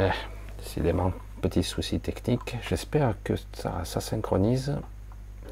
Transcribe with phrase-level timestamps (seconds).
[0.00, 0.10] Eh,
[0.58, 1.10] décidément,
[1.42, 2.56] petit souci technique.
[2.68, 4.76] J'espère que ça, ça synchronise.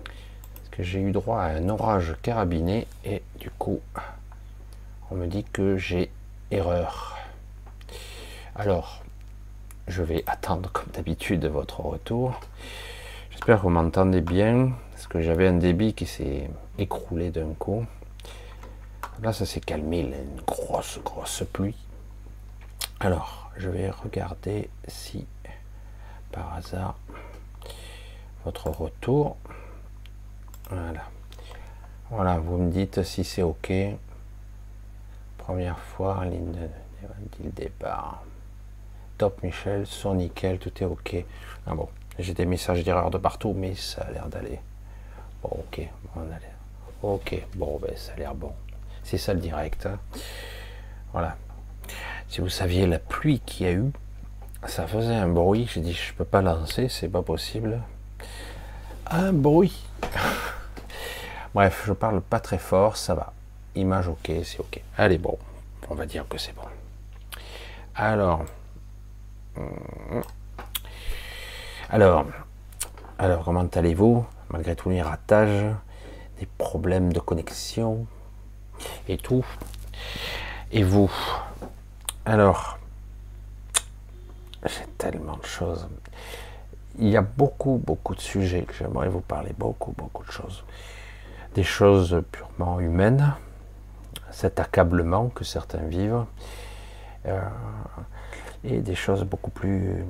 [0.04, 3.80] Parce que j'ai eu droit à un orage carabiné et du coup,
[5.10, 6.12] on me dit que j'ai
[6.52, 7.18] erreur.
[8.54, 9.02] Alors,
[9.88, 12.40] je vais attendre comme d'habitude votre retour.
[13.32, 17.84] J'espère que vous m'entendez bien, parce que j'avais un débit qui s'est écroulé d'un coup.
[19.24, 21.74] Là, ça s'est calmé, une grosse, grosse pluie.
[22.98, 25.26] Alors, je vais regarder si,
[26.32, 26.96] par hasard,
[28.44, 29.36] votre retour.
[30.70, 31.02] Voilà.
[32.10, 33.70] Voilà, vous me dites si c'est OK.
[35.36, 36.52] Première fois, ligne
[37.40, 38.22] de départ.
[39.18, 41.16] Top Michel, son nickel, tout est OK.
[41.66, 44.60] Ah bon, j'ai des messages d'erreur de partout, mais ça a l'air d'aller.
[45.42, 45.82] Bon, OK,
[46.16, 46.38] on a
[47.02, 48.52] Ok, bon, ben, ça a l'air bon.
[49.02, 49.84] C'est ça le direct.
[49.84, 49.98] Hein.
[51.12, 51.36] Voilà.
[52.28, 53.90] Si vous saviez la pluie qu'il y a eu,
[54.66, 55.68] ça faisait un bruit.
[55.72, 57.80] J'ai dit, je peux pas lancer, c'est pas possible.
[59.10, 59.84] Un bruit.
[61.54, 63.32] Bref, je parle pas très fort, ça va.
[63.74, 64.80] Image ok, c'est ok.
[64.98, 65.38] Allez, bon,
[65.88, 66.62] on va dire que c'est bon.
[67.94, 68.44] Alors,
[69.56, 70.22] hum,
[71.88, 72.26] alors,
[73.18, 74.26] alors, comment allez-vous?
[74.50, 75.72] Malgré tous les ratages,
[76.40, 78.06] des problèmes de connexion
[79.08, 79.44] et tout
[80.72, 81.10] Et vous?
[82.26, 82.76] Alors,
[84.64, 85.86] j'ai tellement de choses.
[86.98, 90.64] Il y a beaucoup, beaucoup de sujets que j'aimerais vous parler, beaucoup, beaucoup de choses.
[91.54, 93.32] Des choses purement humaines,
[94.32, 96.24] cet accablement que certains vivent,
[97.26, 97.40] euh,
[98.64, 100.04] et des choses beaucoup plus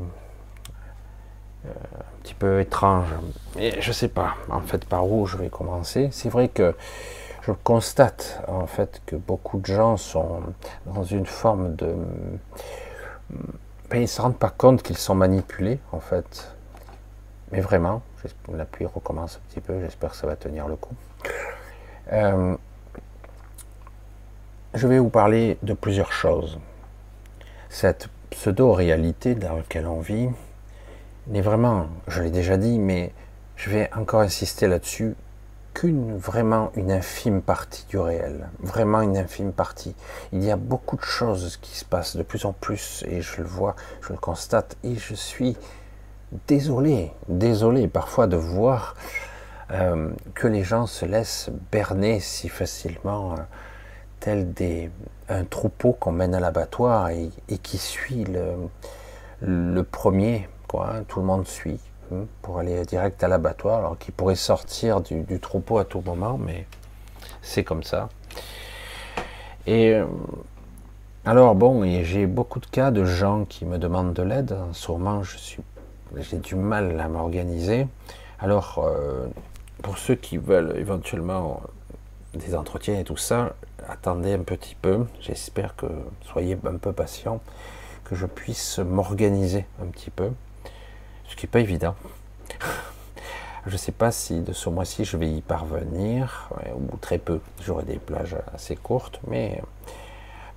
[1.66, 3.12] euh, un petit peu étranges.
[3.58, 6.08] Et je sais pas, en fait, par où je vais commencer.
[6.12, 6.74] C'est vrai que
[7.46, 10.42] je constate en fait que beaucoup de gens sont
[10.86, 11.94] dans une forme de
[13.90, 16.52] ben, ils se rendent pas compte qu'ils sont manipulés en fait
[17.52, 18.02] mais vraiment
[18.52, 20.94] la pluie recommence un petit peu j'espère que ça va tenir le coup
[22.12, 22.56] euh,
[24.76, 26.58] je vais vous parler de plusieurs choses.
[27.70, 30.28] Cette pseudo-réalité dans laquelle on vit
[31.28, 33.12] n'est vraiment, je l'ai déjà dit, mais
[33.56, 35.14] je vais encore insister là-dessus,
[35.76, 39.94] qu'une vraiment une infime partie du réel, vraiment une infime partie.
[40.32, 43.42] Il y a beaucoup de choses qui se passent de plus en plus et je
[43.42, 45.54] le vois, je le constate et je suis
[46.48, 48.94] désolé, désolé parfois de voir
[49.70, 53.34] euh, que les gens se laissent berner si facilement.
[53.34, 53.36] Euh,
[54.18, 54.90] tel des,
[55.28, 57.30] un troupeau qu'on mène à l'abattoir et,
[57.62, 58.24] qui suit
[59.42, 61.78] le, premier, quoi, hein, tout le monde suit
[62.42, 66.66] pour aller direct à l'abattoir, alors qu'il pourrait sortir du, troupeau à tout moment, mais
[67.42, 68.08] c'est comme ça.
[69.66, 70.06] Et euh,
[71.24, 74.52] alors bon, j'ai beaucoup de cas de gens qui me demandent de l'aide.
[74.52, 75.62] En ce moment, je suis,
[76.16, 77.88] j'ai du mal à m'organiser.
[78.38, 79.26] Alors, euh,
[79.82, 81.62] pour ceux qui veulent éventuellement
[82.34, 83.54] des entretiens et tout ça,
[83.88, 85.06] attendez un petit peu.
[85.20, 85.86] J'espère que
[86.22, 87.40] soyez un peu patient,
[88.04, 90.30] que je puisse m'organiser un petit peu,
[91.28, 91.94] ce qui n'est pas évident.
[93.66, 97.40] je ne sais pas si de ce mois-ci je vais y parvenir, ou très peu.
[97.64, 99.62] J'aurai des plages assez courtes, mais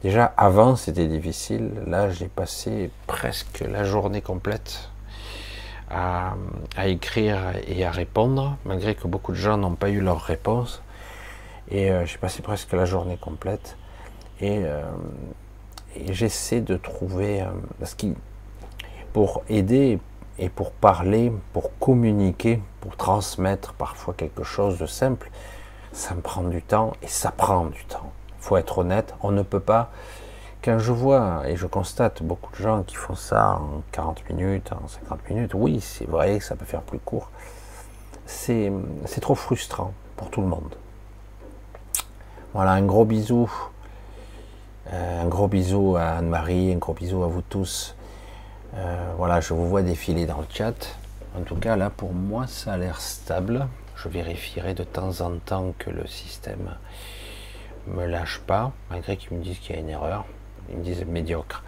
[0.04, 1.72] déjà avant c'était difficile.
[1.88, 4.90] Là, j'ai passé presque la journée complète
[5.90, 6.36] à,
[6.86, 10.82] écrire et à répondre, malgré que beaucoup de gens n'ont pas eu leur réponse.
[11.72, 13.78] Et euh, j'ai passé presque la journée complète.
[14.42, 14.84] Et, euh,
[16.10, 17.42] j'essaie de trouver.
[17.42, 17.48] Euh,
[17.80, 18.08] parce que
[19.14, 20.00] pour aider
[20.40, 25.30] et pour parler, pour communiquer, pour transmettre parfois quelque chose de simple,
[25.92, 28.12] ça me prend du temps et ça prend du temps.
[28.40, 29.92] Il faut être honnête, on ne peut pas.
[30.64, 34.72] Quand je vois et je constate beaucoup de gens qui font ça en 40 minutes,
[34.72, 37.30] en 50 minutes, oui, c'est vrai que ça peut faire plus court.
[38.26, 38.72] C'est
[39.22, 40.76] trop frustrant pour tout le monde.
[42.54, 43.50] Voilà, un gros bisou.
[44.92, 47.96] Euh, un gros bisou à Anne-Marie, un gros bisou à vous tous.
[48.76, 50.98] Euh, voilà, je vous vois défiler dans le chat.
[51.38, 53.68] En tout cas, là, pour moi, ça a l'air stable.
[53.96, 56.76] Je vérifierai de temps en temps que le système
[57.88, 60.26] me lâche pas, malgré qu'ils me disent qu'il y a une erreur.
[60.70, 61.64] Ils me disent médiocre.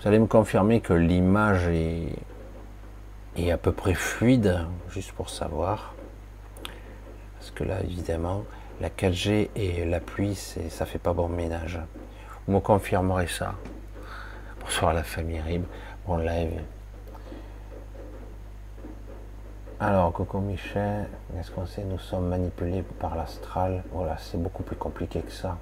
[0.00, 2.08] Vous allez me confirmer que l'image est,
[3.36, 5.94] est à peu près fluide, juste pour savoir.
[7.38, 8.44] Parce que là, évidemment,
[8.80, 11.80] la 4G et la pluie, ça fait pas bon ménage.
[12.46, 13.54] Vous me confirmerez ça.
[14.60, 15.64] Bonsoir la famille Rib.
[16.18, 16.60] Live.
[19.78, 21.06] Alors, Coco Michel,
[21.38, 23.82] est-ce qu'on sait nous sommes manipulés par l'astral?
[23.92, 25.56] Voilà, c'est beaucoup plus compliqué que ça.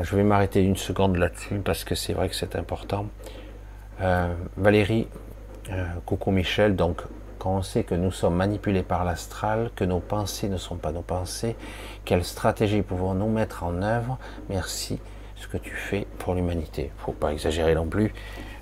[0.00, 3.06] Je vais m'arrêter une seconde là-dessus parce que c'est vrai que c'est important.
[4.00, 5.08] Euh, Valérie,
[5.70, 7.02] euh, coucou Michel, donc
[7.38, 10.92] quand on sait que nous sommes manipulés par l'astral, que nos pensées ne sont pas
[10.92, 11.56] nos pensées,
[12.04, 14.18] quelle stratégie pouvons-nous mettre en œuvre?
[14.48, 15.00] Merci
[15.36, 16.90] ce que tu fais pour l'humanité.
[16.98, 18.12] Faut pas exagérer non plus.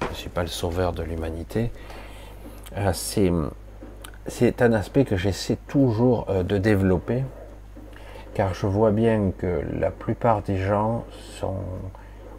[0.04, 1.70] Je ne suis pas le sauveur de l'humanité.
[2.76, 2.92] Euh,
[4.26, 7.24] c'est un aspect que j'essaie toujours euh, de développer,
[8.34, 11.04] car je vois bien que la plupart des gens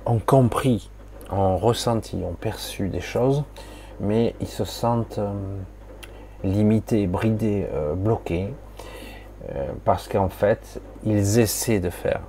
[0.06, 0.90] ont compris,
[1.32, 3.44] ont ressenti, ont perçu des choses,
[4.00, 5.32] mais ils se sentent euh,
[6.44, 8.54] limités, bridés, bloqués,
[9.86, 12.22] parce qu'en fait, ils essaient de faire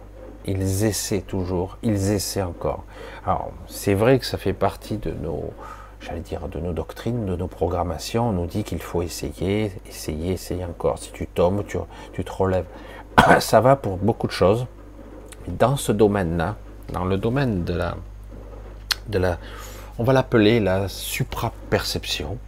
[0.46, 2.84] ils essaient toujours, ils essaient encore.
[3.26, 5.52] Alors, c'est vrai que ça fait partie de nos,
[6.00, 8.28] j'allais dire, de nos doctrines, de nos programmations.
[8.28, 10.98] On nous dit qu'il faut essayer, essayer, essayer encore.
[10.98, 11.78] Si tu tombes, tu,
[12.12, 12.66] tu te relèves.
[13.40, 14.66] Ça va pour beaucoup de choses.
[15.46, 16.56] Mais dans ce domaine-là,
[16.92, 17.96] dans le domaine de la,
[19.08, 19.38] de la,
[19.98, 22.38] on va l'appeler la supra-perception,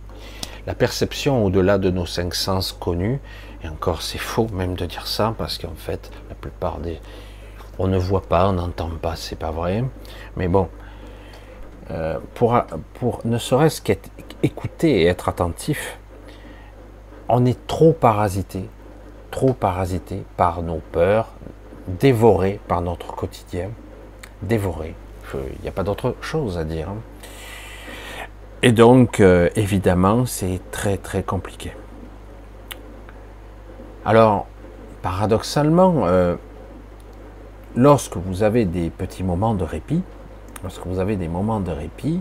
[0.66, 3.20] la perception au-delà de nos cinq sens connus,
[3.62, 7.00] et encore c'est faux même de dire ça, parce qu'en fait, la plupart des,
[7.78, 9.84] on ne voit pas, on n'entend pas, c'est pas vrai.
[10.36, 10.68] Mais bon,
[11.90, 15.98] euh, pour, ne serait-ce qu'écouter et être attentif,
[17.28, 18.68] on est trop parasité,
[19.30, 21.28] trop parasité par nos peurs,
[21.88, 23.70] dévoré par notre quotidien,
[24.42, 24.94] dévoré.
[25.34, 26.88] Il n'y a pas d'autre chose à dire.
[26.88, 26.98] Hein.
[28.62, 31.72] Et donc, euh, évidemment, c'est très très compliqué.
[34.04, 34.46] Alors,
[35.02, 36.36] paradoxalement, euh,
[37.76, 40.02] lorsque vous avez des petits moments de répit,
[40.62, 42.20] lorsque vous avez des moments de répit,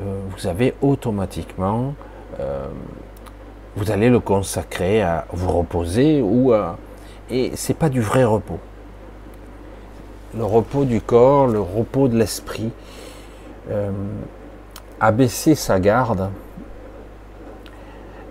[0.00, 1.94] euh, vous avez automatiquement,
[2.40, 2.66] euh,
[3.76, 6.78] vous allez le consacrer à vous reposer ou à,
[7.30, 8.58] et c'est pas du vrai repos.
[10.36, 12.70] Le repos du corps, le repos de l'esprit,
[13.70, 13.90] euh,
[15.00, 16.30] abaisser sa garde,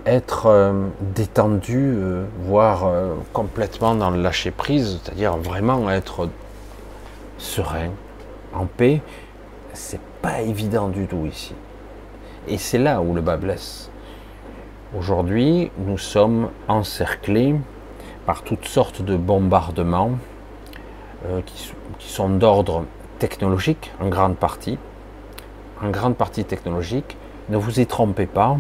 [0.06, 0.72] être
[1.16, 1.98] détendu,
[2.42, 2.92] voire
[3.34, 6.30] complètement dans le lâcher prise, c'est-à-dire vraiment être
[7.38, 7.92] serein,
[8.54, 9.02] en paix,
[9.74, 11.54] c'est pas évident du tout ici.
[12.48, 13.90] Et c'est là où le bas blesse.
[14.98, 17.56] Aujourd'hui, nous sommes encerclés
[18.26, 20.12] par toutes sortes de bombardements
[21.26, 22.86] euh, qui, qui, sont d'ordre
[23.20, 24.78] technologique en grande partie.
[25.82, 27.18] En grande partie technologique.
[27.50, 28.58] Ne vous y trompez pas,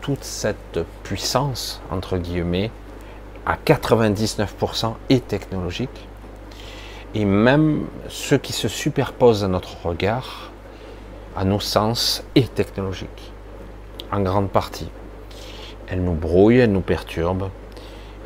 [0.00, 2.70] toute cette puissance, entre guillemets,
[3.44, 6.06] à 99% est technologique
[7.16, 10.50] et même ce qui se superpose à notre regard,
[11.34, 13.32] à nos sens, est technologique,
[14.12, 14.90] en grande partie.
[15.88, 17.48] Elle nous brouille, elle nous perturbe,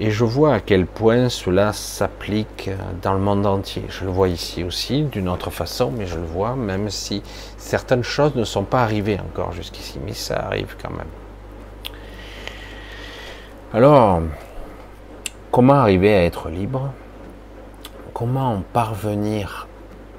[0.01, 2.69] et je vois à quel point cela s'applique
[3.01, 3.85] dans le monde entier.
[3.91, 7.23] Je le vois ici aussi, d'une autre façon, mais je le vois, même si
[7.59, 11.07] certaines choses ne sont pas arrivées encore jusqu'ici, mais ça arrive quand même.
[13.73, 14.21] Alors,
[15.53, 16.91] comment arriver à être libre?
[18.21, 19.67] Comment parvenir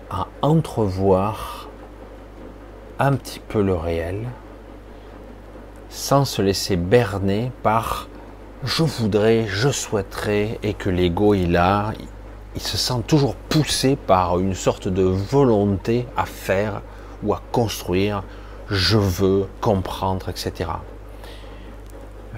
[0.09, 1.69] à entrevoir
[2.97, 4.27] un petit peu le réel
[5.91, 8.07] sans se laisser berner par
[8.63, 11.93] je voudrais, je souhaiterais et que l'ego il a,
[12.55, 16.81] il se sent toujours poussé par une sorte de volonté à faire
[17.21, 18.23] ou à construire,
[18.67, 20.71] je veux comprendre, etc.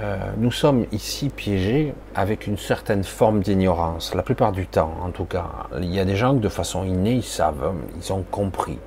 [0.03, 5.11] Euh, nous sommes ici piégés avec une certaine forme d'ignorance, la plupart du temps en
[5.11, 5.49] tout cas.
[5.79, 8.79] Il y a des gens que de façon innée, ils savent, ils ont compris.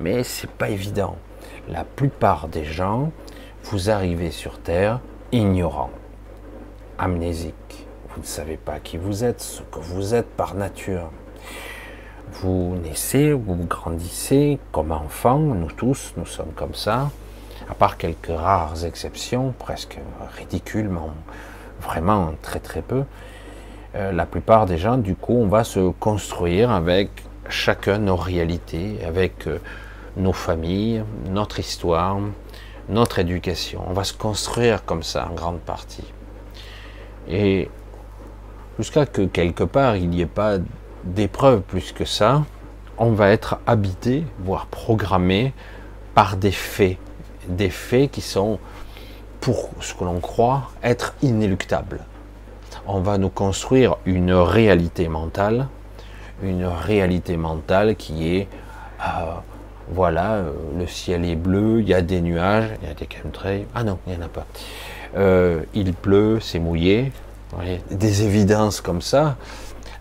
[0.00, 1.16] Mais c'est pas évident.
[1.68, 3.12] La plupart des gens,
[3.64, 4.98] vous arrivez sur Terre
[5.30, 5.90] ignorant,
[6.98, 7.86] amnésique.
[8.08, 11.10] Vous ne savez pas qui vous êtes, ce que vous êtes par nature.
[12.32, 17.10] Vous naissez, vous grandissez comme enfant, nous tous, nous sommes comme ça
[17.70, 19.98] à part quelques rares exceptions, presque
[20.36, 21.10] ridiculement,
[21.80, 23.04] vraiment très très peu,
[23.94, 27.10] euh, la plupart des gens, du coup, on va se construire avec
[27.48, 29.58] chacun nos réalités, avec euh,
[30.16, 32.18] nos familles, notre histoire,
[32.88, 33.82] notre éducation.
[33.88, 36.04] On va se construire comme ça en grande partie.
[37.28, 37.68] Et
[38.78, 40.58] jusqu'à que quelque part il n'y ait pas
[41.04, 42.44] d'épreuve plus que ça,
[42.98, 45.52] on va être habité, voire programmé
[46.14, 46.98] par des faits
[47.48, 48.58] des faits qui sont,
[49.40, 52.00] pour ce que l'on croit, être inéluctables.
[52.86, 55.68] On va nous construire une réalité mentale,
[56.42, 58.48] une réalité mentale qui est,
[59.00, 59.34] euh,
[59.90, 63.08] voilà, euh, le ciel est bleu, il y a des nuages, il y a des
[63.10, 64.46] chemtrails, ah non, il n'y en a pas.
[65.16, 67.12] Euh, il pleut, c'est mouillé,
[67.90, 69.36] des évidences comme ça.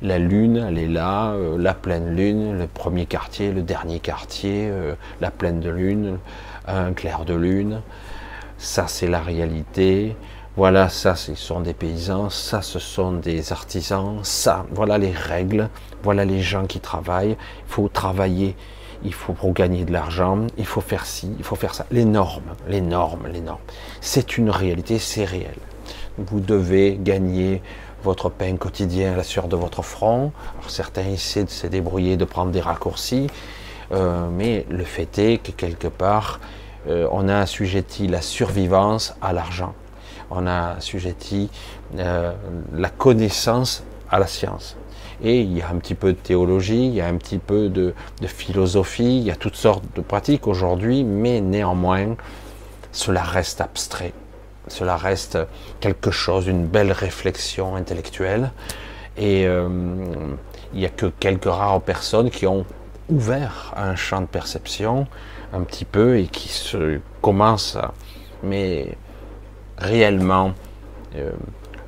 [0.02, 4.70] la lune, elle est là, la pleine lune, le premier quartier, le dernier quartier,
[5.22, 6.18] la pleine de lune,
[6.68, 7.82] un clair de lune.
[8.58, 10.16] Ça, c'est la réalité.
[10.58, 15.70] Voilà, ça, ce sont des paysans, ça, ce sont des artisans, ça, voilà les règles,
[16.02, 17.36] voilà les gens qui travaillent.
[17.68, 18.56] Il faut travailler,
[19.04, 21.86] il faut pour gagner de l'argent, il faut faire ci, il faut faire ça.
[21.92, 23.60] Les normes, les normes, les normes.
[24.00, 25.58] C'est une réalité, c'est réel.
[26.18, 27.62] Vous devez gagner
[28.06, 30.32] votre pain quotidien à la sueur de votre front.
[30.68, 33.28] Certains essaient de se débrouiller, de prendre des raccourcis,
[33.92, 36.40] euh, mais le fait est que quelque part,
[36.88, 39.74] euh, on a assujetti la survivance à l'argent.
[40.32, 41.50] On a assujetti
[41.98, 42.34] euh,
[42.74, 44.78] la connaissance à la science.
[45.24, 47.70] Et il y a un petit peu de théologie, il y a un petit peu
[47.70, 52.16] de, de philosophie, il y a toutes sortes de pratiques aujourd'hui, mais néanmoins,
[52.92, 54.14] cela reste abstrait
[54.68, 55.38] cela reste
[55.80, 58.52] quelque chose, une belle réflexion intellectuelle.
[59.16, 62.66] Et il n'y a que quelques rares personnes qui ont
[63.10, 65.08] ouvert un champ de perception
[65.54, 67.94] un petit peu et qui se commencent à...
[68.44, 68.98] Mais
[69.78, 70.54] réellement,
[71.16, 71.32] euh,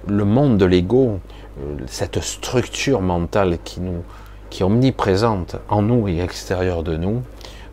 [0.07, 1.19] le monde de l'ego,
[1.59, 4.03] euh, cette structure mentale qui, nous,
[4.49, 7.21] qui est omniprésente en nous et extérieure de nous,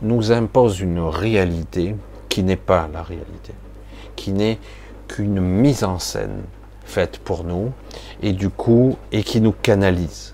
[0.03, 1.95] nous impose une réalité
[2.29, 3.55] qui n'est pas la réalité,
[4.17, 4.59] qui n'est
[5.09, 6.43] qu'une mise en scène
[6.85, 7.73] faite pour nous
[8.23, 10.34] et du coup et qui nous canalise.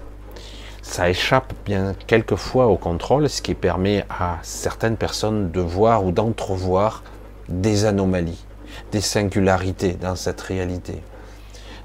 [0.90, 6.10] Ça échappe bien quelquefois au contrôle, ce qui permet à certaines personnes de voir ou
[6.10, 7.04] d'entrevoir
[7.48, 8.44] des anomalies,
[8.90, 11.00] des singularités dans cette réalité.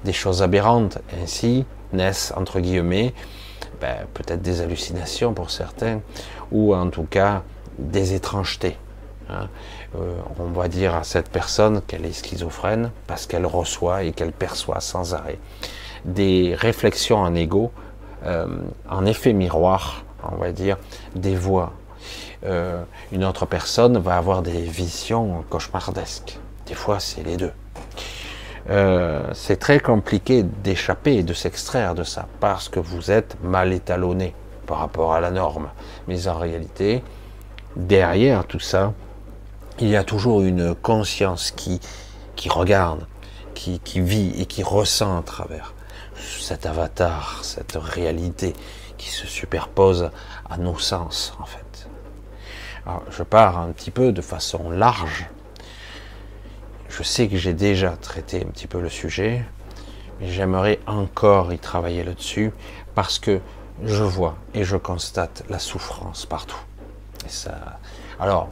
[0.04, 3.14] Des choses aberrantes ainsi naissent, entre guillemets,
[3.80, 6.00] ben, peut-être des hallucinations pour certains,
[6.50, 7.44] ou en tout cas
[7.78, 8.76] des étrangetés.
[9.30, 9.48] Hein.
[9.94, 14.32] Euh, on va dire à cette personne qu'elle est schizophrène parce qu'elle reçoit et qu'elle
[14.32, 15.38] perçoit sans arrêt
[16.06, 17.72] des réflexions en ego,
[18.26, 18.46] euh,
[18.88, 20.76] en effet miroir, on va dire,
[21.14, 21.72] des voix.
[22.44, 26.38] Euh, une autre personne va avoir des visions cauchemardesques.
[26.66, 27.52] Des fois, c'est les deux.
[29.32, 34.34] c'est très compliqué d'échapper et de s'extraire de ça parce que vous êtes mal étalonné
[34.66, 35.68] par rapport à la norme.
[36.08, 37.04] Mais en réalité,
[37.76, 38.92] derrière tout ça,
[39.78, 41.80] il y a toujours une conscience qui,
[42.34, 43.06] qui regarde,
[43.54, 45.75] qui, qui vit et qui ressent à travers
[46.26, 48.52] cet avatar, cette réalité
[48.98, 50.10] qui se superpose
[50.48, 51.88] à nos sens en fait.
[52.86, 55.28] Alors, je pars un petit peu de façon large.
[56.88, 59.44] Je sais que j'ai déjà traité un petit peu le sujet,
[60.20, 62.52] mais j'aimerais encore y travailler là-dessus
[62.94, 63.40] parce que
[63.82, 66.60] je vois et je constate la souffrance partout.
[67.26, 67.78] Et ça,
[68.20, 68.48] alors,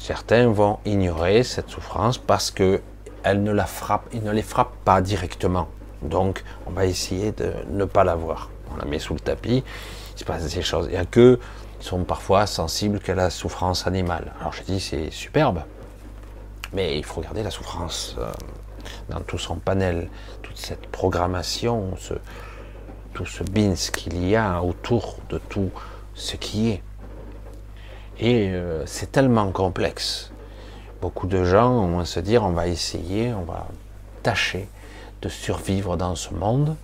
[0.00, 2.80] Certains vont ignorer cette souffrance parce que
[3.22, 5.68] elle ne la frappe, ne les frappe pas directement.
[6.02, 8.50] Donc, on va essayer de ne pas la voir.
[8.72, 9.62] On la met sous le tapis.
[10.14, 10.86] Il se passe des choses.
[10.88, 11.38] Il y a que
[11.80, 14.32] sont parfois sensibles qu'à la souffrance animale.
[14.40, 15.62] Alors, je dis, c'est superbe,
[16.72, 18.30] mais il faut regarder la souffrance euh,
[19.08, 20.08] dans tout son panel,
[20.42, 21.94] toute cette programmation,
[23.14, 25.70] tout ce bins qu'il y a autour de tout
[26.14, 26.82] ce qui est.
[28.18, 30.30] Et euh, c'est tellement complexe.
[31.00, 33.66] Beaucoup de gens vont se dire on va essayer, on va
[34.22, 34.68] tâcher
[35.22, 36.76] de survivre dans ce monde.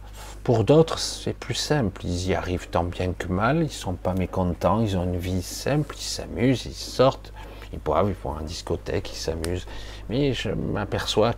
[0.45, 2.05] Pour d'autres, c'est plus simple.
[2.05, 3.62] Ils y arrivent tant bien que mal.
[3.62, 4.81] Ils sont pas mécontents.
[4.81, 5.95] Ils ont une vie simple.
[5.99, 6.66] Ils s'amusent.
[6.66, 7.33] Ils sortent.
[7.73, 8.09] Ils boivent.
[8.09, 9.12] Ils font un discothèque.
[9.12, 9.66] Ils s'amusent.
[10.09, 11.33] Mais je m'aperçois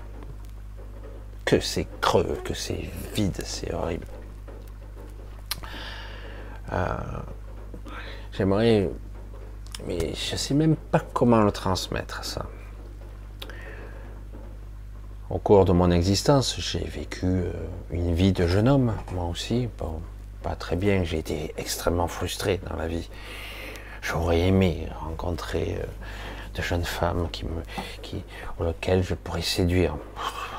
[1.45, 3.41] que c'est creux, que c'est vide.
[3.45, 4.07] C'est horrible.
[6.73, 6.97] Euh,
[8.33, 8.91] j'aimerais
[9.87, 12.47] mais je sais même pas comment le transmettre, ça.
[15.31, 17.53] Au cours de mon existence, j'ai vécu euh,
[17.91, 19.69] une vie de jeune homme, moi aussi.
[20.43, 23.11] Pas très bien, j'ai été extrêmement frustré dans la vie.
[24.01, 25.85] J'aurais aimé rencontrer euh,
[26.55, 29.99] de jeunes femmes qui me, je pourrais séduire.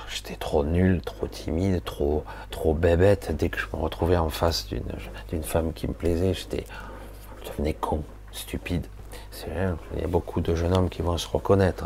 [0.07, 3.35] J'étais trop nul, trop timide, trop, trop bébête.
[3.35, 6.65] Dès que je me retrouvais en face d'une femme qui me plaisait, j'étais,
[7.43, 8.85] je devenais con, stupide.
[9.47, 11.85] Il y a beaucoup de jeunes hommes qui vont se reconnaître.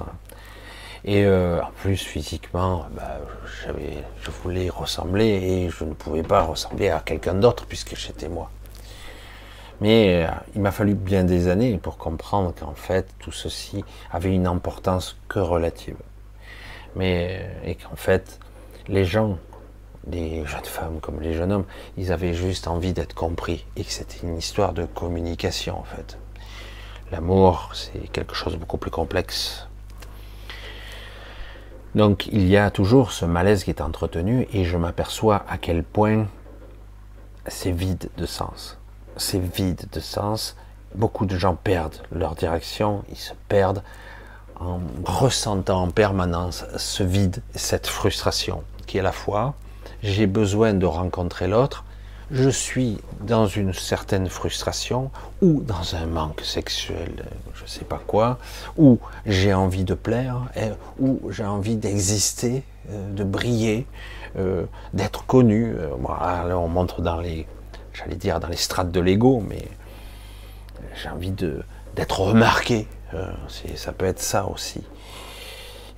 [1.05, 6.89] Et euh, en plus, physiquement, bah, je voulais ressembler et je ne pouvais pas ressembler
[6.89, 8.49] à quelqu'un d'autre puisque j'étais moi.
[9.81, 14.33] Mais euh, il m'a fallu bien des années pour comprendre qu'en fait, tout ceci avait
[14.33, 15.97] une importance que relative.
[16.95, 18.39] Mais, euh, et qu'en fait,
[18.87, 19.37] les gens,
[20.09, 21.65] les jeunes femmes comme les jeunes hommes,
[21.97, 26.17] ils avaient juste envie d'être compris et que c'était une histoire de communication en fait.
[27.11, 29.67] L'amour, c'est quelque chose de beaucoup plus complexe.
[31.95, 35.83] Donc il y a toujours ce malaise qui est entretenu et je m'aperçois à quel
[35.83, 36.27] point
[37.47, 38.77] c'est vide de sens.
[39.17, 40.55] C'est vide de sens.
[40.95, 43.83] Beaucoup de gens perdent leur direction, ils se perdent
[44.59, 49.55] en ressentant en permanence ce vide, cette frustration, qui est à la fois
[50.03, 51.85] j'ai besoin de rencontrer l'autre,
[52.31, 58.01] je suis dans une certaine frustration ou dans un manque sexuel, je ne sais pas
[58.05, 58.39] quoi,
[58.77, 60.41] ou j'ai envie de plaire,
[60.99, 63.85] ou j'ai envie d'exister, euh, de briller,
[64.37, 65.73] euh, d'être connu.
[65.77, 65.89] Euh,
[66.47, 67.47] là, on montre dans les,
[67.93, 69.67] j'allais dire dans les strates de l'ego, mais
[71.01, 72.87] j'ai envie d'être remarqué.
[73.75, 74.81] ça peut être ça aussi.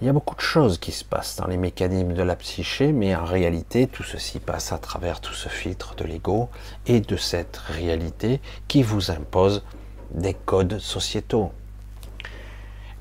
[0.06, 2.92] Il y a beaucoup de choses qui se passent dans les mécanismes de la psyché,
[2.92, 6.48] mais en réalité, tout ceci passe à travers tout ce filtre de l'ego
[6.86, 9.64] et de cette réalité qui vous impose
[10.12, 11.52] des codes sociétaux.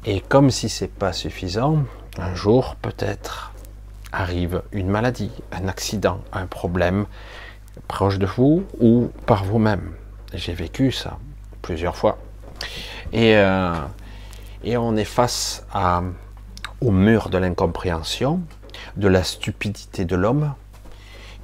[0.06, 1.84] Et comme si c'est pas suffisant,
[2.16, 3.52] un jour peut-être
[4.10, 7.04] arrive une maladie, un accident, un problème
[7.86, 9.92] proche de vous ou par vous-même.
[10.32, 11.18] J'ai vécu ça
[11.60, 12.16] plusieurs fois.
[13.12, 13.74] Et, euh,
[14.64, 16.02] et on est face à
[16.80, 18.40] au mur de l'incompréhension,
[18.96, 20.54] de la stupidité de l'homme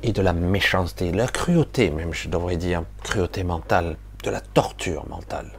[0.03, 5.09] et de la méchanceté, la cruauté même, je devrais dire, cruauté mentale, de la torture
[5.09, 5.51] mentale.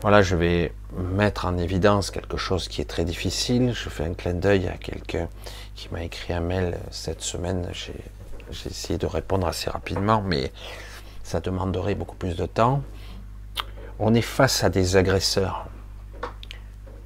[0.00, 3.72] Voilà, je vais mettre en évidence quelque chose qui est très difficile.
[3.74, 5.28] Je fais un clin d'œil à quelqu'un
[5.74, 7.68] qui m'a écrit un mail cette semaine.
[7.72, 7.94] J'ai
[8.70, 10.52] essayé de répondre assez rapidement, mais
[11.24, 12.82] ça demanderait beaucoup plus de temps.
[13.98, 15.66] On est face à des agresseurs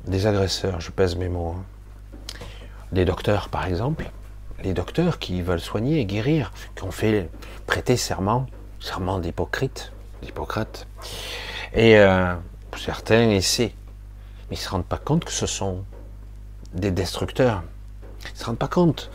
[0.07, 1.65] des agresseurs, je pèse mes mots, hein.
[2.93, 4.11] des docteurs par exemple,
[4.62, 7.29] les docteurs qui veulent soigner et guérir, qui ont fait
[7.67, 8.47] prêter serment,
[8.81, 10.87] serment d'hypocrite, d'Hippocrate,
[11.75, 12.35] et euh,
[12.77, 13.75] certains essaient,
[14.51, 15.85] mais ils ne se rendent pas compte que ce sont
[16.75, 17.62] des destructeurs.
[18.25, 19.11] Ils ne se rendent pas compte.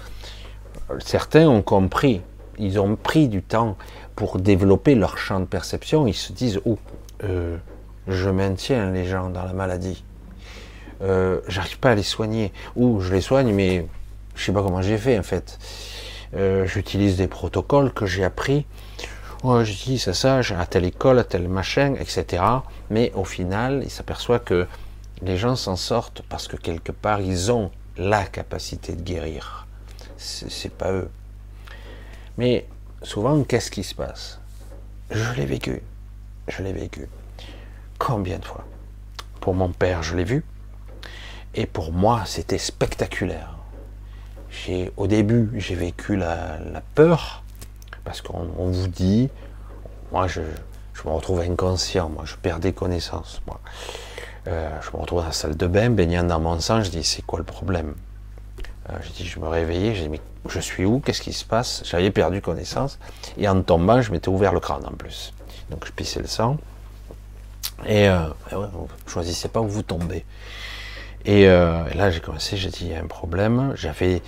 [1.00, 2.22] Certains ont compris,
[2.58, 3.78] ils ont pris du temps
[4.16, 6.78] pour développer leur champ de perception, ils se disent, oh,
[7.24, 7.58] euh,
[8.08, 10.04] je maintiens les gens dans la maladie.
[11.02, 12.52] Euh, j'arrive pas à les soigner.
[12.76, 13.86] Ou je les soigne, mais
[14.36, 15.60] je sais pas comment j'ai fait en fait.
[16.36, 18.66] Euh, j'utilise des protocoles que j'ai appris.
[19.44, 22.44] Ouais, j'utilise ça, ça, à telle école, à tel machin, etc.
[22.90, 24.68] Mais au final, il s'aperçoit que
[25.22, 29.68] les gens s'en sortent parce que quelque part, ils ont la capacité de guérir.
[30.18, 31.10] C'est pas eux.
[32.38, 32.68] Mais
[33.04, 34.40] souvent, qu'est-ce qui se passe?
[35.12, 35.82] Je l'ai vécu.
[36.48, 37.08] Je l'ai vécu.
[37.98, 38.66] Combien de fois?
[39.40, 40.44] Pour mon père, je l'ai vu.
[41.58, 43.56] Et pour moi, c'était spectaculaire.
[44.96, 46.60] Au début, j'ai vécu la,
[46.94, 47.44] peur,
[48.06, 49.30] parce qu'on vous dit,
[50.12, 53.42] moi je, me retrouve inconscient, moi je perdais connaissance.
[53.48, 53.60] Moi.
[54.48, 57.04] Euh, je me retrouve dans la salle de bain, baignant dans mon sang, je dis
[57.04, 57.96] c'est quoi le problème?
[58.90, 61.00] Euh, Je dis je me réveillais, je dis mais je suis où?
[61.00, 61.82] Qu'est-ce qui se passe?
[61.86, 63.00] J'avais perdu connaissance
[63.38, 65.34] et en tombant, je m'étais ouvert le crâne en plus.
[65.72, 66.58] Donc je pissais le sang
[67.86, 68.28] et, euh,
[69.08, 70.24] choisissez pas où vous tombez.
[71.28, 73.74] Euh, et, là, j'ai commencé, j'ai dit, il y a un problème.
[73.76, 74.22] J'avais,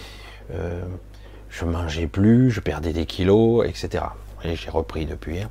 [0.54, 0.82] euh,
[1.50, 4.04] je mangeais plus, je perdais des kilos, etc.
[4.44, 5.42] Et j'ai repris depuis.
[5.42, 5.50] Hein.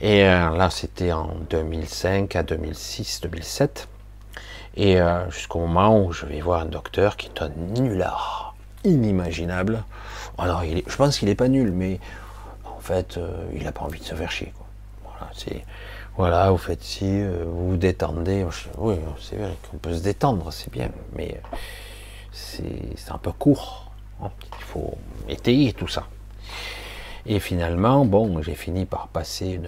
[0.00, 3.88] Et euh, là, c'était en 2005 à 2006, 2007.
[4.76, 9.84] Et euh, jusqu'au moment où je vais voir un docteur qui est un nulard, inimaginable.
[10.38, 11.98] Alors, je pense qu'il n'est pas nul, mais
[12.64, 13.18] en fait,
[13.54, 14.52] il n'a pas envie de se faire chier.
[16.16, 18.46] Voilà, vous faites ci, euh, vous vous détendez.
[18.78, 21.40] Oui, c'est vrai qu'on peut se détendre, c'est bien, mais
[22.32, 23.90] c'est un peu court.
[24.22, 24.30] Hein.
[24.58, 24.98] Il faut
[25.28, 26.06] étayer tout ça.
[27.26, 29.60] Et finalement, bon, j'ai fini par passer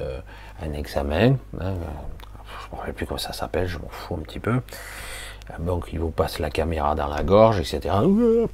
[0.62, 1.36] un examen.
[1.60, 1.74] Hein,
[2.60, 4.60] je ne me rappelle plus comment ça s'appelle, je m'en fous un petit peu.
[5.58, 7.94] Donc, il vous passe la caméra dans la gorge, etc.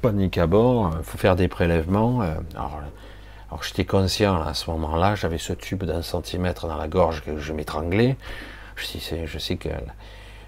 [0.01, 2.21] Panique à bord, il faut faire des prélèvements.
[2.21, 2.81] Euh, alors,
[3.49, 7.37] alors j'étais conscient à ce moment-là, j'avais ce tube d'un centimètre dans la gorge que
[7.37, 8.17] je m'étranglais.
[8.75, 9.69] Je, je sais que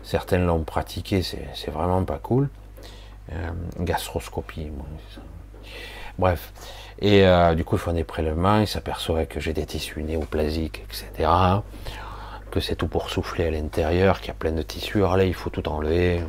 [0.03, 2.49] certains l'ont pratiqué, c'est vraiment pas cool.
[3.33, 4.71] Euh, gastroscopie,
[6.17, 6.53] bref.
[6.99, 10.83] Et euh, du coup, ils font des prélèvements, ils s'aperçoivent que j'ai des tissus néoplasiques,
[10.85, 11.29] etc.
[12.49, 14.99] Que c'est tout pour souffler à l'intérieur, qu'il y a plein de tissus.
[14.99, 16.23] Alors là, il faut tout enlever.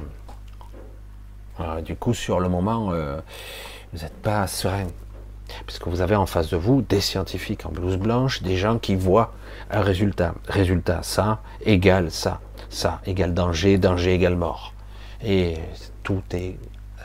[1.85, 3.20] du coup, sur le moment, euh,
[3.92, 4.88] vous n'êtes pas serein
[5.66, 8.94] puisque vous avez en face de vous des scientifiques en blouse blanche, des gens qui
[8.94, 9.32] voient
[9.70, 10.34] un résultat.
[10.48, 14.74] Résultat, ça égale ça, ça égale danger, danger égale mort.
[15.22, 15.56] Et
[16.02, 16.22] tout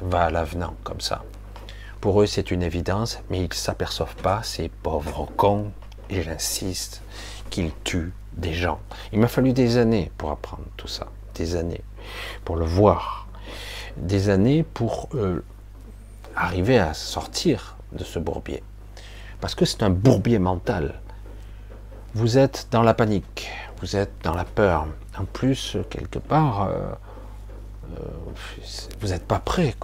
[0.02, 1.24] va à l'avenant comme ça.
[2.02, 5.72] Pour eux, c'est une évidence, mais ils ne s'aperçoivent pas, ces pauvres cons,
[6.10, 7.02] et j'insiste,
[7.50, 8.80] qu'ils tuent des gens.
[9.14, 11.84] Il m'a fallu des années pour apprendre tout ça, des années,
[12.44, 13.28] pour le voir,
[13.98, 15.44] des années pour euh,
[16.36, 18.64] arriver à sortir de ce bourbier.
[19.42, 21.02] parce que c'est un bourbier mental.
[22.16, 23.50] Vous êtes dans la panique,
[23.82, 24.88] vous êtes dans la peur.
[25.20, 26.72] En plus, quelque part, euh,
[28.00, 28.66] euh,
[29.02, 29.76] vous n'êtes pas prêt.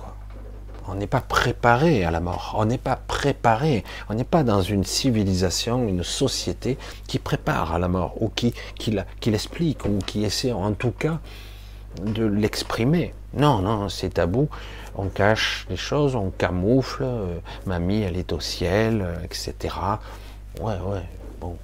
[0.88, 2.56] On n'est pas préparé à la mort.
[2.58, 3.84] On n'est pas préparé.
[4.10, 8.54] On n'est pas dans une civilisation, une société qui prépare à la mort ou qui,
[8.76, 11.20] qui, qui l'explique ou qui essaie en tout cas
[12.04, 13.14] de l'exprimer.
[13.34, 14.50] Non, non, c'est tabou.
[15.02, 17.04] On cache les choses, on camoufle.
[17.04, 19.76] Euh, mamie, elle est au ciel, euh, etc.
[20.60, 21.04] Ouais, ouais.
[21.40, 21.58] Bon.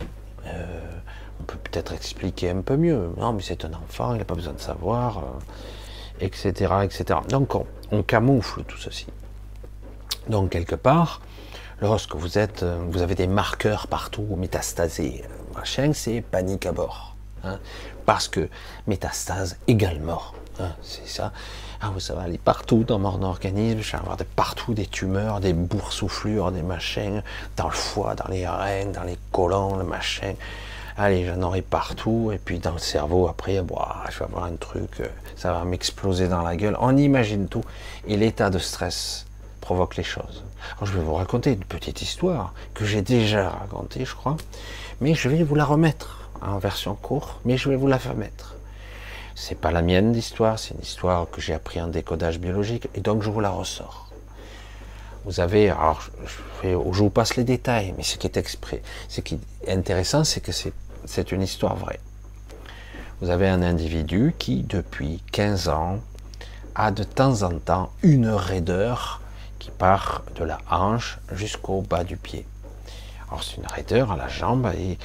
[0.45, 3.10] on peut peut-être expliquer un peu mieux.
[3.17, 5.21] Non, mais c'est un enfant, il n'a pas besoin de savoir
[6.19, 7.19] etc., etc.
[7.30, 7.56] Donc
[7.91, 9.08] on, camoufle tout ceci.
[10.30, 11.21] Donc quelque part,
[11.82, 17.12] lorsque vous êtes, euh, vous avez des marqueurs partout, métastasés, machin, c'est panique à bord.
[17.43, 17.60] Hein.
[18.08, 18.50] parce que
[18.88, 20.34] métastase égale mort.
[20.60, 21.32] Hein, c'est ça.
[21.81, 25.53] Ah, ça va aller partout dans mon organisme, je vais avoir partout des tumeurs, des
[25.53, 27.21] boursouflures, des machins,
[27.57, 30.33] dans le foie, dans les reins, dans les colons, le machin
[30.97, 34.99] allez, j'en aurai partout, et puis dans le cerveau, après, je vais avoir un truc,
[34.99, 36.77] euh, ça va m'exploser dans la gueule.
[36.79, 37.63] On imagine tout,
[38.07, 39.25] et l'état de stress
[39.61, 40.43] provoque les choses.
[40.81, 44.38] Je vais vous raconter une petite histoire que j'ai déjà racontée, je crois,
[45.01, 48.15] mais je vais vous la remettre en version courte, mais je vais vous la faire
[48.15, 48.54] mettre.
[49.36, 53.02] C'est pas la mienne d'histoire, c'est une histoire que j'ai appris en décodage biologique, et
[53.02, 54.10] donc je vous la ressors.
[55.26, 56.02] Vous avez, alors
[56.63, 60.39] je, vous passe les détails, mais ce qui est exprès, ce qui est intéressant, c'est
[60.39, 60.74] que c'est
[61.06, 62.00] c'est une histoire vraie.
[63.21, 66.00] Vous avez un individu qui, depuis 15 ans,
[66.74, 69.21] a de temps en temps une raideur
[69.60, 72.45] qui part de la hanche jusqu'au bas du pied.
[73.28, 74.98] Alors c'est une raideur à la jambe et,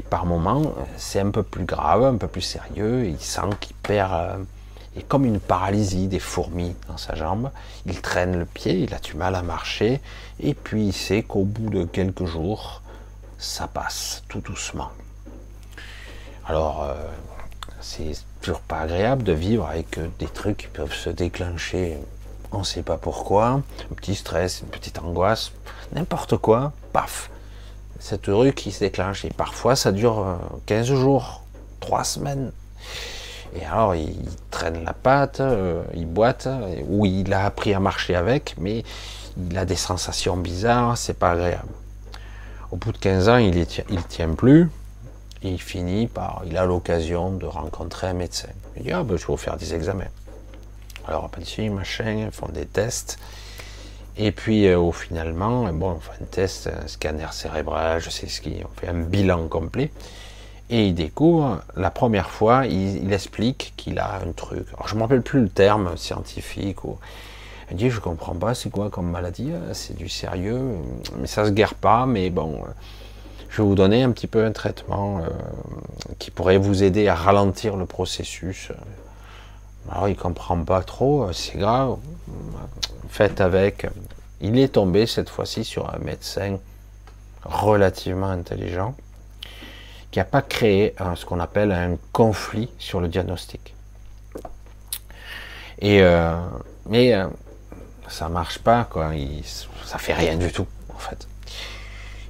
[0.00, 3.04] par moments c'est un peu plus grave, un peu plus sérieux.
[3.04, 4.36] Il sent qu'il perd, euh,
[4.96, 7.50] et comme une paralysie des fourmis dans sa jambe.
[7.84, 10.00] Il traîne le pied, il a du mal à marcher
[10.40, 12.82] et puis il sait qu'au bout de quelques jours,
[13.38, 14.90] ça passe tout doucement.
[16.46, 16.94] Alors, euh,
[17.80, 21.98] c'est toujours pas agréable de vivre avec des trucs qui peuvent se déclencher,
[22.50, 25.52] on ne sait pas pourquoi, un petit stress, une petite angoisse,
[25.92, 27.30] n'importe quoi, paf,
[28.02, 29.24] cette rue qui se déclenche.
[29.24, 31.42] Et parfois, ça dure 15 euh, jours,
[31.80, 32.52] 3 semaines.
[33.54, 34.16] Et alors, il
[34.50, 35.42] traîne la patte,
[35.94, 36.48] il boite,
[36.88, 38.82] ou il a appris à marcher avec, mais
[39.36, 41.68] il a des sensations bizarres, c'est pas agréable.
[42.70, 44.70] Au bout de 15 ans, il ne tient plus,
[45.42, 48.48] il finit par, il a l'occasion de rencontrer un médecin.
[48.76, 50.06] Il dit, ah ben, je vais vous faire des examens.
[51.06, 53.18] Alors, appendicite, machin, ils font des tests.
[54.16, 58.26] Et puis, euh, au finalement, bon, on fait un test, un scanner cérébral, je sais
[58.26, 59.90] ce qui, on fait un bilan complet.
[60.70, 64.66] Et il découvre, la première fois, il, explique qu'il a un truc.
[64.74, 66.84] Alors, je ne me rappelle plus le terme scientifique.
[66.84, 66.98] Ou,
[67.70, 70.60] il dit, je comprends pas, c'est quoi comme maladie C'est du sérieux,
[71.18, 72.62] mais ça se guère pas, mais bon,
[73.52, 75.28] je vais vous donner un petit peu un traitement euh,
[76.18, 78.72] qui pourrait vous aider à ralentir le processus.
[79.90, 81.96] Alors il comprend pas trop, euh, c'est grave.
[83.08, 83.86] Faites avec.
[84.40, 86.58] Il est tombé cette fois-ci sur un médecin
[87.44, 88.94] relativement intelligent
[90.10, 93.74] qui n'a pas créé ce qu'on appelle un conflit sur le diagnostic.
[95.78, 96.36] Et euh,
[96.86, 97.14] mais
[98.08, 99.42] ça marche pas quoi, il,
[99.84, 101.26] ça fait rien du tout en fait.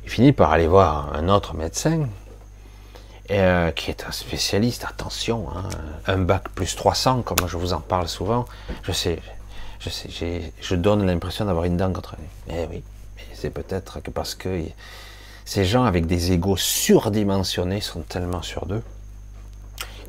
[0.04, 2.06] Il finit par aller voir un autre médecin
[3.32, 5.68] euh, qui est un spécialiste, attention, hein,
[6.06, 8.44] un bac plus 300, comme je vous en parle souvent.
[8.82, 9.18] Je sais,
[10.60, 12.54] je donne l'impression d'avoir une dent contre lui.
[12.54, 12.82] Eh oui,
[13.34, 14.62] c'est peut-être que parce que
[15.44, 18.82] ces gens avec des égaux surdimensionnés sont tellement sûrs d'eux.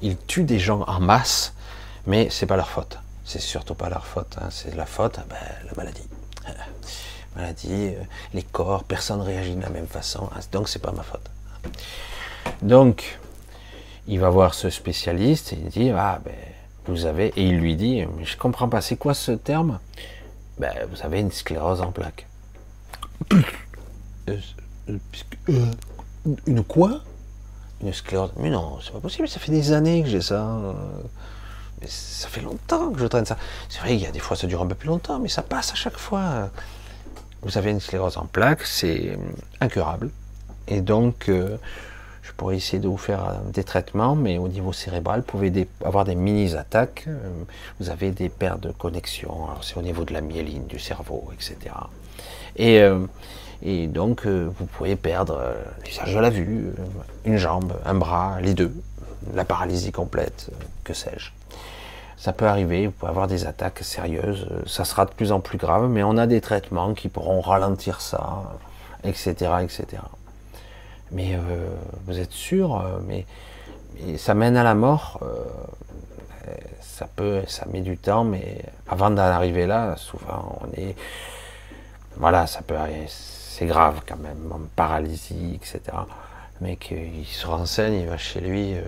[0.02, 1.54] Ils tuent des gens en masse,
[2.06, 3.00] mais c'est pas leur faute.
[3.26, 4.36] C'est surtout pas leur faute.
[4.42, 4.50] Hein.
[4.52, 6.08] C'est la faute, ben, la maladie
[7.36, 10.92] maladie, euh, les corps, personne ne réagit de la même façon, ah, donc c'est pas
[10.92, 11.30] ma faute.
[12.64, 13.20] Donc,
[14.08, 16.34] il va voir ce spécialiste et il dit Ah, ben,
[16.88, 19.80] vous avez, et il lui dit Mais je comprends pas, c'est quoi ce terme?
[20.60, 22.28] Ben, vous avez une sclérose en plaques.
[24.30, 24.38] Euh,
[25.50, 25.66] euh,
[26.48, 27.02] une quoi?
[27.82, 28.32] Une sclérose.
[28.38, 30.60] Mais non, c'est pas possible, ça fait des années que j'ai ça.
[31.82, 33.38] Mais ça fait longtemps que je traîne ça.
[33.68, 35.42] C'est vrai, il y a des fois ça dure un peu plus longtemps, mais ça
[35.42, 36.50] passe à chaque fois
[37.44, 39.18] vous avez une sclérose en plaques, c'est
[39.60, 40.10] incurable.
[40.68, 41.58] Et donc, euh,
[42.24, 45.68] je pourrais essayer de vous faire euh, des traitements, mais au niveau cérébral, vous pouvez
[45.86, 47.08] avoir des mini-attaques.
[47.80, 49.48] vous avez des pertes de connexion.
[49.62, 51.76] C'est au niveau de la myéline du cerveau, etc.
[52.56, 52.82] Et,
[53.64, 55.42] et donc, vous pouvez perdre
[55.86, 56.72] l'usage de la vue,
[57.26, 58.74] une jambe, un bras, les deux,
[59.34, 60.50] la paralysie complète,
[60.84, 61.32] que sais-je.
[62.18, 65.58] Ça peut arriver, vous pouvez avoir des attaques sérieuses, ça sera de plus en plus
[65.58, 68.56] grave, mais on a des traitements qui pourront ralentir ça,
[69.04, 70.04] etc., etc.
[71.14, 71.38] Mais
[72.08, 73.26] vous êtes sûr, mais,
[74.18, 75.20] ça mène à la mort.
[76.82, 80.96] ça peut, ça met du temps, mais avant d'en arriver là, souvent on est,
[82.18, 83.08] voilà, ça peut arriver
[83.54, 85.80] c'est grave quand même, paralysie, etc.
[86.60, 88.82] Le mec, euh, il se renseigne, il va chez lui, euh,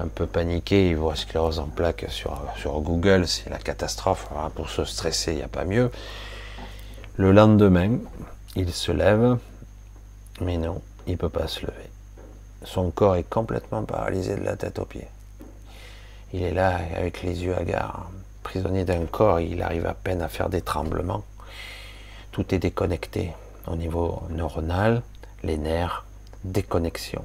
[0.00, 4.28] un peu paniqué, il voit sclérose en plaques sur, sur Google, c'est la catastrophe.
[4.56, 5.92] pour se stresser, il n'y a pas mieux.
[7.16, 7.98] Le lendemain,
[8.56, 9.38] il se lève,
[10.40, 11.90] mais non, il ne peut pas se lever.
[12.64, 15.08] Son corps est complètement paralysé de la tête aux pieds.
[16.32, 18.10] Il est là avec les yeux hagards,
[18.42, 21.24] prisonnier d'un corps, il arrive à peine à faire des tremblements.
[22.32, 23.32] Tout est déconnecté
[23.66, 25.02] au niveau neuronal,
[25.42, 26.04] les nerfs,
[26.44, 27.24] déconnexion.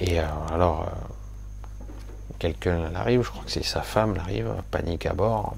[0.00, 1.94] Et euh, alors, euh,
[2.38, 5.56] quelqu'un arrive, je crois que c'est sa femme, arrive, panique à bord.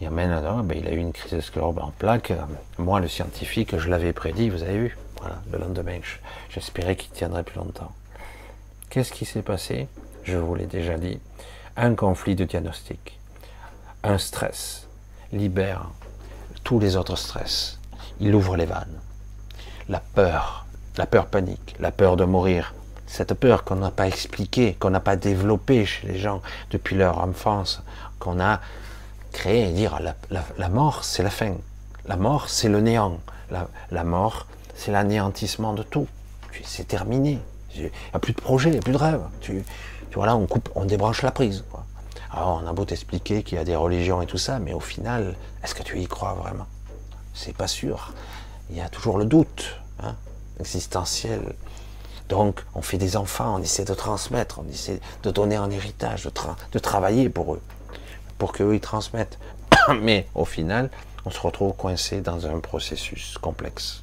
[0.00, 2.32] Il amène, à ben, il a eu une crise de sclérose en plaques.
[2.78, 4.98] Moi, le scientifique, je l'avais prédit, vous avez vu.
[5.20, 6.00] Voilà, le lendemain,
[6.50, 7.92] j'espérais qu'il tiendrait plus longtemps.
[8.90, 9.88] Qu'est-ce qui s'est passé?
[10.24, 11.20] Je vous l'ai déjà dit.
[11.76, 13.18] Un conflit de diagnostic.
[14.02, 14.86] Un stress
[15.32, 15.90] libère
[16.64, 17.78] tous les autres stress
[18.20, 19.00] il ouvre les vannes.
[19.88, 22.74] La peur, la peur panique, la peur de mourir,
[23.06, 27.18] cette peur qu'on n'a pas expliquée, qu'on n'a pas développée chez les gens depuis leur
[27.18, 27.82] enfance,
[28.18, 28.60] qu'on a
[29.32, 29.98] créé, dire
[30.30, 31.54] la, mort c'est la fin,
[32.06, 33.18] la mort c'est le néant,
[33.50, 34.46] la, mort
[34.78, 36.06] c'est l'anéantissement de tout,
[36.64, 37.40] c'est terminé,
[37.74, 39.64] il n'y a plus de projet, il n'y a plus de rêve, tu,
[40.10, 41.64] tu on coupe, on débranche la prise.
[42.30, 44.80] Alors on a beau t'expliquer qu'il y a des religions et tout ça, mais au
[44.80, 46.66] final, est-ce que tu y crois vraiment?
[47.34, 48.14] C'est pas sûr.
[48.70, 50.14] Il y a toujours le doute hein,
[50.60, 51.54] existentiel.
[52.28, 56.24] Donc, on fait des enfants, on essaie de transmettre, on essaie de donner un héritage,
[56.24, 56.32] de,
[56.72, 57.62] de travailler pour eux,
[58.36, 59.38] pour qu'eux ils transmettent.
[60.02, 60.90] Mais au final,
[61.24, 64.02] on se retrouve coincé dans un processus complexe.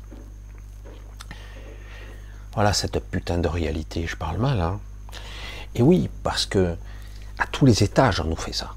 [2.56, 4.60] Voilà cette putain de réalité, je parle mal.
[4.62, 4.80] Hein.
[5.76, 6.76] Et oui, parce que
[7.38, 8.72] à tous les étages, on nous fait ça.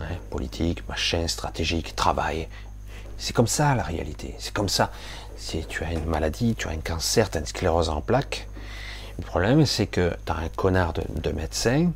[0.00, 2.48] Hein, politique, machin, stratégique, travail,
[3.18, 4.34] c'est comme ça la réalité.
[4.38, 4.90] C'est comme ça.
[5.36, 8.48] Si tu as une maladie, tu as un cancer, tu as une sclérose en plaques,
[9.18, 11.92] le problème c'est que tu as un connard de, médecin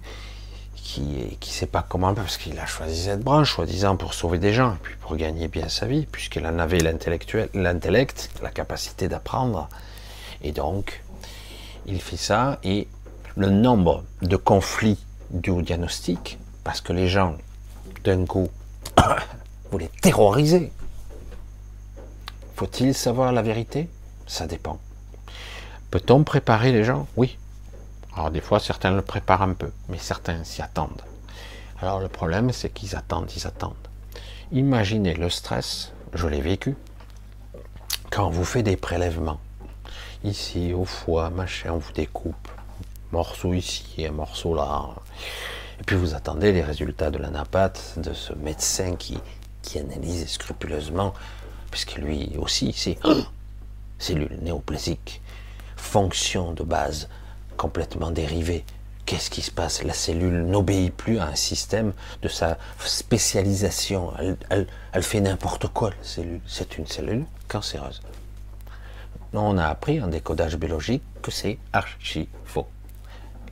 [0.74, 4.52] qui ne sait pas comment, parce qu'il a choisi cette branche, soi-disant pour sauver des
[4.52, 9.68] gens, puis pour gagner bien sa vie, puisqu'il en avait l'intellect, la capacité d'apprendre.
[10.42, 11.02] Et donc,
[11.86, 12.88] il fait ça, et
[13.36, 14.98] le nombre de conflits
[15.30, 17.36] du diagnostic, parce que les gens,
[18.04, 18.48] d'un coup,
[19.70, 20.72] voulaient terroriser
[22.56, 23.90] faut-il savoir la vérité?
[24.26, 24.78] Ça dépend.
[25.90, 27.06] Peut-on préparer les gens?
[27.14, 27.36] Oui.
[28.14, 31.02] Alors des fois, certains le préparent un peu, mais certains s'y attendent.
[31.82, 33.74] Alors le problème, c'est qu'ils attendent, ils attendent.
[34.52, 36.76] Imaginez le stress, je l'ai vécu,
[38.10, 39.40] quand vous fait des prélèvements.
[40.26, 42.48] Ici, au foie, machin, on vous découpe.
[43.12, 44.88] Morceau ici, un morceau là.
[45.78, 49.20] Et puis vous attendez les résultats de l'anapathe, de ce médecin qui,
[49.76, 51.14] analyse scrupuleusement
[51.70, 52.98] puisque lui aussi, c'est
[54.00, 55.22] cellule néoplasique,
[55.76, 57.08] fonction de base
[57.56, 58.64] complètement dérivée.
[59.04, 59.84] Qu'est-ce qui se passe?
[59.84, 64.12] La cellule n'obéit plus à un système de sa spécialisation.
[64.50, 66.40] Elle, fait n'importe quoi, la cellule.
[66.48, 68.00] C'est une cellule cancéreuse.
[69.32, 72.66] On a appris en décodage biologique que c'est archi faux.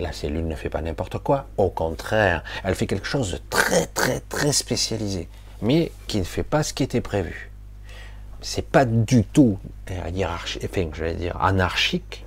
[0.00, 1.46] La cellule ne fait pas n'importe quoi.
[1.56, 5.28] Au contraire, elle fait quelque chose de très très très spécialisé,
[5.62, 7.50] mais qui ne fait pas ce qui était prévu
[8.44, 9.58] c'est pas du tout
[10.12, 12.26] hiérarchique, enfin, je vais dire anarchique.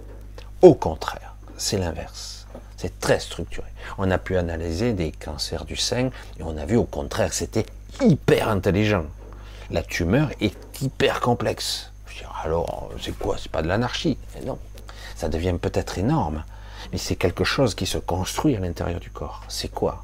[0.63, 2.47] Au contraire, c'est l'inverse.
[2.75, 3.67] C'est très structuré.
[3.99, 7.67] On a pu analyser des cancers du sein et on a vu au contraire c'était
[8.01, 9.05] hyper intelligent.
[9.69, 11.91] La tumeur est hyper complexe.
[12.43, 14.17] Alors, c'est quoi C'est pas de l'anarchie?
[14.45, 14.57] Non.
[15.15, 16.43] Ça devient peut-être énorme,
[16.91, 19.43] mais c'est quelque chose qui se construit à l'intérieur du corps.
[19.47, 20.03] C'est quoi?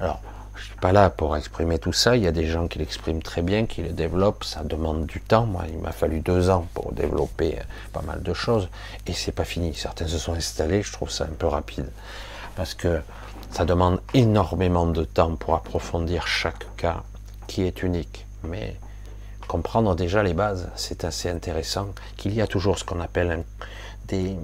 [0.00, 0.20] Alors,
[0.56, 2.16] je suis pas là pour exprimer tout ça.
[2.16, 4.44] Il y a des gens qui l'expriment très bien, qui le développent.
[4.44, 5.46] Ça demande du temps.
[5.46, 8.68] Moi, il m'a fallu deux ans pour développer euh, pas mal de choses.
[9.06, 9.74] Et c'est pas fini.
[9.74, 10.82] Certains se sont installés.
[10.82, 11.90] Je trouve ça un peu rapide.
[12.54, 13.00] Parce que
[13.50, 17.02] ça demande énormément de temps pour approfondir chaque cas
[17.46, 18.26] qui est unique.
[18.44, 18.76] Mais
[19.46, 21.88] comprendre déjà les bases, c'est assez intéressant.
[22.16, 23.44] Qu'il y a toujours ce qu'on appelle
[24.08, 24.36] des,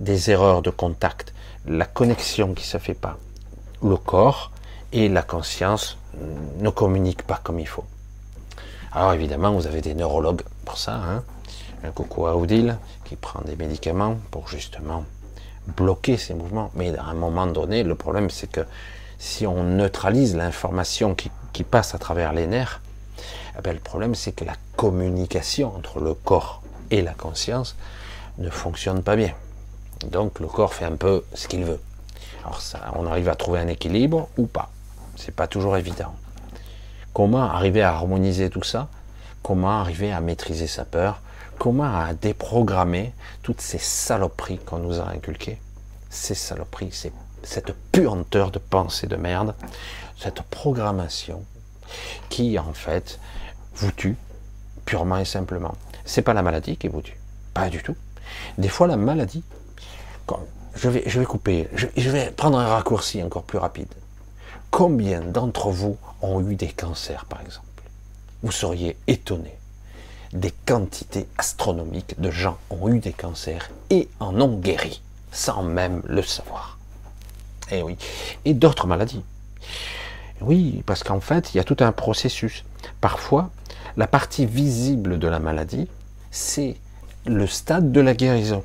[0.00, 1.32] des erreurs de contact.
[1.66, 3.18] La connexion qui se fait pas.
[3.82, 4.50] Le corps,
[4.92, 5.98] et la conscience
[6.58, 7.84] ne communique pas comme il faut.
[8.92, 10.94] Alors évidemment, vous avez des neurologues pour ça.
[10.94, 11.22] Hein.
[11.84, 15.04] un coucou à Odile qui prend des médicaments pour justement
[15.76, 16.70] bloquer ces mouvements.
[16.74, 18.62] Mais à un moment donné, le problème c'est que
[19.18, 21.30] si on neutralise l'information qui,
[21.64, 22.82] passe à travers les nerfs,
[23.58, 27.76] eh ben, le problème c'est que la communication entre le corps et la conscience
[28.38, 29.32] ne fonctionnent pas bien.
[30.10, 31.80] Donc le corps fait un peu ce qu'il veut.
[32.44, 34.70] Alors ça, on arrive à trouver un équilibre ou pas.
[35.16, 36.14] C'est pas toujours évident.
[37.12, 38.88] Comment arriver à harmoniser tout ça?
[39.42, 41.20] Comment arriver à maîtriser sa peur?
[41.58, 45.58] Comment à déprogrammer toutes ces saloperies qu'on nous a inculquées?
[46.10, 49.54] Ces saloperies, c'est cette puanteur de pensée de merde,
[50.18, 51.42] cette programmation
[52.28, 53.18] qui en fait
[53.76, 54.16] vous tue
[54.84, 55.74] purement et simplement.
[56.04, 57.18] C'est pas la maladie qui vous tue,
[57.54, 57.96] pas du tout.
[58.58, 59.42] Des fois la maladie,
[60.74, 63.92] je vais, je vais couper, je vais prendre un raccourci encore plus rapide.
[64.70, 67.66] Combien d'entre vous ont eu des cancers, par exemple?
[68.42, 69.56] Vous seriez étonné
[70.32, 76.02] des quantités astronomiques de gens ont eu des cancers et en ont guéri, sans même
[76.04, 76.78] le savoir.
[77.70, 77.96] Et eh oui.
[78.44, 79.24] Et d'autres maladies.
[80.40, 82.64] Oui, parce qu'en fait, il y a tout un processus.
[83.00, 83.50] Parfois,
[83.96, 85.88] la partie visible de la maladie,
[86.30, 86.76] c'est
[87.24, 88.62] le stade de la guérison.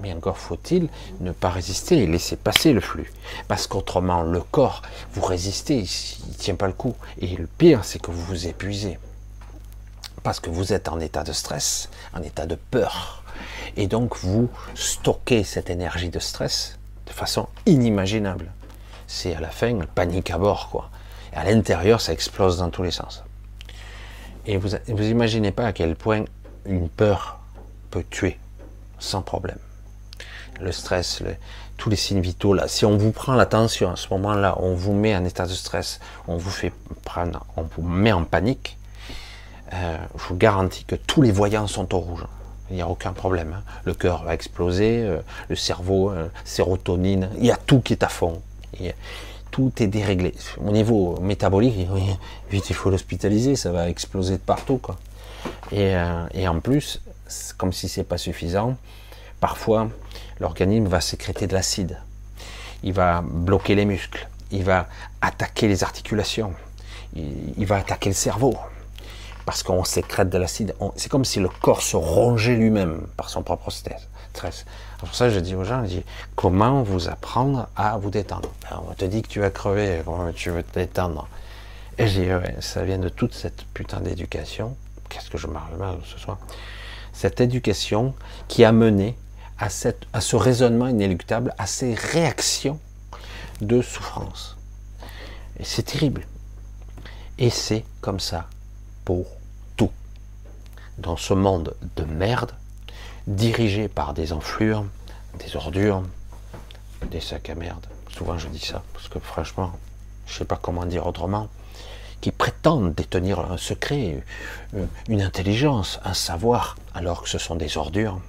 [0.00, 0.88] Mais encore faut-il
[1.20, 3.10] ne pas résister et laisser passer le flux.
[3.48, 4.82] Parce qu'autrement, le corps,
[5.12, 6.94] vous résistez, il ne tient pas le coup.
[7.18, 8.98] Et le pire, c'est que vous vous épuisez.
[10.22, 13.22] Parce que vous êtes en état de stress, en état de peur.
[13.76, 18.52] Et donc, vous stockez cette énergie de stress de façon inimaginable.
[19.06, 20.90] C'est à la fin panique à bord, quoi.
[21.32, 23.22] Et à l'intérieur, ça explose dans tous les sens.
[24.46, 26.24] Et vous, vous imaginez pas à quel point
[26.64, 27.40] une peur
[27.90, 28.38] peut tuer
[28.98, 29.58] sans problème
[30.60, 31.22] le stress,
[31.76, 32.54] tous les signes vitaux.
[32.54, 35.52] Là, si on vous prend l'attention à ce moment-là, on vous met en état de
[35.52, 36.72] stress, on vous fait
[37.04, 38.78] prendre, on vous met en panique,
[39.72, 42.26] euh, je vous garantis que tous les voyants sont au rouge.
[42.70, 43.54] Il n'y a aucun problème.
[43.56, 43.62] Hein.
[43.84, 45.18] Le cœur va exploser, euh,
[45.48, 48.42] le cerveau, euh, sérotonine, il y a tout qui est à fond.
[49.56, 50.34] Tout est déréglé.
[50.62, 51.88] Au niveau métabolique,
[52.50, 54.76] vite il faut l'hospitaliser, ça va exploser de partout.
[54.76, 54.96] Quoi.
[55.72, 55.94] Et,
[56.34, 57.00] et en plus,
[57.56, 58.76] comme si c'est pas suffisant,
[59.40, 59.88] parfois
[60.40, 61.98] l'organisme va sécréter de l'acide.
[62.82, 64.28] Il va bloquer les muscles.
[64.50, 64.88] Il va
[65.22, 66.52] attaquer les articulations.
[67.14, 68.54] Il, va attaquer le cerveau.
[69.46, 70.74] Parce qu'on sécrète de l'acide.
[70.96, 74.66] C'est comme si le corps se rongeait lui-même par son propre stress.
[74.98, 75.84] Pour ça je dis aux gens,
[76.34, 78.50] comment vous apprendre à vous détendre?
[78.70, 80.02] On te dit que tu vas crever,
[80.34, 81.28] tu veux te détendre?
[81.98, 82.28] Et je dis,
[82.60, 84.76] ça vient de toute cette putain d'éducation.
[85.08, 86.38] Qu'est-ce que je parle mal ce soir?
[87.12, 88.14] Cette éducation
[88.48, 89.16] qui a mené
[89.58, 89.68] à,
[90.12, 92.78] à ce raisonnement inéluctable, à ces réactions
[93.60, 94.56] de souffrance.
[95.62, 96.26] C'est terrible.
[97.38, 98.46] Et c'est comme ça
[99.04, 99.26] pour
[99.76, 99.90] tout.
[100.98, 102.52] Dans ce monde de merde,
[103.26, 104.84] dirigé par des enflures,
[105.38, 106.02] des ordures,
[107.10, 107.86] des sacs à merde.
[108.10, 109.72] Souvent je dis ça, parce que franchement,
[110.26, 111.48] je ne sais pas comment dire autrement,
[112.20, 114.22] qui prétendent détenir un secret,
[114.74, 118.20] euh, une intelligence, un savoir, alors que ce sont des ordures.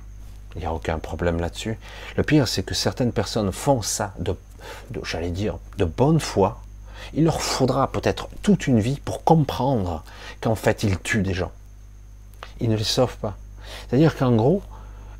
[0.56, 1.78] Il n'y a aucun problème là-dessus.
[2.16, 4.36] Le pire, c'est que certaines personnes font ça de,
[5.04, 6.62] j'allais dire, de bonne foi.
[7.14, 10.04] Il leur faudra peut-être toute une vie pour comprendre
[10.42, 11.52] qu'en fait, ils tuent des gens.
[12.60, 13.38] Ils ne les sauvent pas.
[13.88, 14.64] C'est-à-dire qu'en gros,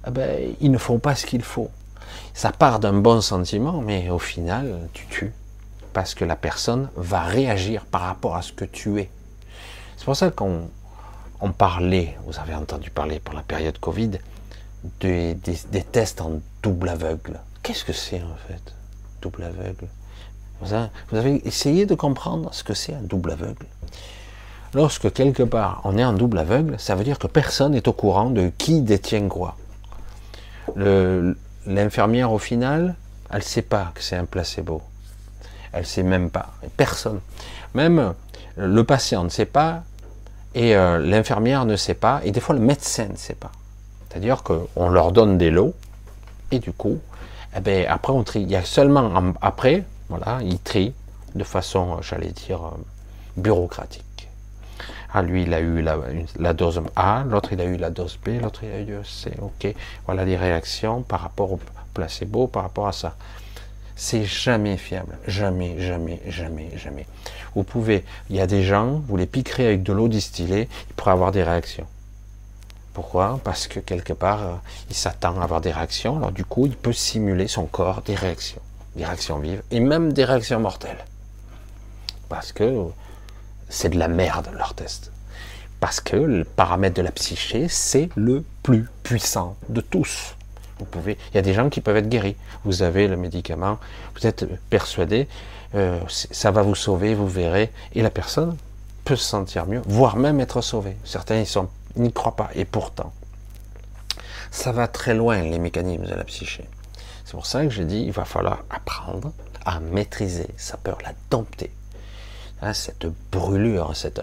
[0.08, 1.70] eh ben, ils ne font pas ce qu'il faut.
[2.34, 5.34] Ça part d'un bon sentiment, mais au final, tu tues.
[5.94, 9.10] Parce que la personne va réagir par rapport à ce que tu es.
[9.98, 10.70] C'est pour ça qu'on
[11.42, 14.12] on parlait, vous avez entendu parler pour la période Covid,
[15.00, 15.38] des,
[15.92, 17.40] tests en double aveugle.
[17.64, 18.74] Qu'est-ce que c'est en fait,
[19.22, 19.88] double aveugle?
[20.62, 23.66] Vous avez, essayé de comprendre ce que c'est un double aveugle?
[24.74, 27.94] Lorsque quelque part on est en double aveugle, ça veut dire que personne n'est au
[27.94, 29.56] courant de qui détient quoi.
[30.76, 32.96] L'infirmière au final,
[33.30, 34.82] elle ne sait pas que c'est un placebo.
[35.74, 36.54] Elle ne sait même pas.
[36.76, 37.20] Personne.
[37.74, 38.14] Même
[38.56, 39.84] le patient ne sait pas
[40.56, 43.52] et euh, l'infirmière ne sait pas et des fois le médecin ne sait pas.
[44.10, 45.74] C'est-à-dire qu'on leur donne des lots,
[46.52, 47.00] et du coup,
[47.56, 48.42] eh ben, après on trie.
[48.42, 49.12] Il y a seulement
[49.42, 50.94] après, voilà, ils trient
[51.36, 52.78] de façon, j'allais dire, euh,
[53.36, 54.04] bureaucratique.
[55.14, 58.42] Ah, lui, il a eu la, dose A, l'autre, il a eu la dose B,
[58.42, 59.32] l'autre, il a eu C.
[59.42, 59.74] Ok,
[60.06, 61.60] voilà les réactions par rapport au
[61.94, 63.16] placebo, par rapport à ça.
[63.96, 65.18] C'est jamais fiable.
[65.28, 67.08] Jamais, jamais, jamais, jamais.
[67.56, 70.94] Vous pouvez, il y a des gens, vous les piquerez avec de l'eau distillée, ils
[70.94, 71.88] pourraient avoir des réactions.
[72.94, 73.40] Pourquoi?
[73.44, 74.54] Parce que quelque part, euh,
[74.90, 76.18] il s'attend à avoir des réactions.
[76.18, 78.62] Alors du coup, il peut simuler son corps des réactions,
[78.96, 81.06] des réactions vives et même des réactions mortelles.
[82.28, 82.90] Parce que
[83.70, 85.12] c'est de la merde leur test.
[85.80, 90.36] Parce que le paramètre de la psyché, c'est le plus puissant de tous.
[90.80, 92.36] Vous pouvez, il y a des gens qui peuvent être guéris.
[92.64, 93.78] Vous avez le médicament,
[94.16, 95.28] vous êtes persuadé,
[95.76, 98.58] euh, ça va vous sauver, vous verrez, et la personne
[99.06, 100.98] peut se sentir mieux, voire même être sauvée.
[101.04, 101.44] Certains
[101.96, 102.50] n'y croient pas.
[102.56, 103.14] Et pourtant,
[104.50, 106.64] Ça va très loin, les mécanismes de la psyché.
[107.26, 109.32] C'est pour ça que j'ai dit, il va falloir apprendre
[109.66, 111.72] à maîtriser sa peur, la dompter.
[112.62, 114.22] Hein, cette brûlure, cette,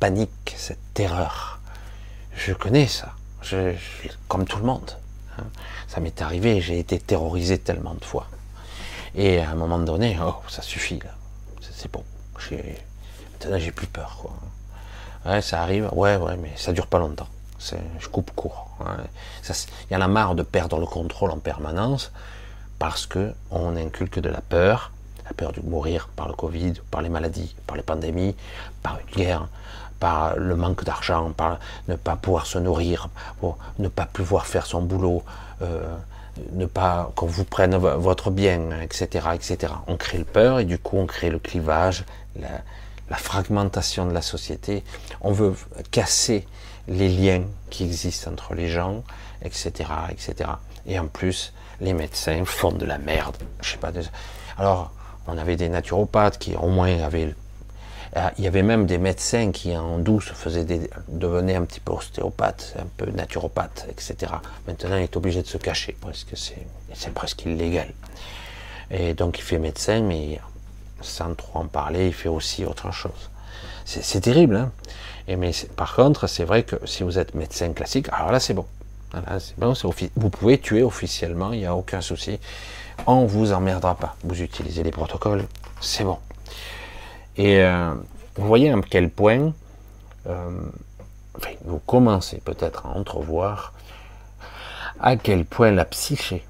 [0.00, 1.60] panique, cette terreur.
[2.34, 3.12] Je connais ça,
[3.42, 3.74] je,
[4.28, 4.96] comme tout le monde.
[5.38, 5.44] Hein.
[5.86, 8.26] Ça m'est arrivé, j'ai été terrorisé tellement de fois.
[9.14, 11.00] Et à un moment donné, oh, ça suffit
[11.60, 12.04] c'est bon.
[13.32, 14.26] Maintenant, j'ai plus peur.
[15.24, 17.28] Ouais, ça arrive, ouais, ouais, mais ça dure pas longtemps.
[17.98, 18.68] Je coupe court.
[19.90, 22.12] Il y en a marre de perdre le contrôle en permanence
[22.78, 24.92] parce que on inculque de la peur,
[25.30, 28.34] la peur de mourir par le Covid, par les maladies, par les pandémies,
[28.82, 29.48] par une guerre,
[30.00, 33.08] par le manque d'argent, par ne pas pouvoir se nourrir,
[33.78, 35.22] ne pas pouvoir faire son boulot,
[35.62, 35.96] euh,
[36.52, 39.72] ne pas qu'on vous prenne votre bien, etc., etc.
[39.86, 42.04] On crée le peur et du coup on crée le clivage,
[42.36, 44.82] la, fragmentation de la société.
[45.20, 45.54] On veut
[45.90, 46.46] casser
[46.88, 49.02] les liens qui existent entre les gens,
[49.42, 50.50] etc., etc.
[50.86, 53.36] Et en plus, les médecins font de la merde.
[53.60, 53.90] Je sais pas.
[54.56, 54.92] Alors,
[55.26, 57.34] on avait des naturopathes qui au moins avaient.
[58.16, 61.80] Euh, il y avait même des médecins qui en douce faisaient des, devenaient un petit
[61.80, 64.32] peu ostéopathes, un peu naturopathes, etc.
[64.66, 67.92] Maintenant, il est obligé de se cacher parce que c'est presque illégal.
[68.90, 70.40] Et donc, il fait médecin, mais
[71.00, 73.30] sans trop en parler, il fait aussi autre chose.
[73.84, 74.72] C'est terrible, hein
[75.26, 78.54] Et mais par contre, c'est vrai que si vous êtes médecin classique, alors là c'est
[78.54, 78.66] bon.
[79.58, 79.74] bon
[80.16, 82.38] vous pouvez tuer officiellement, il n'y a aucun souci.
[83.06, 84.16] On vous emmerdera pas.
[84.24, 85.46] Vous utilisez les protocoles,
[85.80, 86.18] c'est bon.
[87.36, 87.94] Et euh,
[88.36, 89.52] vous voyez à quel point
[90.26, 90.60] euh,
[91.64, 93.72] vous commencez peut-être à entrevoir
[95.00, 96.44] à quel point la psyché,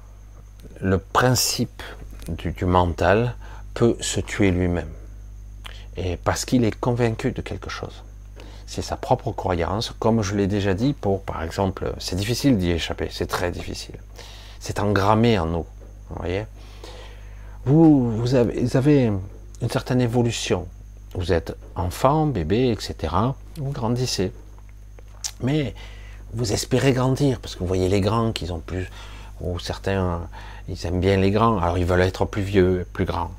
[0.81, 1.81] le principe
[2.27, 3.35] du mental,
[3.73, 4.91] peut se tuer lui-même.
[5.95, 8.03] Et parce qu'il est convaincu de quelque chose.
[8.67, 12.71] C'est sa propre croyance, comme je l'ai déjà dit, pour, par exemple, c'est difficile d'y
[12.71, 13.95] échapper, c'est très difficile.
[14.59, 15.65] C'est engrammé en nous,
[17.65, 18.11] vous.
[18.11, 19.11] Vous, avez,
[19.61, 20.67] une certaine évolution.
[21.13, 23.13] Vous êtes enfant, bébé, etc.
[23.57, 24.31] Vous grandissez.
[25.43, 25.73] Mais
[26.33, 28.89] vous espérez grandir, parce que vous voyez les grands qui ont plus,
[29.41, 30.21] ou certains,
[30.69, 33.31] ils aiment bien les grands, alors ils veulent être plus vieux, plus grands.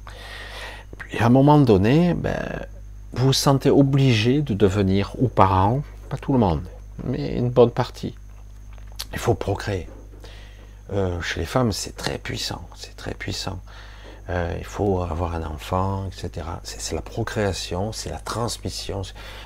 [1.12, 2.66] Et à un moment donné, ben,
[3.12, 6.62] vous vous sentez obligé de devenir ou parent, pas tout le monde,
[7.04, 8.14] mais une bonne partie.
[9.12, 9.88] Il faut procréer.
[10.92, 13.60] Euh, chez les femmes, c'est très puissant, c'est très puissant.
[14.30, 16.46] Euh, il faut avoir un enfant, etc.
[16.62, 19.02] C'est la procréation, c'est la transmission.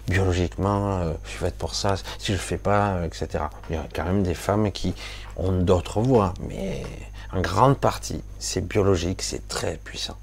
[0.09, 1.97] Biologiquement, euh, je suis faite pour ça.
[2.19, 3.45] Si je ne fais pas, etc.
[3.71, 4.95] Il y a quand même des femmes qui
[5.37, 6.83] ont d'autres voies, mais
[7.33, 10.17] en grande partie, c'est biologique, c'est très puissant.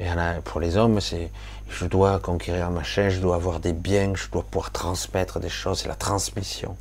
[0.00, 0.06] Et
[0.44, 1.30] pour les hommes, c'est
[1.68, 5.48] je dois conquérir ma chaîne, je dois avoir des biens, je dois pouvoir transmettre des
[5.48, 6.76] choses, c'est la transmission.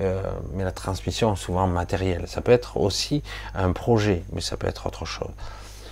[0.00, 0.22] Euh,
[0.52, 2.24] mais la transmission souvent matérielle.
[2.26, 3.22] Ça peut être aussi
[3.54, 5.30] un projet, mais ça peut être autre chose.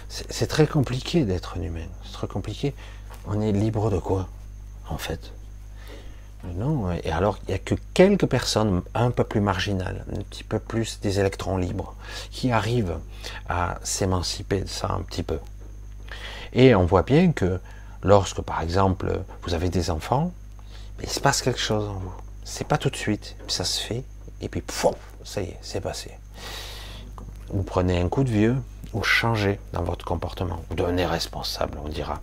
[0.09, 1.89] C'est très compliqué d'être un humain.
[2.05, 2.75] C'est très compliqué.
[3.27, 4.29] On est libre de quoi,
[4.89, 5.33] en fait?
[6.55, 6.93] Non.
[6.93, 10.59] Et alors, il n'y a que quelques personnes un peu plus marginales, un petit peu
[10.59, 11.95] plus des électrons libres,
[12.31, 12.99] qui arrivent
[13.49, 15.41] à s'émanciper de ça un petit peu.
[16.53, 17.61] Et on voit bien que
[18.03, 20.33] lorsque, par exemple, vous avez des enfants,
[21.03, 22.15] il se passe quelque chose en vous.
[22.51, 24.03] C'est pas tout de suite, ça se fait,
[24.41, 26.11] et puis pouf, ça y est, c'est passé.
[27.51, 28.57] Vous prenez un coup de vieux,
[28.95, 32.23] vous changez dans votre comportement, vous devenez responsable, on dira.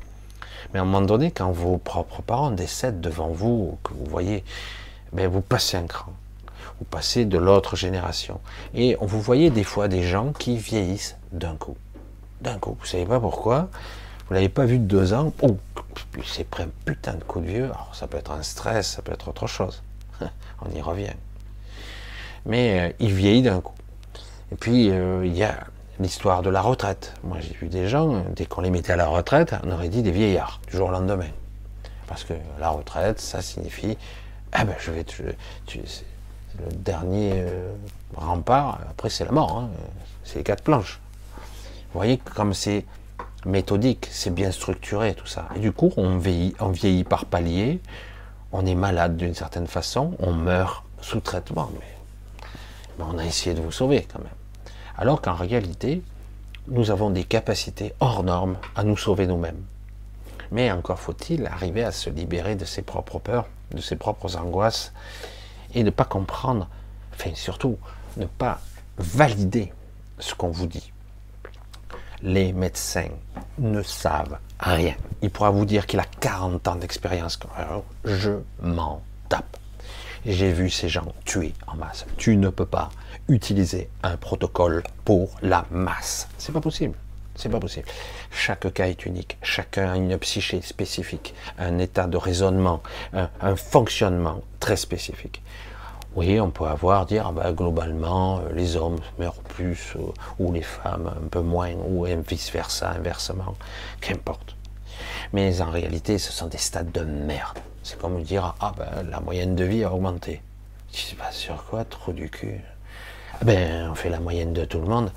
[0.74, 4.44] Mais à un moment donné, quand vos propres parents décèdent devant vous, que vous voyez,
[5.14, 6.12] ben vous passez un cran.
[6.80, 8.42] Vous passez de l'autre génération.
[8.74, 11.78] Et vous voyez des fois des gens qui vieillissent d'un coup.
[12.42, 12.76] D'un coup.
[12.80, 13.70] Vous savez pas pourquoi?
[14.28, 15.56] Vous l'avez pas vu de deux ans, oh,
[16.18, 17.66] il s'est pris un putain de coup de vieux.
[17.66, 19.84] Alors, ça peut être un stress, ça peut être autre chose.
[20.62, 21.14] On y revient.
[22.46, 23.74] Mais euh, il vieillit d'un coup.
[24.52, 25.66] Et puis, euh, il y a
[26.00, 27.14] l'histoire de la retraite.
[27.24, 30.04] Moi, j'ai vu des gens, dès qu'on les mettait à la retraite, on aurait dit
[30.04, 31.30] des vieillards, du jour au lendemain.
[32.08, 33.98] Parce que la retraite, ça signifie,
[34.52, 37.74] ah ben, je vais, tu, le dernier euh,
[38.16, 39.70] rempart, après c'est la mort, hein.
[40.24, 41.00] c'est les quatre planches.
[41.92, 42.86] Vous voyez comme c'est
[43.46, 45.48] méthodique, c'est bien structuré tout ça.
[45.56, 47.80] Et du coup, on vieillit, on vieillit par palier,
[48.58, 53.60] on est malade d'une certaine façon, on meurt sous traitement, mais, on a essayé de
[53.60, 54.30] vous sauver quand même.
[54.98, 56.02] Alors qu'en réalité,
[56.70, 59.62] nous avons des capacités hors normes à nous sauver nous-mêmes.
[60.52, 64.94] Mais encore faut-il arriver à se libérer de ses propres peurs, de ses propres angoisses,
[65.74, 66.70] et ne pas comprendre,
[67.14, 67.78] enfin surtout,
[68.16, 68.62] ne pas
[68.98, 69.74] valider
[70.18, 70.94] ce qu'on vous dit
[72.22, 73.10] les médecins
[73.58, 74.96] ne savent rien.
[75.22, 77.40] Il pourra vous dire qu'il a 40 ans d'expérience.
[78.04, 79.58] Je m'en tape.
[80.26, 82.06] J'ai vu ces gens tuer en masse.
[82.18, 82.90] Tu ne peux pas
[83.28, 86.28] utiliser un protocole pour la masse.
[86.38, 86.96] C'est pas possible.
[87.36, 87.88] C'est pas possible.
[88.32, 89.38] Chaque cas est unique.
[89.44, 92.82] Chacun a une psyché spécifique, un état de raisonnement,
[93.14, 95.42] un, fonctionnement très spécifique.
[96.16, 100.62] Oui, on peut avoir, dire, bah, globalement, euh, les hommes meurent plus, euh, ou les
[100.62, 103.56] femmes un peu moins, ou vice-versa, inversement,
[104.00, 104.56] qu'importe.
[105.34, 107.60] Mais en réalité, ce sont des stades de merde.
[107.84, 110.42] C'est comme dire, ah ben, la moyenne de vie a augmenté.
[110.94, 112.62] Je sais pas sur quoi, trop du cul.
[113.44, 115.12] Ben, on fait la moyenne de tout le monde.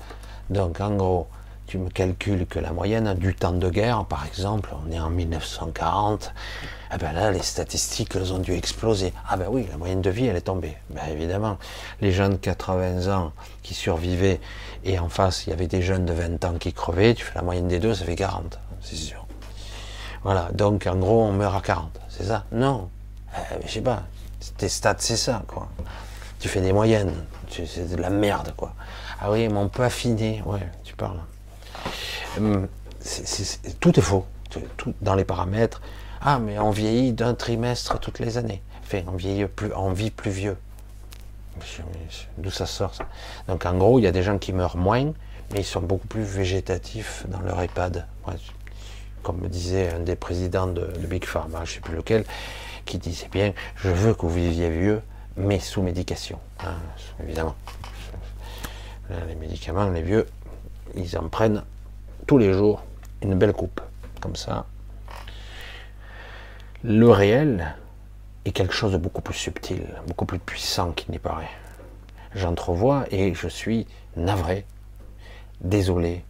[0.49, 1.27] Donc, en gros,
[1.69, 5.11] tu me calcules que la moyenne du temps de guerre, par exemple, on est en
[5.11, 6.33] 1940,
[6.89, 9.13] ah ben là, les statistiques, elles ont dû exploser.
[9.29, 10.75] Ah ben oui, la moyenne de vie, elle est tombée.
[10.89, 11.59] Ben évidemment,
[12.01, 14.39] les jeunes de 80 ans qui survivaient,
[14.83, 17.35] et en face, il y avait des jeunes de 20 ans qui crevaient, tu fais
[17.35, 19.27] la moyenne des deux, ça fait 40, c'est sûr.
[20.23, 22.45] Voilà, donc en gros, on meurt à 40, c'est ça?
[22.51, 22.89] Non,
[23.37, 24.05] euh, je sais pas,
[24.57, 25.69] tes stats, c'est ça, quoi.
[26.39, 27.13] Tu fais des moyennes,
[27.47, 28.73] c'est de la merde, quoi.
[29.21, 31.19] Ah oui, mais on peut affiner, ouais, tu parles.
[32.37, 32.67] Hum,
[33.79, 35.81] tout est faux, tout, dans les paramètres.
[36.21, 38.61] Ah, mais on vieillit d'un trimestre toutes les années.
[38.83, 40.57] Enfin, on vieillit plus, on vit plus vieux.
[42.37, 43.05] D'où ça sort ça?
[43.47, 45.13] Donc en gros, il y a des gens qui meurent moins,
[45.51, 48.05] mais ils sont beaucoup plus végétatifs dans leur EHPAD.
[49.23, 52.25] Comme me disait un des présidents de, Big Pharma, je ne sais plus lequel,
[52.85, 55.01] qui disait bien, je veux que vous viviez vieux,
[55.35, 56.39] mais sous médication.
[56.63, 56.75] Hein,
[57.21, 57.55] évidemment.
[59.27, 60.27] Les médicaments, les vieux,
[60.95, 61.63] ils en prennent
[62.27, 62.83] tous les jours
[63.21, 63.81] une belle coupe,
[64.21, 64.65] comme ça.
[66.83, 67.75] Le réel
[68.45, 71.49] est quelque chose de beaucoup plus subtil, beaucoup plus puissant qu'il n'y paraît.
[72.35, 74.65] J'entrevois et je suis navré,
[75.61, 76.23] désolé,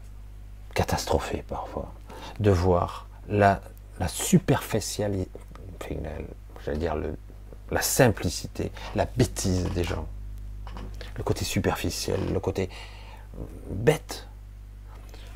[0.74, 1.93] catastrophé parfois,
[2.39, 3.62] de voir la,
[3.99, 5.30] la superficialité,
[6.66, 6.95] j'allais dire
[7.70, 10.07] la simplicité, la bêtise des gens,
[11.16, 12.70] le côté superficiel, le côté
[13.70, 14.28] bête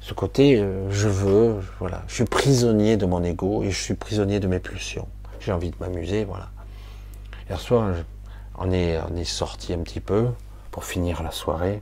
[0.04, 3.94] ce côté euh, je veux, voilà, je suis prisonnier de mon ego et je suis
[3.94, 5.08] prisonnier de mes pulsions.
[5.40, 6.50] J'ai envie de m'amuser, voilà.
[7.48, 7.94] Hier soir,
[8.58, 10.28] on est, on est sorti un petit peu
[10.72, 11.82] pour finir la soirée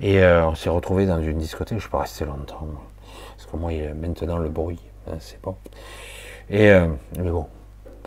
[0.00, 1.68] et euh, on s'est retrouvé dans une discothèque.
[1.70, 2.66] Je ne suis pas resté longtemps
[3.36, 5.56] parce que moi, il y a maintenant le bruit, hein, c'est bon.
[6.50, 7.46] Et euh, mais bon,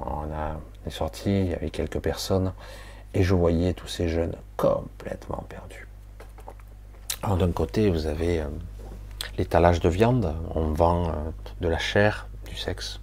[0.02, 2.52] on, a, est sorti, il y avait quelques personnes
[3.14, 5.88] et je voyais tous ces jeunes complètement perdus.
[7.24, 8.44] Alors d'un côté, vous avez
[9.38, 11.12] l'étalage de viande, on vend euh,
[11.62, 13.00] de la chair, du sexe.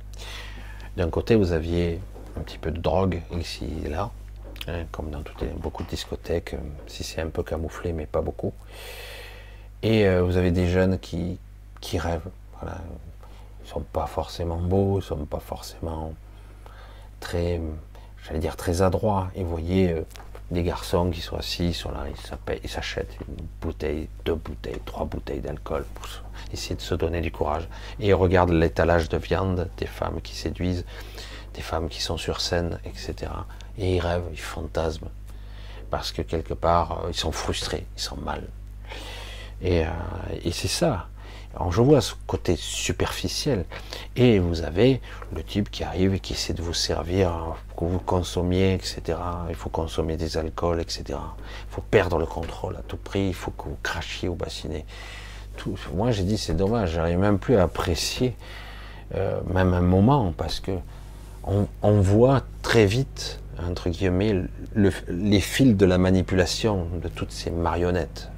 [0.96, 2.00] D'un côté, vous aviez
[2.38, 4.10] un petit peu de drogue ici et là,
[4.68, 5.22] hein, comme dans
[5.56, 8.52] beaucoup de discothèques, euh, si c'est un peu camouflé, mais pas beaucoup.
[9.82, 11.38] Et euh, vous avez des jeunes qui,
[11.98, 12.30] rêvent.
[12.60, 12.78] Voilà.
[13.60, 16.12] Ils ne sont pas forcément beaux, ils ne sont pas forcément
[17.20, 17.60] très,
[18.24, 19.28] j'allais dire, très adroits.
[19.34, 19.94] Et voyez
[20.50, 22.04] des garçons qui sont assis sur la
[22.62, 26.06] ils s'achètent une bouteille, deux bouteilles, trois bouteilles d'alcool pour
[26.52, 27.68] essayer de se donner du courage.
[27.98, 30.84] Et ils regardent l'étalage de viande des femmes qui séduisent,
[31.54, 33.32] des femmes qui sont sur scène, etc.
[33.78, 35.10] Et ils rêvent, ils fantasment.
[35.90, 38.44] Parce que quelque part, euh, ils sont frustrés, ils sont mal.
[39.62, 39.90] Et, euh,
[40.42, 41.08] et c'est ça.
[41.56, 43.64] Alors je vois ce côté superficiel.
[44.16, 45.00] Et vous avez
[45.34, 49.18] le type qui arrive et qui essaie de vous servir, que vous consommiez, etc.
[49.48, 51.04] Il faut consommer des alcools, etc.
[51.08, 53.28] Il faut perdre le contrôle à tout prix.
[53.28, 54.84] Il faut que vous crachiez ou bassinez.
[55.56, 55.78] Tout.
[55.94, 58.34] Moi j'ai dit c'est dommage, j'arrive même plus à apprécier
[59.14, 60.72] euh, même un moment parce que
[61.82, 63.38] on, voit très vite,
[63.68, 64.34] entre guillemets,
[64.74, 68.30] les fils de la manipulation de toutes ces marionnettes.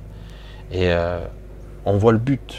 [0.73, 1.25] Et euh,
[1.85, 2.57] on voit le but,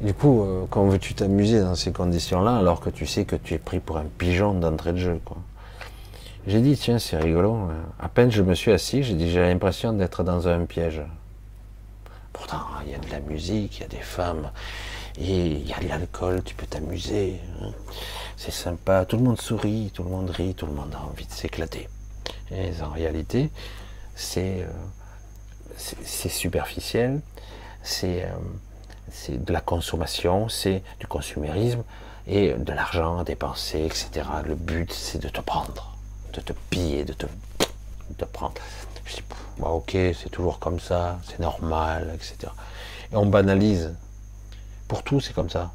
[0.00, 3.54] du coup, euh, comment veux-tu t'amuser dans ces conditions-là alors que tu sais que tu
[3.54, 5.20] es pris pour un pigeon d'entrée de jeu
[6.46, 7.54] J'ai dit, tiens, c'est rigolo.
[7.54, 7.70] Hein.
[7.98, 11.02] À peine je me suis assis, j'ai dit, j'ai l'impression d'être dans un piège.
[12.34, 14.50] Pourtant, il y a de la musique, il y a des femmes,
[15.18, 17.40] et il y a de l'alcool, tu peux t'amuser.
[17.62, 17.70] Hein.
[18.36, 21.24] C'est sympa, tout le monde sourit, tout le monde rit, tout le monde a envie
[21.24, 21.88] de s'éclater.
[22.50, 23.50] Et en réalité,
[24.14, 27.22] c'est euh, superficiel,
[27.82, 28.34] c'est euh,
[29.10, 31.82] c'est de la consommation, c'est du consumérisme
[32.26, 34.26] et de l'argent à dépenser, etc.
[34.44, 35.96] Le but, c'est de te prendre,
[36.32, 37.26] de te piller, de te,
[38.18, 38.54] de prendre.
[39.04, 39.22] Je dis,
[39.58, 42.52] bah, ok, c'est toujours comme ça, c'est normal, etc.
[43.12, 43.94] Et on banalise.
[44.88, 45.72] Pour tout, c'est comme ça.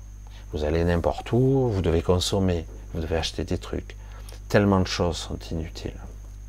[0.51, 3.95] Vous allez n'importe où, vous devez consommer, vous devez acheter des trucs.
[4.49, 5.99] Tellement de choses sont inutiles,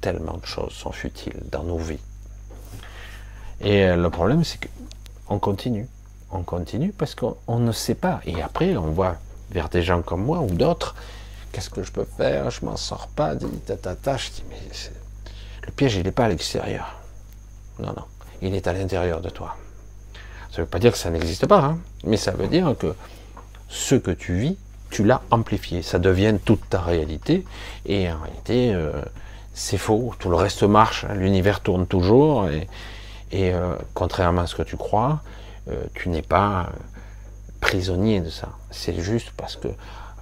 [0.01, 2.01] tellement de choses sont futiles dans nos vies.
[3.61, 4.59] Et euh, le problème, c'est
[5.27, 5.87] qu'on continue
[6.33, 8.21] on continue parce qu'on ne sait pas.
[8.27, 9.17] Et après, on voit
[9.51, 10.95] vers des gens comme moi ou d'autres
[11.53, 13.35] qu'est-ce que je peux faire Je m'en sors pas,
[13.67, 14.17] tata.
[14.17, 14.57] Je dis, mais
[15.67, 16.97] le piège, il n'est pas à l'extérieur.
[17.79, 18.05] Non, non,
[18.41, 19.57] il est à l'intérieur de toi.
[20.51, 22.95] Ça ne veut pas dire que ça n'existe pas, hein, mais ça veut dire que
[23.69, 24.57] ce que tu vis,
[24.91, 25.83] tu l'as amplifié.
[25.83, 27.45] Ça devient toute ta réalité.
[27.87, 28.93] Et en réalité, euh,
[29.55, 30.15] c'est faux.
[30.19, 31.05] Tout le reste marche.
[31.05, 31.15] Hein.
[31.15, 32.47] L'univers tourne toujours.
[32.49, 32.67] Et,
[33.55, 35.23] euh, contrairement à ce que tu crois,
[35.69, 36.71] euh, tu n'es pas
[37.61, 38.51] prisonnier de ça.
[38.71, 39.69] C'est juste parce que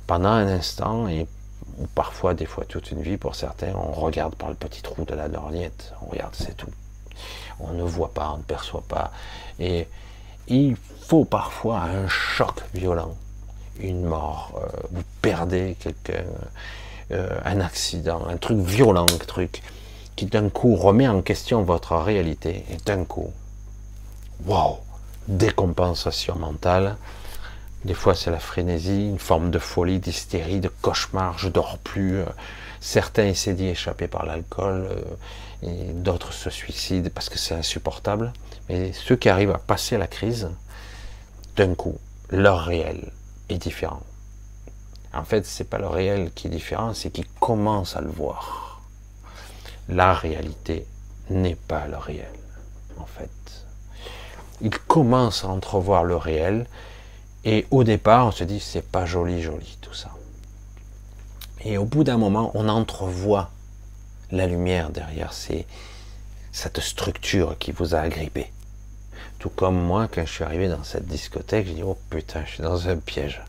[0.06, 1.26] pendant un instant, et
[1.94, 5.14] parfois, des fois, toute une vie pour certains, on regarde par le petit trou de
[5.14, 5.92] la lorgnette.
[6.02, 6.70] On regarde, c'est tout.
[7.60, 9.12] On ne voit pas, on ne perçoit pas.
[9.58, 9.86] Et
[10.48, 10.76] il
[11.06, 13.14] faut parfois un choc violent,
[13.78, 16.24] une mort, euh, vous perdez quelqu'un,
[17.12, 19.62] euh, un accident, un truc violent, un truc
[20.16, 22.64] qui d'un coup remet en question votre réalité.
[22.70, 23.32] Et d'un coup,
[24.44, 24.78] wow,
[25.28, 26.96] décompensation mentale.
[27.84, 31.38] Des fois, c'est la frénésie, une forme de folie, d'hystérie, de cauchemar.
[31.38, 32.22] Je dors plus.
[32.80, 35.02] Certains essaient d'y échapper par l'alcool, euh,
[35.62, 38.32] et d'autres se suicident parce que c'est insupportable.
[38.68, 40.50] Mais ceux qui arrivent à passer la crise,
[41.56, 41.98] d'un coup,
[42.30, 43.10] leur réel
[43.48, 44.02] est différent.
[45.12, 48.82] En fait, c'est pas le réel qui est différent, c'est qu'ils commencent à le voir.
[49.88, 50.86] La réalité
[51.28, 52.32] n'est pas le réel,
[52.98, 53.30] en fait.
[54.62, 56.66] Ils commencent à entrevoir le réel,
[57.44, 60.10] et au départ, on se dit c'est pas joli, joli tout ça.
[61.62, 63.50] Et au bout d'un moment, on entrevoit
[64.30, 68.52] la lumière derrière cette structure qui vous a agrippé.
[69.38, 72.52] Tout comme moi, quand je suis arrivé dans cette discothèque, j'ai dit oh putain, je
[72.52, 73.42] suis dans un piège.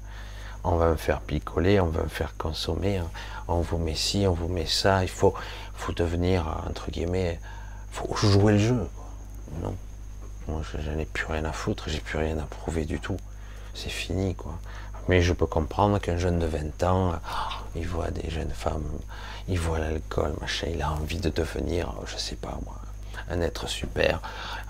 [0.63, 3.01] On va me faire picoler, on va me faire consommer,
[3.47, 5.03] on vous met ci, on vous met ça.
[5.03, 5.33] Il faut,
[5.73, 7.39] faut devenir entre guillemets,
[7.91, 8.89] faut jouer le jeu.
[9.61, 9.75] Non,
[10.47, 13.17] moi, je, n'ai plus rien à foutre, j'ai plus rien à prouver du tout.
[13.73, 14.57] C'est fini, quoi.
[15.07, 17.13] Mais je peux comprendre qu'un jeune de 20 ans,
[17.75, 18.85] il voit des jeunes femmes,
[19.47, 22.75] il voit l'alcool, machin, il a envie de devenir, je sais pas moi,
[23.29, 24.21] un être super,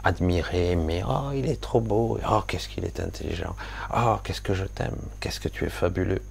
[0.03, 3.55] admiré, mais oh, il est trop beau, oh, qu'est-ce qu'il est intelligent,
[3.93, 6.21] oh, qu'est-ce que je t'aime, qu'est-ce que tu es fabuleux.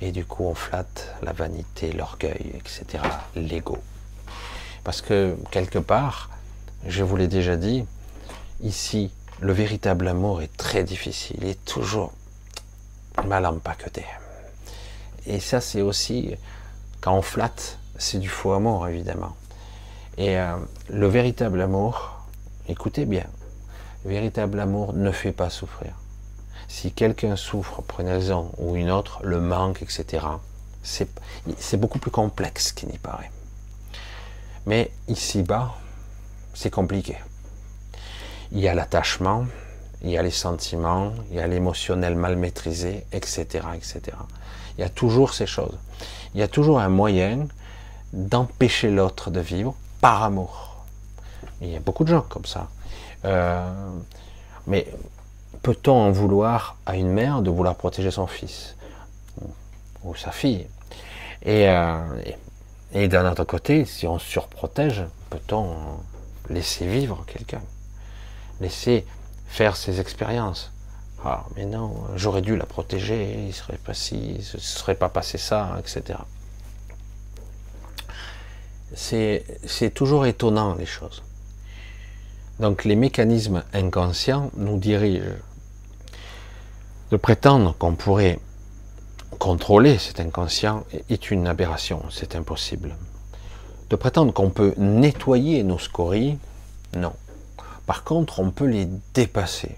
[0.00, 3.04] Et du coup, on flatte la vanité, l'orgueil, etc.,
[3.36, 3.78] l'ego.
[4.82, 6.30] Parce que, quelque part,
[6.86, 7.84] je vous l'ai déjà dit,
[8.62, 12.12] ici, le véritable amour est très difficile, il est toujours
[13.26, 14.04] mal empaqueté.
[15.26, 16.34] Et ça, c'est aussi,
[17.00, 19.36] quand on flatte, c'est du faux amour, évidemment.
[20.16, 20.56] Et euh,
[20.88, 22.24] le véritable amour,
[22.68, 23.26] écoutez bien,
[24.04, 25.92] le véritable amour ne fait pas souffrir.
[26.68, 30.24] Si quelqu'un souffre pour une raison ou une autre, le manque, etc.,
[30.82, 33.30] c'est beaucoup plus complexe qu'il n'y paraît.
[34.66, 35.74] Mais ici-bas,
[36.54, 37.16] c'est compliqué.
[38.52, 39.46] Il y a l'attachement,
[40.02, 43.44] il y a les sentiments, il y a l'émotionnel mal maîtrisé, etc.,
[43.74, 44.00] etc.
[44.76, 45.78] Il y a toujours ces choses.
[46.34, 47.46] Il y a toujours un moyen
[48.12, 50.84] d'empêcher l'autre de vivre par amour.
[51.60, 52.68] Il y a beaucoup de gens comme ça.
[53.24, 53.90] Euh,
[54.66, 54.86] mais
[55.62, 58.76] peut-on en vouloir à une mère de vouloir protéger son fils
[60.02, 60.66] ou sa fille?
[61.42, 62.22] Et, euh,
[62.92, 65.76] et d'un autre côté, si on surprotège, peut-on
[66.48, 67.62] laisser vivre quelqu'un?
[68.60, 69.06] Laisser
[69.46, 70.72] faire ses expériences.
[71.24, 75.36] Ah, mais non, j'aurais dû la protéger, il serait pas si, ce serait pas passé
[75.36, 76.18] ça, etc.
[78.94, 81.22] C'est toujours étonnant les choses.
[82.58, 85.36] Donc les mécanismes inconscients nous dirigent.
[87.10, 88.38] De prétendre qu'on pourrait
[89.38, 92.96] contrôler cet inconscient est une aberration, c'est impossible.
[93.90, 96.38] De prétendre qu'on peut nettoyer nos scories,
[96.94, 97.12] non.
[97.90, 99.76] Par contre, on peut les dépasser.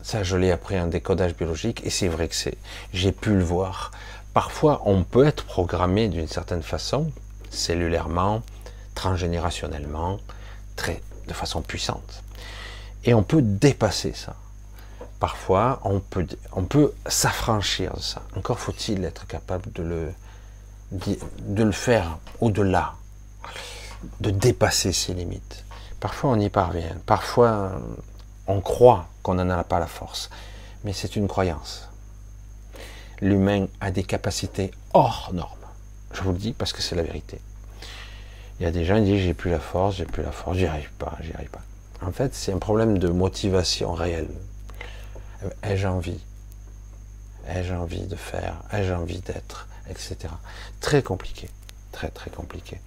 [0.00, 2.56] Ça, je l'ai appris en décodage biologique et c'est vrai que c'est,
[2.94, 3.90] j'ai pu le voir.
[4.32, 7.12] Parfois, on peut être programmé d'une certaine façon,
[7.50, 8.40] cellulairement,
[8.94, 10.18] transgénérationnellement,
[11.28, 12.22] de façon puissante.
[13.04, 14.34] Et on peut dépasser ça.
[15.20, 18.22] Parfois, on peut, on peut s'affranchir de ça.
[18.34, 20.12] Encore faut-il être capable de le,
[20.90, 22.94] de le faire au-delà,
[24.20, 25.65] de dépasser ses limites.
[26.00, 27.80] Parfois on y parvient, parfois
[28.46, 30.30] on croit qu'on n'en a pas la force,
[30.84, 31.88] mais c'est une croyance.
[33.20, 35.56] L'humain a des capacités hors normes.
[36.12, 37.40] Je vous le dis parce que c'est la vérité.
[38.58, 40.56] Il y a des gens qui disent j'ai plus la force, j'ai plus la force,
[40.56, 41.62] j'y arrive pas, j'y arrive pas.
[42.02, 44.28] En fait, c'est un problème de motivation réelle.
[45.62, 46.20] Ai-je envie?
[47.48, 48.56] Ai-je envie de faire?
[48.72, 49.68] Ai-je envie d'être?
[49.88, 50.16] Etc.
[50.80, 51.48] Très compliqué.
[51.92, 52.80] Très très compliqué.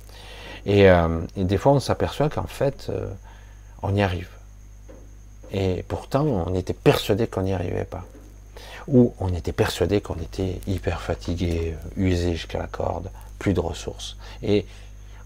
[0.67, 3.07] Euh, et, des fois, on s'aperçoit qu'en fait, euh,
[3.81, 4.29] on y arrive.
[5.51, 8.05] Et pourtant, on était persuadé qu'on n'y arrivait pas.
[8.87, 14.17] où on était persuadé qu'on était hyper fatigué, usé jusqu'à la corde, plus de ressources.
[14.41, 14.65] Et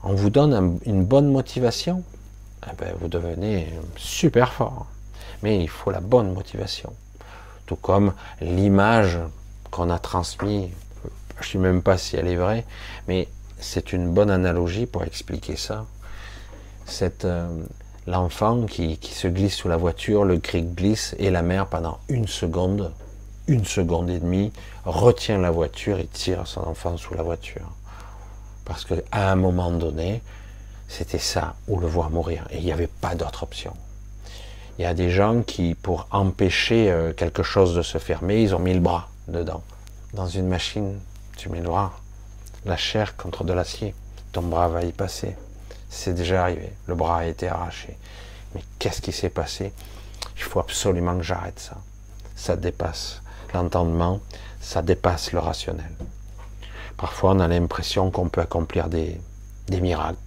[0.04, 2.04] on vous donne une bonne motivation,
[2.68, 4.88] eh ben, vous devenez super fort.
[5.44, 6.94] Mais il faut la bonne motivation.
[7.66, 9.18] Tout comme l'image
[9.72, 10.70] qu'on a transmise,
[11.40, 12.66] je ne sais même pas si elle est vraie,
[13.08, 13.28] mais
[13.64, 15.86] c'est une bonne analogie pour expliquer ça.
[16.86, 17.48] C'est euh,
[18.06, 22.00] l'enfant qui, qui, se glisse sous la voiture, le cri glisse et la mère pendant
[22.10, 22.92] une seconde,
[23.48, 24.52] une seconde et demie,
[24.86, 27.72] retient la voiture et tire son enfant sous la voiture.
[28.66, 30.22] Parce qu'à un moment donné,
[30.88, 33.74] c'était ça ou le voir mourir et il n'y avait pas d'autre option.
[34.78, 38.56] Il y a des gens qui, pour empêcher euh, quelque chose de se fermer, ils
[38.56, 39.62] ont mis le bras dedans.
[40.14, 41.00] Dans une machine,
[41.38, 41.94] tu mets le bras,
[42.66, 43.94] la chair contre de l'acier,
[44.32, 45.36] ton bras va y passer.
[45.90, 47.98] C'est déjà arrivé, le bras a été arraché.
[48.56, 49.74] Mais qu'est-ce qui s'est passé?
[50.36, 51.78] Il faut absolument que j'arrête ça.
[52.36, 53.22] Ça dépasse
[53.54, 54.20] l'entendement,
[54.60, 55.92] ça dépasse le rationnel.
[56.98, 59.20] Parfois, on a l'impression qu'on peut accomplir des,
[59.70, 60.18] miracles.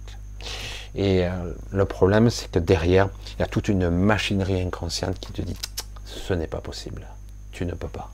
[0.95, 5.31] Et euh, le problème, c'est que derrière, il y a toute une machinerie inconsciente qui
[5.31, 5.57] te dit
[6.05, 7.07] ce n'est pas possible.
[7.51, 8.11] Tu ne peux pas.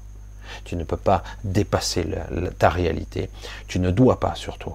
[0.63, 2.05] Tu ne peux pas dépasser
[2.59, 3.29] ta réalité.
[3.67, 4.73] Tu ne dois pas surtout.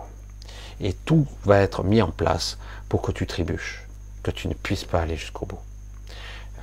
[0.80, 2.58] Et tout va être mis en place
[2.88, 3.86] pour que tu trébuches,
[4.22, 5.58] que tu ne puisses pas aller jusqu'au bout.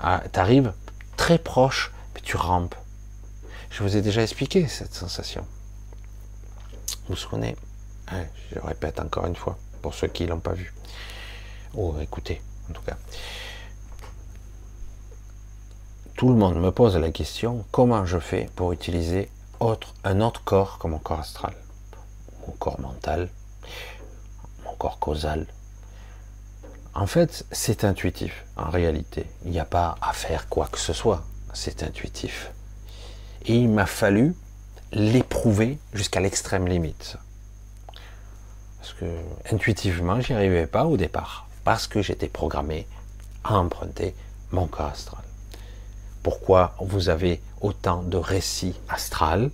[0.02, 0.74] Ah, tu arrives
[1.18, 2.76] très proche, mais tu rampes.
[3.70, 5.46] Je vous ai déjà expliqué cette sensation.
[6.88, 7.56] Vous vous souvenez?
[8.08, 10.74] Hein, Je répète encore une fois, pour ceux qui ne l'ont pas vu.
[11.74, 12.98] Oh, écoutez, en tout cas
[16.16, 19.30] tout le monde me pose la question comment je fais pour utiliser
[20.04, 21.54] un autre corps comme mon corps astral,
[22.48, 23.30] mon corps mental,
[24.64, 25.46] mon corps causal.
[26.94, 29.26] En fait, c'est intuitif, en réalité.
[29.44, 32.52] Il n'y a pas à faire quoi que ce soit, c'est intuitif.
[33.46, 34.36] Et il m'a fallu
[34.94, 37.18] l'éprouver jusqu'à l'extrême limite.
[38.78, 39.06] Parce que
[39.52, 42.88] intuitivement, j'y arrivais pas au départ, parce que j'étais programmé
[43.44, 44.16] à emprunter
[44.52, 45.25] mon corps astral
[46.26, 49.52] pourquoi vous avez autant de récits astral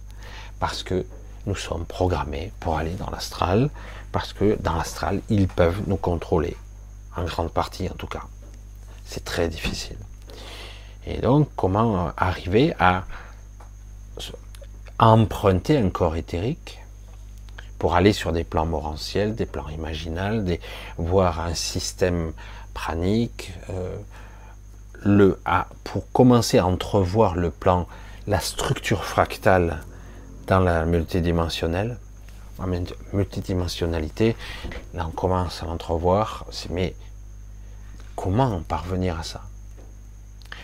[0.61, 1.05] Parce que
[1.45, 3.69] nous sommes programmés pour aller dans l'astral,
[4.13, 6.55] parce que dans l'astral, ils peuvent nous contrôler,
[7.17, 8.23] en grande partie en tout cas.
[9.03, 9.97] C'est très difficile.
[11.05, 13.03] Et donc, comment arriver à
[14.97, 16.79] emprunter un corps éthérique
[17.79, 20.61] pour aller sur des plans morantiels, des plans imaginals, des,
[20.97, 22.31] voir un système
[22.73, 23.97] pranique, euh,
[25.01, 25.39] le,
[25.83, 27.87] pour commencer à entrevoir le plan,
[28.27, 29.79] la structure fractale
[30.47, 31.97] dans la multidimensionnelle,
[33.13, 34.35] multidimensionnalité,
[34.93, 36.95] là on commence à l'entrevoir, mais
[38.15, 39.41] comment parvenir à ça?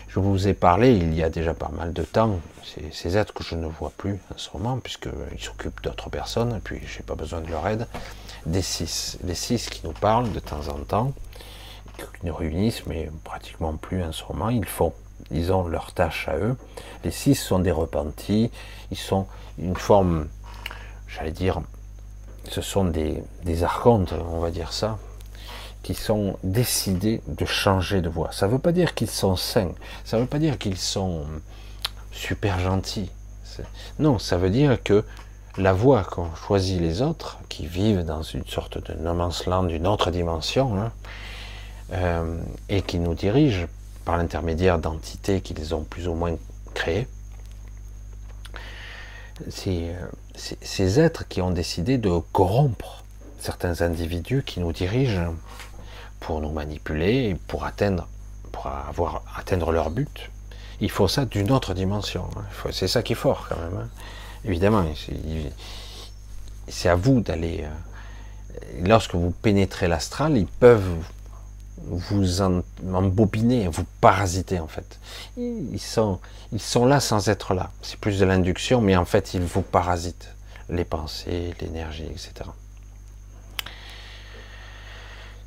[0.06, 2.40] Je vous ai parlé il y a déjà pas mal de temps,
[2.92, 6.60] ces êtres que je ne vois plus en ce moment, puisqu'ils s'occupent d'autres personnes, et
[6.60, 7.86] puis j'ai pas besoin de leur aide,
[8.46, 11.12] des six, les six qui nous parlent de temps en temps,
[12.22, 14.50] nous réunissent, mais pratiquement plus en ce moment.
[14.50, 14.92] Ils font,
[15.30, 16.56] ils ont leur tâche à eux.
[17.04, 18.50] Les six sont des repentis.
[18.90, 19.26] Ils sont
[19.58, 20.28] une forme,
[21.06, 21.60] j'allais dire,
[22.48, 24.98] ce sont des, des archontes, on va dire ça,
[25.82, 28.32] qui sont décidés de changer de voie.
[28.32, 29.74] Ça ne veut pas dire qu'ils sont saints.
[30.04, 31.26] Ça ne veut pas dire qu'ils sont
[32.12, 33.10] super gentils.
[33.98, 35.04] Non, ça veut dire que
[35.56, 39.86] la voie qu'ont choisi les autres, qui vivent dans une sorte de no man's d'une
[39.86, 40.92] autre dimension, hein,
[41.92, 43.66] euh, et qui nous dirigent
[44.04, 46.36] par l'intermédiaire d'entités qu'ils ont plus ou moins
[46.74, 47.06] créées.
[49.48, 50.06] C'est euh,
[50.62, 53.04] ces êtres qui ont décidé de corrompre
[53.38, 55.34] certains individus qui nous dirigent
[56.20, 58.08] pour nous manipuler, pour atteindre,
[58.52, 60.30] pour avoir atteindre leur but.
[60.80, 62.28] Il faut ça d'une autre dimension.
[62.36, 62.70] Hein.
[62.72, 63.80] C'est ça qui est fort quand même.
[63.82, 63.88] Hein.
[64.44, 64.84] Évidemment,
[66.68, 67.64] c'est à vous d'aller.
[67.64, 70.96] Euh, lorsque vous pénétrez l'astral, ils peuvent
[71.86, 72.62] vous en,
[72.92, 74.98] embobiner, vous parasiter en fait.
[75.36, 76.18] Ils sont,
[76.52, 77.70] ils sont là sans être là.
[77.82, 80.34] C'est plus de l'induction, mais en fait, ils vous parasitent
[80.68, 82.50] les pensées, l'énergie, etc.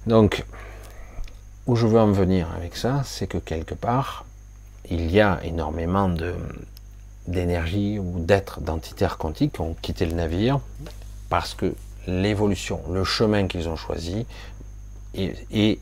[0.08, 0.46] Donc,
[1.68, 4.26] où je veux en venir avec ça, c'est que quelque part,
[4.90, 6.36] il y a énormément de
[7.28, 10.60] d'énergie ou d'êtres, d'entités quantiques qui ont quitté le navire
[11.30, 11.76] parce que
[12.08, 14.26] l'évolution, le chemin qu'ils ont choisi
[15.14, 15.80] est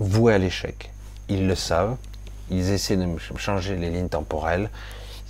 [0.00, 0.90] voués à l'échec.
[1.28, 1.96] Ils le savent,
[2.50, 4.70] ils essaient de changer les lignes temporelles,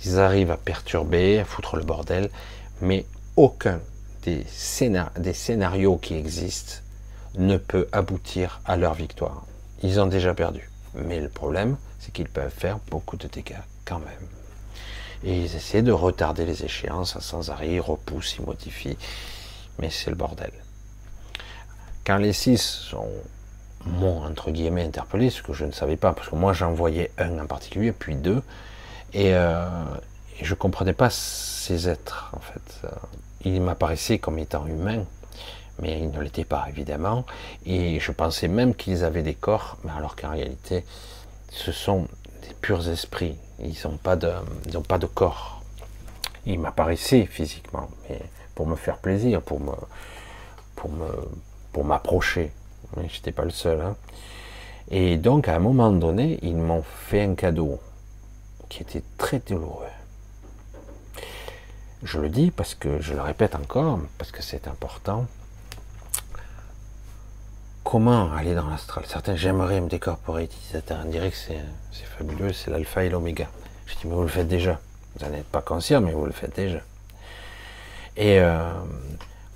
[0.03, 2.29] ils arrivent à perturber, à foutre le bordel,
[2.81, 3.05] mais
[3.35, 3.79] aucun
[4.23, 6.75] des, scénarios qui existent
[7.35, 9.45] ne peut aboutir à leur victoire.
[9.83, 10.69] Ils ont déjà perdu.
[10.95, 14.27] Mais le problème, c'est qu'ils peuvent faire beaucoup de dégâts quand même.
[15.23, 18.97] Et ils essaient de retarder les échéances sans arrêt, ils repoussent, ils modifient.
[19.79, 20.51] Mais c'est le bordel.
[22.05, 23.07] Quand les six sont,
[23.85, 27.11] m'ont entre guillemets interpellé, ce que je ne savais pas, parce que moi j'en voyais
[27.17, 28.41] un en particulier, puis deux,
[29.13, 29.67] et, euh,
[30.41, 32.87] je ne comprenais pas ces êtres, en fait.
[33.43, 35.03] Ils m'apparaissaient comme étant humains,
[35.79, 37.25] mais ils ne l'étaient pas, évidemment,
[37.65, 40.85] et je pensais même qu'ils avaient des corps, mais alors qu'en réalité,
[41.49, 42.07] ce sont
[42.47, 44.31] des purs esprits, ils n'ont pas, de,
[44.87, 45.61] pas de corps.
[46.45, 48.19] Ils m'apparaissaient physiquement, mais
[48.55, 49.73] pour me faire plaisir, pour me,
[50.75, 51.07] pour me,
[51.71, 52.51] pour m'approcher.
[52.97, 53.81] Je n'étais pas le seul.
[53.81, 53.95] Hein.
[54.89, 57.79] Et donc, à un moment donné, ils m'ont fait un cadeau
[58.69, 59.85] qui était très douloureux.
[62.03, 65.27] Je le dis parce que je le répète encore, parce que c'est important.
[67.83, 69.05] Comment aller dans l'astral?
[69.07, 70.49] Certains, j'aimerais me décorporer,
[70.89, 73.47] on dirait que c'est fabuleux, c'est l'alpha et l'oméga.
[73.85, 74.79] Je dis, mais vous le faites déjà.
[75.15, 76.79] Vous n'en êtes pas conscient, mais vous le faites déjà.
[78.17, 78.71] Et euh,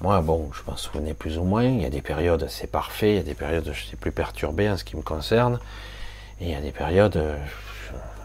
[0.06, 1.64] moi, bon, je m'en souvenais plus ou moins.
[1.64, 3.14] Il y a des périodes, c'est parfait.
[3.14, 5.60] Il y a des périodes, je suis plus perturbé en ce qui me concerne.
[6.40, 7.20] Et il y a des périodes,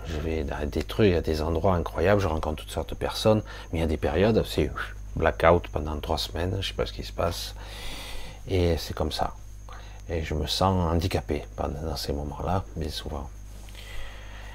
[0.07, 3.43] je, vais dans des trucs, il des endroits incroyables, je rencontre toutes sortes de personnes.
[3.73, 4.71] Mais il y a des périodes, c'est
[5.17, 7.55] blackout pendant trois semaines, je ne sais pas ce qui se passe.
[8.47, 9.33] Et c'est comme ça.
[10.11, 13.31] Et je me sens handicapé dans ces moments-là, bien souvent.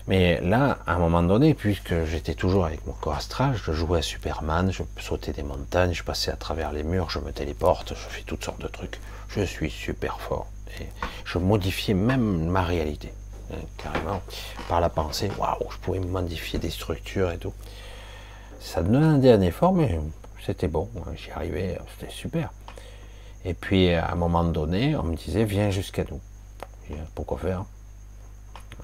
[0.07, 3.99] Mais là, à un moment donné, puisque j'étais toujours avec mon corps astral, je jouais
[3.99, 7.89] à Superman, je sautais des montagnes, je passais à travers les murs, je me téléporte,
[7.95, 8.99] je fais toutes sortes de trucs.
[9.29, 10.47] Je suis super fort.
[10.79, 10.85] Et
[11.23, 13.11] je modifiais même ma réalité,
[13.51, 14.21] hein, carrément,
[14.69, 15.31] par la pensée.
[15.39, 17.53] Waouh, je pouvais modifier des structures et tout.
[18.59, 19.99] Ça demandait un effort, mais
[20.45, 22.51] c'était bon, hein, j'y arrivais, c'était super.
[23.43, 26.21] Et puis, à un moment donné, on me disait, viens jusqu'à nous.
[27.15, 27.65] Pourquoi faire?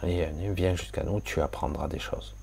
[0.07, 2.35] Et viens jusqu'à nous, tu apprendras des choses.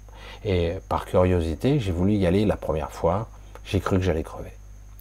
[0.44, 3.28] Et par curiosité, j'ai voulu y aller la première fois,
[3.64, 4.52] j'ai cru que j'allais crever.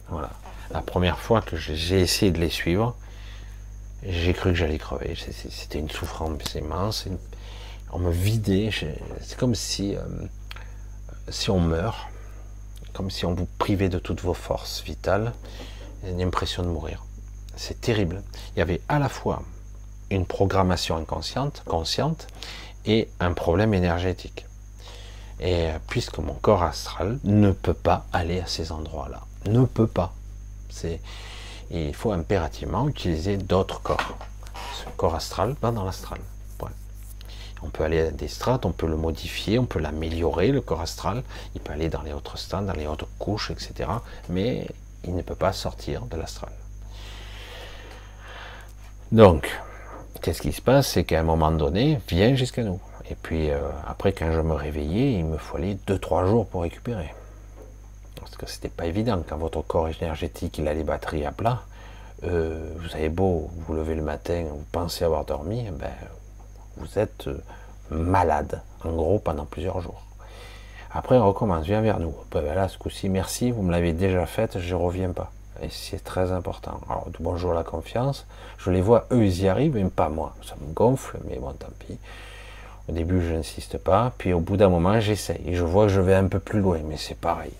[0.08, 0.30] Voilà.
[0.70, 2.96] La première fois que j'ai essayé de les suivre,
[4.02, 5.14] j'ai cru que j'allais crever.
[5.16, 7.06] C'était une souffrance immense.
[7.92, 8.70] On me vidait.
[9.20, 10.02] C'est comme si, euh,
[11.28, 12.08] si on meurt,
[12.92, 15.32] comme si on vous privait de toutes vos forces vitales,
[16.06, 17.04] une impression de mourir.
[17.56, 18.22] C'est terrible.
[18.54, 19.42] Il y avait à la fois
[20.10, 22.26] une programmation inconsciente, consciente,
[22.86, 24.46] et un problème énergétique.
[25.40, 30.14] Et puisque mon corps astral ne peut pas aller à ces endroits-là, ne peut pas.
[30.70, 31.00] C'est,
[31.70, 34.18] il faut impérativement utiliser d'autres corps.
[34.74, 36.20] Ce corps astral va dans l'astral.
[37.62, 40.80] On peut aller à des strates, on peut le modifier, on peut l'améliorer, le corps
[40.80, 41.22] astral.
[41.54, 43.90] Il peut aller dans les autres strates, dans les autres couches, etc.
[44.28, 44.66] Mais
[45.04, 46.52] il ne peut pas sortir de l'astral.
[49.10, 49.50] Donc,
[50.20, 50.88] qu'est-ce qui se passe?
[50.88, 52.80] C'est qu'à un moment donné, vient jusqu'à nous.
[53.10, 57.14] Et puis euh, après, quand je me réveillais, il me fallait 2-3 jours pour récupérer.
[58.20, 59.22] Parce que c'était pas évident.
[59.26, 61.62] Quand votre corps énergétique il a les batteries à plat,
[62.24, 65.90] euh, vous avez beau vous lever le matin, vous pensez avoir dormi, eh ben,
[66.76, 67.40] vous êtes euh,
[67.90, 70.02] malade, en gros, pendant plusieurs jours.
[70.90, 72.14] Après, on recommence, viens vers nous.
[72.30, 75.30] Ben, là, ce coup-ci, merci, vous me l'avez déjà fait, je reviens pas.
[75.60, 76.80] Et c'est très important.
[76.88, 78.26] Alors, bonjour la confiance.
[78.58, 80.34] Je les vois, eux, ils y arrivent, mais pas moi.
[80.46, 81.98] Ça me gonfle, mais bon, tant pis.
[82.88, 84.12] Au début, je n'insiste pas.
[84.18, 85.42] Puis au bout d'un moment, j'essaye.
[85.46, 87.52] Et je vois que je vais un peu plus loin, mais c'est pareil.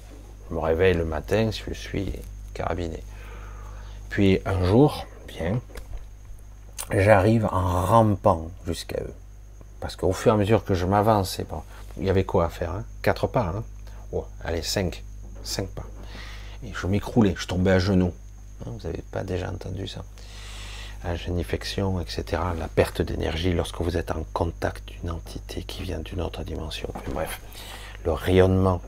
[0.48, 2.12] Je me réveille le matin, je suis
[2.54, 3.02] carabiné.
[4.08, 5.60] Puis un jour, bien,
[6.90, 9.14] j'arrive en rampant jusqu'à eux.
[9.80, 11.40] Parce qu'au fur et à mesure que je m'avance,
[11.98, 12.84] il y avait quoi à faire hein?
[13.02, 13.52] Quatre pas.
[13.56, 13.64] Hein?
[14.12, 15.04] Oh, allez, cinq.
[15.42, 15.84] Cinq pas.
[16.62, 18.12] Je m'écroulais, je tombais à genoux.
[18.60, 20.04] Hein, vous n'avez pas déjà entendu ça
[21.04, 22.24] La génifection, etc.
[22.58, 26.88] La perte d'énergie lorsque vous êtes en contact d'une entité qui vient d'une autre dimension.
[27.12, 27.40] bref,
[28.04, 28.80] le rayonnement,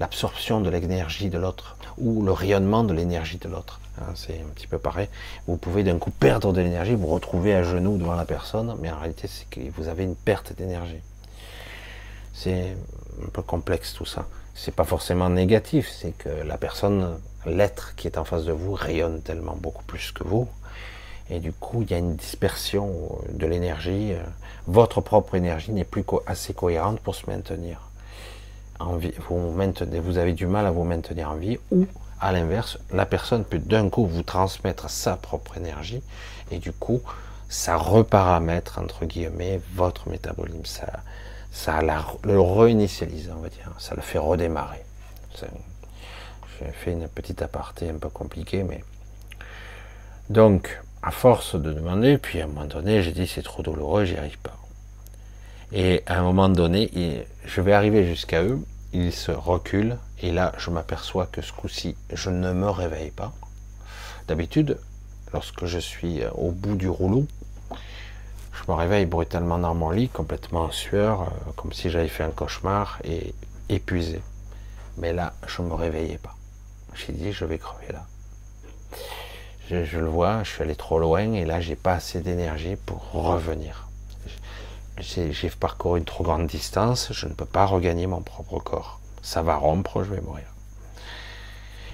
[0.00, 3.80] l'absorption de l'énergie de l'autre, ou le rayonnement de l'énergie de l'autre.
[4.00, 5.08] Hein, c'est un petit peu pareil.
[5.46, 8.90] Vous pouvez d'un coup perdre de l'énergie, vous retrouver à genoux devant la personne, mais
[8.90, 11.00] en réalité, c'est que vous avez une perte d'énergie.
[12.34, 12.76] C'est
[13.24, 14.26] un peu complexe tout ça
[14.58, 18.74] c'est pas forcément négatif, c'est que la personne, l'être qui est en face de vous
[18.74, 20.48] rayonne tellement beaucoup plus que vous.
[21.30, 22.90] Et du coup, il y a une dispersion
[23.30, 24.14] de l'énergie.
[24.66, 27.88] Votre propre énergie n'est plus assez cohérente pour se maintenir.
[28.80, 31.58] Vous, avez du mal à vous maintenir en vie.
[31.70, 31.86] Ou,
[32.20, 36.02] à l'inverse, la personne peut d'un coup vous transmettre sa propre énergie.
[36.50, 37.00] Et du coup,
[37.48, 40.86] ça reparamètre, entre guillemets, votre métabolisme.
[41.50, 44.84] Ça le réinitialise, on va dire, ça le fait redémarrer.
[46.60, 48.82] J'ai fait une petite aparté un peu compliquée, mais
[50.28, 54.04] donc à force de demander, puis à un moment donné, j'ai dit c'est trop douloureux,
[54.04, 54.56] j'y arrive pas.
[55.72, 58.58] Et à un moment donné, je vais arriver jusqu'à eux,
[58.92, 63.32] il se recule, et là, je m'aperçois que ce coup-ci, je ne me réveille pas.
[64.26, 64.78] D'habitude,
[65.32, 67.26] lorsque je suis au bout du rouleau,
[68.58, 72.24] je me réveille brutalement dans mon lit, complètement en sueur, euh, comme si j'avais fait
[72.24, 73.34] un cauchemar et
[73.68, 74.20] épuisé.
[74.96, 76.34] Mais là, je ne me réveillais pas.
[76.94, 78.04] J'ai dit, je vais crever là.
[79.70, 83.12] Je, le vois, je suis allé trop loin et là, j'ai pas assez d'énergie pour
[83.12, 83.86] revenir.
[84.98, 88.98] J'ai parcouru une trop grande distance, je ne peux pas regagner mon propre corps.
[89.22, 90.46] Ça va rompre, je vais mourir.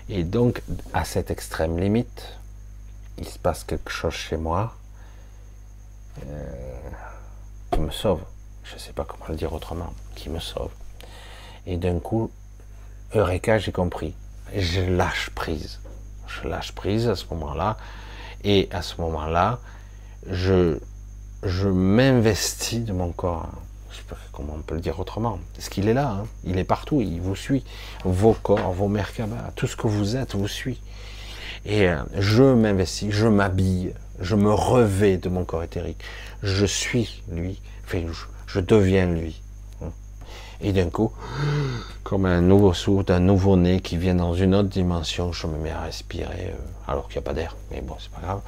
[0.09, 0.62] Et donc,
[0.93, 2.37] à cette extrême limite,
[3.19, 4.75] il se passe quelque chose chez moi
[6.27, 6.91] euh,
[7.71, 8.21] qui me sauve.
[8.65, 10.71] Je ne sais pas comment le dire autrement, qui me sauve.
[11.67, 12.31] Et d'un coup,
[13.15, 14.15] Eureka, j'ai compris.
[14.55, 15.81] Je lâche prise.
[16.27, 17.77] Je lâche prise à ce moment-là.
[18.43, 19.59] Et à ce moment-là,
[20.29, 20.79] je,
[21.43, 23.49] je m'investis de mon corps.
[23.91, 25.39] Je sais pas comment on peut le dire autrement.
[25.55, 26.27] Parce qu'il est là, hein.
[26.45, 27.65] il est partout, il vous suit.
[28.05, 30.81] Vos corps, vos merkabas, tout ce que vous êtes vous suit.
[31.65, 36.03] Et euh, je m'investis, je m'habille, je me revais de mon corps éthérique.
[36.43, 38.05] Je suis lui, enfin,
[38.47, 39.41] je, deviens lui.
[40.61, 41.12] Et d'un coup,
[42.05, 45.59] comme un nouveau souffle, un nouveau nez qui vient dans une autre dimension, je me
[45.59, 47.57] mets à respirer, euh, alors qu'il n'y a pas d'air.
[47.71, 48.41] Mais bon, c'est pas grave.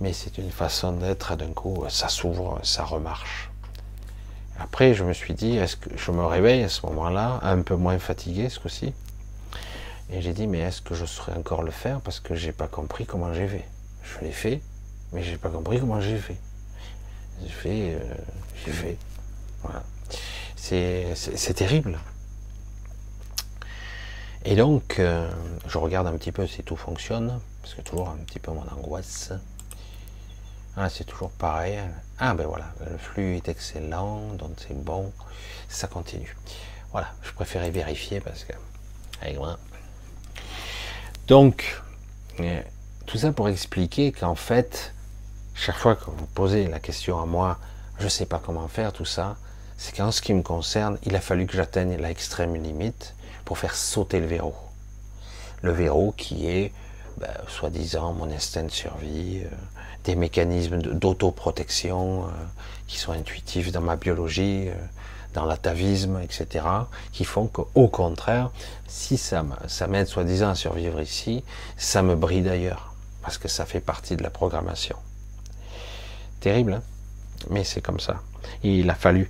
[0.00, 3.50] Mais c'est une façon d'être, d'un coup, ça s'ouvre, ça remarche.
[4.60, 7.76] Après, je me suis dit, est-ce que je me réveille à ce moment-là, un peu
[7.76, 8.92] moins fatigué ce coup-ci
[10.10, 12.66] Et j'ai dit, mais est-ce que je saurais encore le faire parce que j'ai pas
[12.66, 13.68] compris comment j'ai fait
[14.02, 14.60] Je l'ai fait,
[15.12, 16.36] mais j'ai pas compris comment j'ai fait.
[17.42, 18.14] J'ai fait, euh,
[18.64, 18.96] j'ai fait.
[19.62, 19.82] Voilà.
[20.56, 21.98] C'est terrible.
[24.44, 25.30] Et donc, euh,
[25.66, 28.66] je regarde un petit peu si tout fonctionne, parce que toujours un petit peu mon
[28.68, 29.32] angoisse.
[30.76, 31.78] Ah, c'est toujours pareil.
[32.18, 35.12] Ah ben voilà, le flux est excellent, donc c'est bon,
[35.68, 36.36] ça continue.
[36.92, 38.52] Voilà, je préférais vérifier parce que
[39.20, 39.58] avec moi.
[41.26, 41.82] Donc,
[42.40, 42.62] euh,
[43.06, 44.94] tout ça pour expliquer qu'en fait,
[45.58, 47.58] chaque fois que vous posez la question à moi,
[47.98, 49.36] je ne sais pas comment faire tout ça,
[49.76, 53.74] c'est qu'en ce qui me concerne, il a fallu que j'atteigne l'extrême limite pour faire
[53.74, 54.54] sauter le verrou.
[55.62, 56.72] Le verrou qui est,
[57.18, 59.48] ben, soi-disant, mon instinct de survie, euh,
[60.04, 62.30] des mécanismes d'autoprotection euh,
[62.86, 64.74] qui sont intuitifs dans ma biologie, euh,
[65.34, 66.64] dans l'atavisme, etc.,
[67.12, 68.52] qui font qu'au contraire,
[68.86, 69.44] si ça
[69.88, 71.42] m'aide soi-disant à survivre ici,
[71.76, 74.96] ça me brille d'ailleurs, parce que ça fait partie de la programmation.
[76.40, 76.82] Terrible, hein
[77.50, 78.20] mais c'est comme ça.
[78.62, 79.28] il a fallu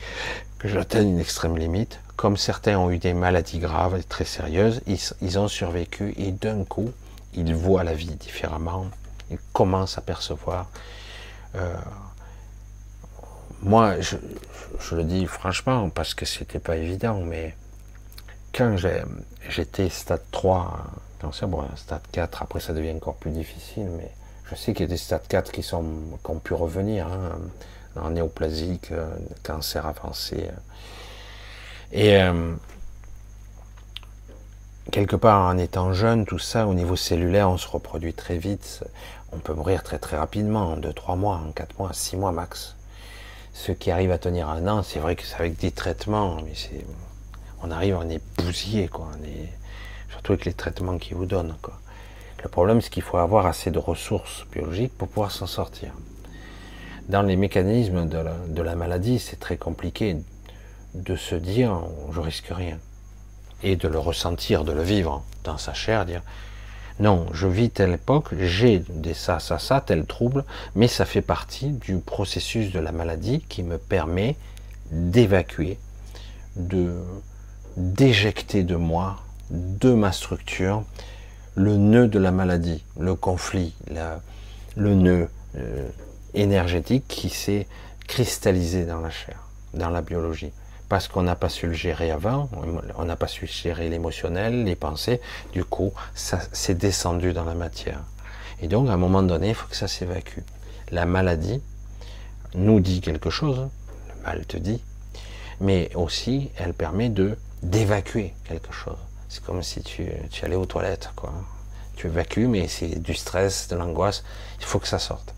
[0.59, 2.01] que j'atteigne une extrême limite.
[2.17, 6.65] Comme certains ont eu des maladies graves et très sérieuses, ils, ont survécu et d'un
[6.65, 6.91] coup,
[7.35, 8.87] ils voient la vie différemment.
[9.31, 10.69] Ils commencent à percevoir.
[11.55, 11.77] Euh,
[13.63, 14.17] moi, je,
[14.93, 17.55] le dis franchement parce que c'était pas évident, mais
[18.53, 18.77] quand
[19.49, 20.87] j'étais stade 3,
[21.21, 24.11] cancer, bon, stade 4, après ça devient encore plus difficile, mais
[24.51, 25.85] je sais qu'il y a des stades 4 qui, sont,
[26.25, 27.39] qui ont pu revenir, hein,
[27.97, 29.09] en néoplasique, euh,
[29.43, 30.49] cancer avancé.
[31.93, 32.55] Et euh,
[34.91, 38.85] quelque part, en étant jeune, tout ça, au niveau cellulaire, on se reproduit très vite.
[39.33, 42.75] On peut mourir très très rapidement, en 2-3 mois, en 4 mois, 6 mois max.
[43.53, 46.53] Ceux qui arrivent à tenir un an, c'est vrai que c'est avec des traitements, mais
[46.55, 46.87] c'est,
[47.63, 49.09] on arrive, on est bousillé, quoi.
[50.11, 51.79] Surtout avec les traitements qu'ils vous donnent, quoi.
[52.49, 55.93] Le problème, c'est qu'il faut avoir assez de ressources biologiques pour pouvoir s'en sortir.
[57.11, 60.17] Dans les mécanismes de la, maladie, c'est très compliqué
[60.95, 62.79] de se dire je risque rien
[63.63, 66.23] et de le ressentir, de le vivre dans sa chair, dire
[67.01, 70.43] non, je vis telle époque, j'ai des ça, ça, ça, tel trouble,
[70.75, 74.37] mais ça fait partie du processus de la maladie qui me permet
[74.91, 75.79] d'évacuer,
[76.57, 76.95] de
[77.77, 79.17] d'éjecter de moi,
[79.51, 80.83] de ma structure,
[81.59, 83.75] le nœud de la maladie, le conflit,
[84.77, 85.89] le nœud euh,
[86.33, 87.67] énergétique qui s'est
[88.07, 89.43] cristallisé dans la chair,
[89.75, 90.53] dans la biologie.
[90.89, 92.49] Parce qu'on n'a pas su le gérer avant,
[92.97, 95.21] on n'a pas su gérer l'émotionnel, les pensées,
[95.53, 98.01] du coup, ça s'est descendu dans la matière.
[98.63, 100.41] Et donc, à un moment donné, il faut que ça s'évacue.
[100.93, 101.61] La maladie
[102.55, 103.69] nous dit quelque chose,
[104.09, 104.81] le mal te dit,
[105.61, 109.08] mais aussi, elle permet de d'évacuer quelque chose.
[109.29, 110.11] C'est comme si tu,
[110.43, 111.33] allais aux toilettes, quoi.
[111.97, 114.25] Tu évacues, mais c'est du stress, de l'angoisse.
[114.61, 115.35] Il faut que ça sorte.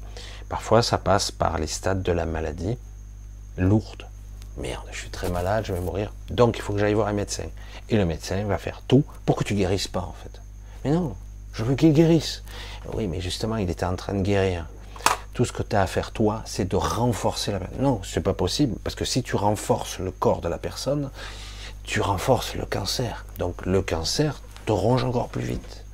[0.48, 2.78] Parfois, ça passe par les stades de la maladie
[3.56, 4.06] lourde.
[4.56, 6.12] Merde, je suis très malade, je vais mourir.
[6.28, 7.44] Donc, il faut que j'aille voir un médecin.
[7.88, 10.40] Et le médecin va faire tout pour que tu guérisses pas, en fait.
[10.84, 11.16] Mais non,
[11.52, 12.42] je veux qu'il guérisse.
[12.94, 14.66] Oui, mais justement, il était en train de guérir.
[15.32, 18.34] Tout ce que tu as à faire, toi, c'est de renforcer la Non, c'est pas
[18.34, 21.10] possible, parce que si tu renforces le corps de la personne,
[21.84, 23.24] tu renforces le cancer.
[23.38, 25.84] Donc le cancer te ronge encore plus vite.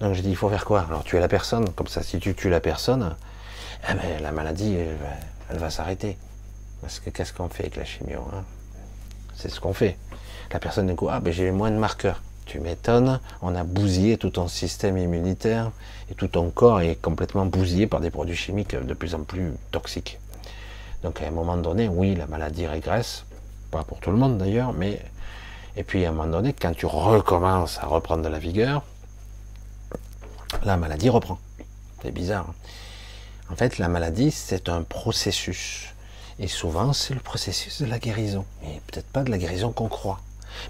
[0.00, 0.82] Donc j'ai dit, il faut faire quoi?
[0.88, 3.16] Alors tuer la personne, comme ça si tu tues la personne,
[3.88, 4.76] eh ben, la maladie,
[5.50, 6.16] elle, va s'arrêter.
[6.80, 8.44] Parce que qu'est-ce qu'on fait avec la chimio hein?
[9.34, 9.96] C'est ce qu'on fait.
[10.52, 12.22] La personne dit, ah ben j'ai moins de marqueurs.
[12.46, 15.70] Tu m'étonnes, on a bousillé tout ton système immunitaire
[16.10, 19.52] et tout ton corps est complètement bousillé par des produits chimiques de plus en plus
[19.70, 20.18] toxiques.
[21.02, 23.24] Donc à un moment donné, oui, la maladie régresse,
[23.70, 25.00] pas pour tout le monde d'ailleurs, mais
[25.76, 28.82] et puis à un moment donné, quand tu recommences à reprendre de la vigueur,
[30.64, 31.38] la maladie reprend.
[32.02, 32.46] C'est bizarre.
[32.48, 32.54] Hein.
[33.52, 35.94] en fait, la maladie, c'est un processus.
[36.38, 38.44] Et souvent, c'est le processus de la guérison.
[38.62, 40.20] Mais peut-être pas de la guérison qu'on croit.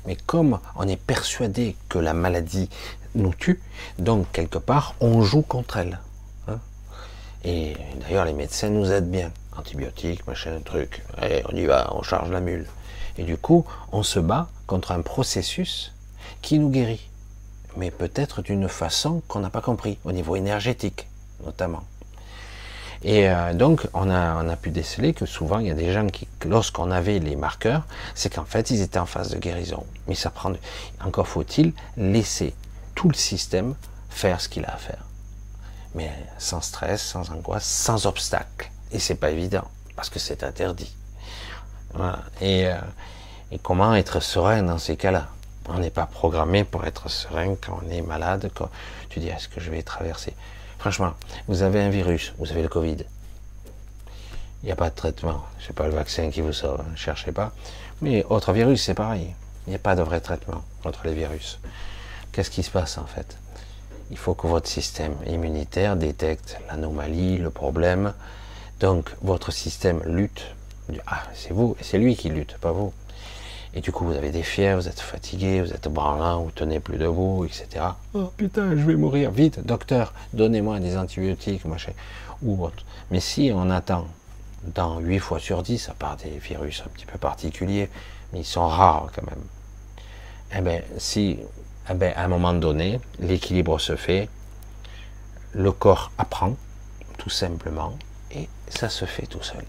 [0.06, 2.68] Mais comme on est persuadé que la maladie
[3.14, 3.60] nous tue,
[3.98, 6.00] donc quelque part, on joue contre elle.
[6.48, 6.58] Hein.
[7.44, 9.30] et d'ailleurs, les médecins nous aident bien.
[9.56, 11.02] Antibiotiques, machin, truc.
[11.22, 12.66] Et on y va, on charge la mule.
[13.18, 15.92] Et du coup, on se bat contre un processus
[16.40, 17.10] qui nous guérit.
[17.76, 21.06] Mais peut-être d'une façon qu'on n'a pas compris, au niveau énergétique
[21.44, 21.84] notamment.
[23.04, 25.92] Et euh, donc, on a, on a pu déceler que souvent, il y a des
[25.92, 27.84] gens qui, lorsqu'on avait les marqueurs,
[28.14, 29.84] c'est qu'en fait, ils étaient en phase de guérison.
[30.08, 30.52] Mais ça prend,
[31.04, 32.54] encore faut-il laisser
[32.94, 33.74] tout le système
[34.10, 35.04] faire ce qu'il a à faire.
[35.94, 38.70] Mais sans stress, sans angoisse, sans obstacle.
[38.90, 39.64] Et c'est pas évident,
[39.94, 40.92] parce que c'est interdit.
[42.42, 42.80] Euh,
[43.50, 45.28] et comment être serein dans ces cas-là?
[45.68, 48.70] On n'est pas programmé pour être serein quand on est malade, quand
[49.10, 50.34] tu dis, est-ce que je vais traverser?
[50.78, 51.12] Franchement,
[51.46, 52.98] vous avez un virus, vous avez le Covid.
[54.62, 55.44] Il n'y a pas de traitement.
[55.60, 57.52] Ce n'est pas le vaccin qui vous sauve, ne cherchez pas.
[58.00, 59.34] Mais autre virus, c'est pareil.
[59.66, 61.58] Il n'y a pas de vrai traitement contre les virus.
[62.32, 63.36] Qu'est-ce qui se passe en fait?
[64.10, 68.14] Il faut que votre système immunitaire détecte l'anomalie, le problème.
[68.80, 70.46] Donc votre système lutte.
[71.06, 72.92] Ah, c'est vous, c'est lui qui lutte, pas vous.
[73.78, 76.80] Et du coup, vous avez des fièvres, vous êtes fatigué, vous êtes branlant, vous tenez
[76.80, 77.84] plus debout, etc.
[78.12, 79.30] Oh putain, je vais mourir.
[79.30, 81.92] Vite, docteur, donnez-moi des antibiotiques, machin,
[82.42, 82.84] ou autre.
[83.12, 84.08] Mais si on attend,
[84.64, 87.88] dans 8 fois sur 10, à part des virus un petit peu particuliers,
[88.32, 89.44] mais ils sont rares quand même.
[90.56, 91.38] Eh bien, si,
[91.88, 94.28] eh ben, à un moment donné, l'équilibre se fait,
[95.52, 96.56] le corps apprend,
[97.16, 97.96] tout simplement,
[98.32, 99.64] et ça se fait tout seul.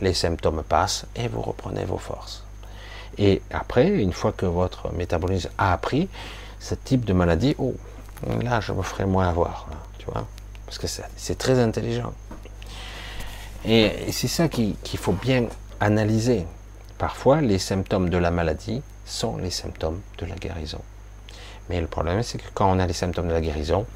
[0.00, 2.45] Les symptômes passent et vous reprenez vos forces.
[3.18, 6.08] Et après, une fois que votre métabolisme a appris,
[6.60, 7.74] ce type de maladie, oh,
[8.42, 9.66] là, je me ferai moins avoir,
[9.98, 10.26] tu vois,
[10.66, 12.12] parce que c'est très intelligent.
[13.64, 15.46] Et, c'est ça qu'il faut bien
[15.80, 16.46] analyser.
[16.98, 20.80] Parfois, les symptômes de la maladie sont les symptômes de la guérison.
[21.68, 23.86] Mais le problème, c'est que quand on a les symptômes de la guérison,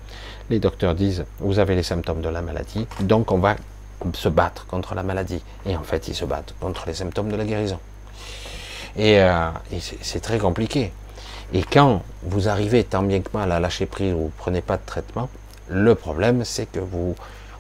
[0.51, 3.57] les docteurs disent, vous avez les symptômes de la maladie, donc on va
[4.15, 5.43] se battre contre la maladie.
[5.67, 7.79] Et en fait, ils se battent contre les symptômes de la guérison.
[8.97, 9.51] Et, euh,
[10.03, 10.93] c'est très compliqué.
[11.53, 14.77] Et quand vous arrivez tant bien que mal à lâcher prise, vous ne prenez pas
[14.77, 15.29] de traitement,
[15.69, 17.15] le problème c'est que vous,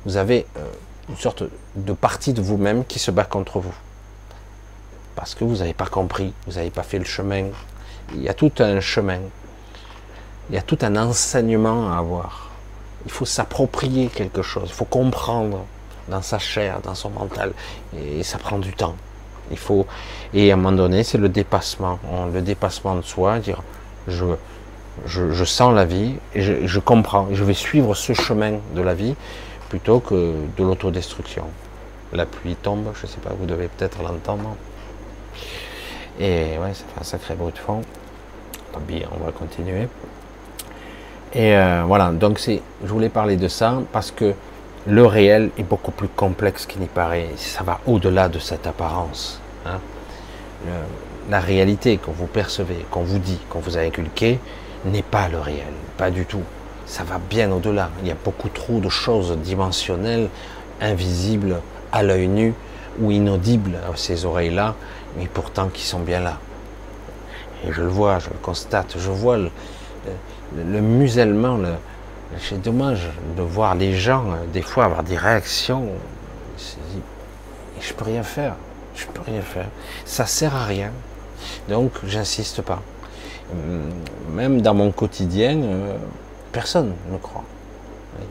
[0.05, 0.61] vous avez euh,
[1.09, 1.45] une sorte
[1.75, 3.75] de partie de vous-même qui se bat contre vous.
[5.17, 7.49] Parce que vous n'avez pas compris, vous n'avez pas fait le chemin.
[8.15, 9.21] Il y a tout un chemin.
[10.49, 12.51] Il y a tout un enseignement à avoir.
[13.05, 15.65] Il faut s'approprier quelque chose, il faut comprendre
[16.09, 17.53] dans sa chair, dans son mental.
[17.97, 18.97] Et ça prend du temps.
[19.51, 19.87] Il faut,
[20.33, 21.99] et à un moment donné, c'est le dépassement,
[22.33, 23.63] le dépassement de soi, dire
[24.07, 24.25] je,
[25.07, 29.15] je, sens la vie je, je, comprends, je vais suivre ce chemin de la vie
[29.69, 31.45] plutôt que de l'autodestruction.
[32.13, 34.57] La pluie tombe, je ne sais pas, vous devez peut-être l'entendre.
[36.19, 37.83] Et ouais, ça fait un sacré bruit de fond.
[38.73, 39.89] Tant pis, on va continuer.
[41.33, 44.35] Et euh, voilà, donc c'est, je voulais parler de ça parce que
[44.87, 47.29] le réel est beaucoup plus complexe qu'il n'y paraît.
[47.37, 49.41] Ça va au-delà de cette apparence.
[49.67, 49.79] Hein.
[51.29, 54.39] la réalité qu'on vous percevez, qu'on vous dit, qu'on vous a inculqué,
[54.87, 56.43] n'est pas le réel, pas du tout.
[56.87, 57.91] Ça va bien au-delà.
[58.03, 60.29] Il y a beaucoup trop de choses dimensionnelles,
[60.81, 61.61] invisibles
[61.93, 62.55] à l'œil nu
[62.99, 64.75] ou inaudibles à ces oreilles-là,
[65.19, 66.39] mais pourtant qui sont bien là.
[67.67, 69.51] Et je le vois, je le constate, je vois le,
[70.57, 71.75] le musellement, le,
[72.39, 75.89] c'est dommage de voir les gens, euh, des fois, avoir des réactions.
[77.81, 78.55] Je peux rien faire.
[78.95, 79.67] Je peux rien faire.
[80.05, 80.93] Ça sert à rien.
[81.69, 82.83] Donc, j'insiste pas.
[83.53, 83.91] Hum,
[84.35, 85.97] même dans mon quotidien, euh,
[86.53, 87.45] personne ne croit.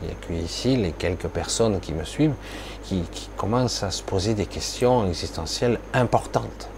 [0.02, 2.34] Il n'y a que ici les quelques personnes qui me suivent
[2.84, 3.04] qui,
[3.36, 6.68] commencent à se poser des questions existentielles importantes.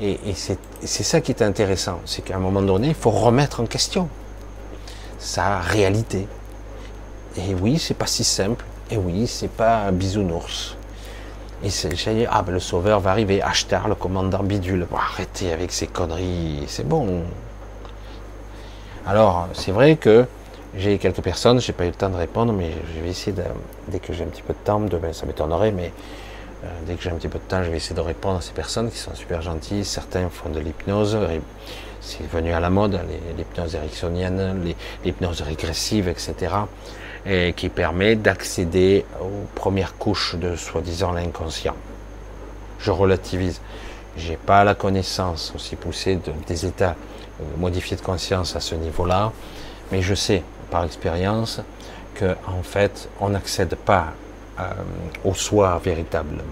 [0.00, 3.66] Et c'est ça qui est intéressant, c'est qu'à un moment donné, il faut remettre en
[3.66, 4.08] question
[5.18, 6.26] sa réalité.
[7.36, 8.64] Et oui, c'est pas si simple.
[8.90, 10.76] Et oui, c'est pas un bisounours.
[11.62, 14.86] Et j'ai dit, ah ben le sauveur va arriver, acheter le commandant bidule.
[14.94, 17.24] arrêtez avec ces conneries, c'est bon.
[19.06, 20.24] Alors, c'est vrai que
[20.76, 23.42] j'ai quelques personnes, j'ai pas eu le temps de répondre, mais je vais essayer, de,
[23.88, 25.92] dès que j'ai un petit peu de temps, demain ça m'étonnerait, mais
[26.64, 28.40] euh, dès que j'ai un petit peu de temps, je vais essayer de répondre à
[28.40, 29.84] ces personnes qui sont super gentilles.
[29.84, 31.18] Certains font de l'hypnose,
[32.00, 33.00] c'est venu à la mode,
[33.36, 36.54] l'hypnose ericksonienne, l'hypnose régressive, etc.
[37.26, 41.74] Et qui permet d'accéder aux premières couches de soi-disant l'inconscient.
[42.78, 43.60] Je relativise.
[44.16, 46.96] J'ai pas la connaissance aussi poussée des états
[47.40, 49.32] euh, modifiés de conscience à ce niveau-là,
[49.92, 51.60] mais je sais par expérience
[52.14, 54.12] que en fait, on n'accède pas
[54.58, 54.64] euh,
[55.24, 56.42] au soi véritable.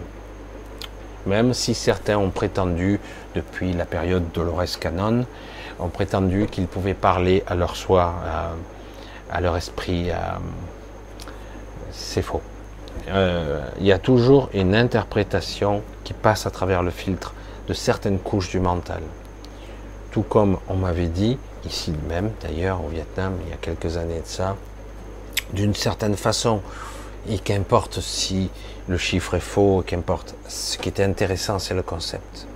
[1.27, 3.01] Même si certains ont prétendu,
[3.35, 5.27] depuis la période Dolores Cannon,
[5.79, 8.15] ont prétendu qu'ils pouvaient parler à leur soi,
[9.31, 10.11] à, leur esprit,
[11.91, 12.43] c'est faux.
[13.09, 17.35] Euh, il y a toujours une interprétation qui passe à travers le filtre
[17.69, 19.03] de certaines couches du mental.
[20.11, 24.21] Tout comme on m'avait dit, ici même d'ailleurs au Vietnam, il y a quelques années
[24.21, 24.57] de ça,
[25.53, 26.63] d'une certaine façon,
[27.29, 28.51] et qu'importe si
[28.89, 32.47] le chiffre est faux, qu'importe, ce qui était intéressant, c'est le concept.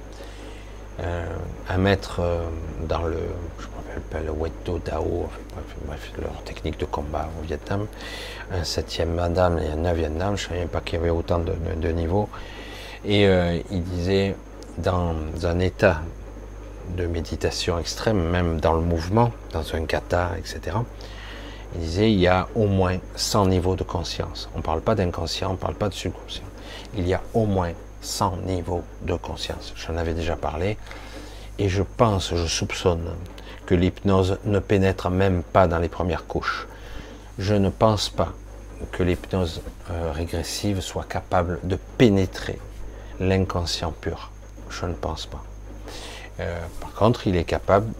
[1.00, 1.24] Euh,
[1.68, 2.44] un maître euh,
[2.86, 3.16] dans le,
[3.58, 5.28] je ne rappelle pas, le Weto Dao,
[5.86, 7.86] bref, leur technique de combat au Vietnam,
[8.52, 11.38] un septième madame et un neuvième dame, je ne savais pas qu'il y avait autant
[11.38, 12.28] de, niveaux,
[13.04, 14.36] et euh, il disait,
[14.78, 16.02] dans un état
[16.96, 20.76] de méditation extrême, même dans le mouvement, dans un kata, etc.,
[21.74, 24.48] il disait il y a au moins 100 niveaux de conscience.
[24.54, 26.44] On ne parle pas d'inconscient, on ne parle pas de subconscient.
[26.96, 27.72] Il y a au moins
[28.02, 29.72] 100 niveaux de conscience.
[29.76, 30.76] J'en avais déjà parlé.
[31.58, 33.14] Et je pense, je soupçonne
[33.66, 36.66] que l'hypnose ne pénètre même pas dans les premières couches.
[37.38, 38.32] Je ne pense pas
[38.92, 42.58] que l'hypnose euh, régressive soit capable de pénétrer
[43.20, 44.30] l'inconscient pur.
[44.70, 45.44] Je ne pense pas.
[46.40, 47.92] Euh, par contre, il est capable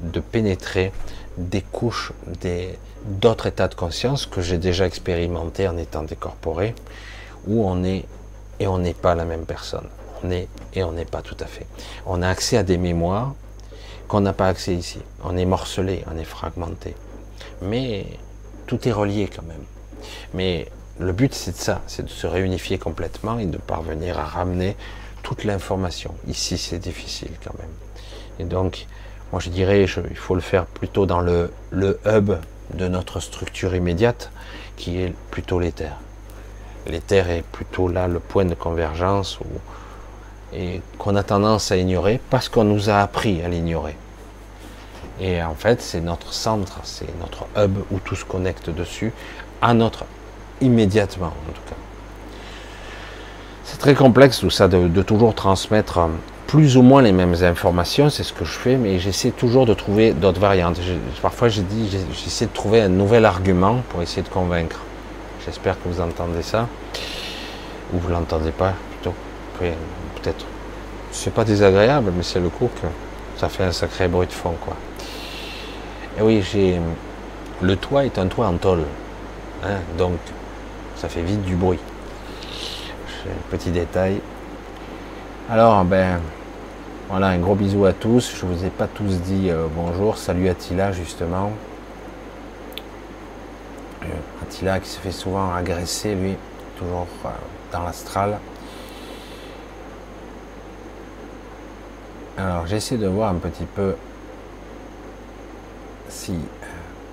[0.00, 0.92] de pénétrer
[1.38, 6.74] des couches, des, d'autres états de conscience que j'ai déjà expérimenté en étant décorporé,
[7.46, 8.04] où on est
[8.58, 9.88] et on n'est pas la même personne.
[10.24, 11.66] On est et on n'est pas tout à fait.
[12.06, 13.34] On a accès à des mémoires
[14.08, 14.98] qu'on n'a pas accès ici.
[15.24, 16.94] On est morcelé, on est fragmenté.
[17.62, 18.06] Mais
[18.66, 19.64] tout est relié quand même.
[20.34, 20.68] Mais
[20.98, 24.76] le but c'est de ça, c'est de se réunifier complètement et de parvenir à ramener
[25.22, 26.14] toute l'information.
[26.26, 27.72] Ici c'est difficile quand même.
[28.38, 28.86] Et donc,
[29.32, 32.32] moi je dirais, il faut le faire plutôt dans le, le hub
[32.74, 34.30] de notre structure immédiate,
[34.76, 35.92] qui est plutôt l'éther.
[36.86, 39.38] L'éther est plutôt là le point de convergence
[40.52, 43.96] et qu'on a tendance à ignorer parce qu'on nous a appris à l'ignorer.
[45.20, 49.12] Et en fait, c'est notre centre, c'est notre hub où tout se connecte dessus,
[49.62, 50.04] à notre
[50.60, 51.76] immédiatement en tout cas.
[53.64, 55.98] C'est très complexe tout ça de toujours transmettre
[56.46, 59.74] plus ou moins les mêmes informations, c'est ce que je fais, mais j'essaie toujours de
[59.74, 60.78] trouver d'autres variantes.
[61.20, 64.80] parfois, j'ai dit, j'essaie de trouver un nouvel argument pour essayer de convaincre.
[65.44, 66.68] J'espère que vous entendez ça,
[67.92, 69.14] ou vous l'entendez pas plutôt.
[69.58, 70.44] Peut-être.
[71.10, 72.86] C'est pas désagréable, mais c'est le coup que
[73.36, 74.76] ça fait un sacré bruit de fond, quoi.
[76.18, 76.80] Et oui, j'ai
[77.62, 78.82] le toit est un toit en tôle,
[79.64, 80.18] hein, donc
[80.96, 81.78] ça fait vite du bruit.
[83.50, 84.20] Petit détail.
[85.50, 86.20] Alors, ben,
[87.08, 88.34] voilà, un gros bisou à tous.
[88.36, 90.18] Je vous ai pas tous dit euh, bonjour.
[90.18, 91.52] Salut Attila, justement.
[94.02, 94.06] Euh,
[94.42, 96.34] Attila qui se fait souvent agresser, lui,
[96.76, 97.28] toujours euh,
[97.72, 98.38] dans l'astral.
[102.36, 103.94] Alors, j'essaie de voir un petit peu
[106.08, 106.34] si,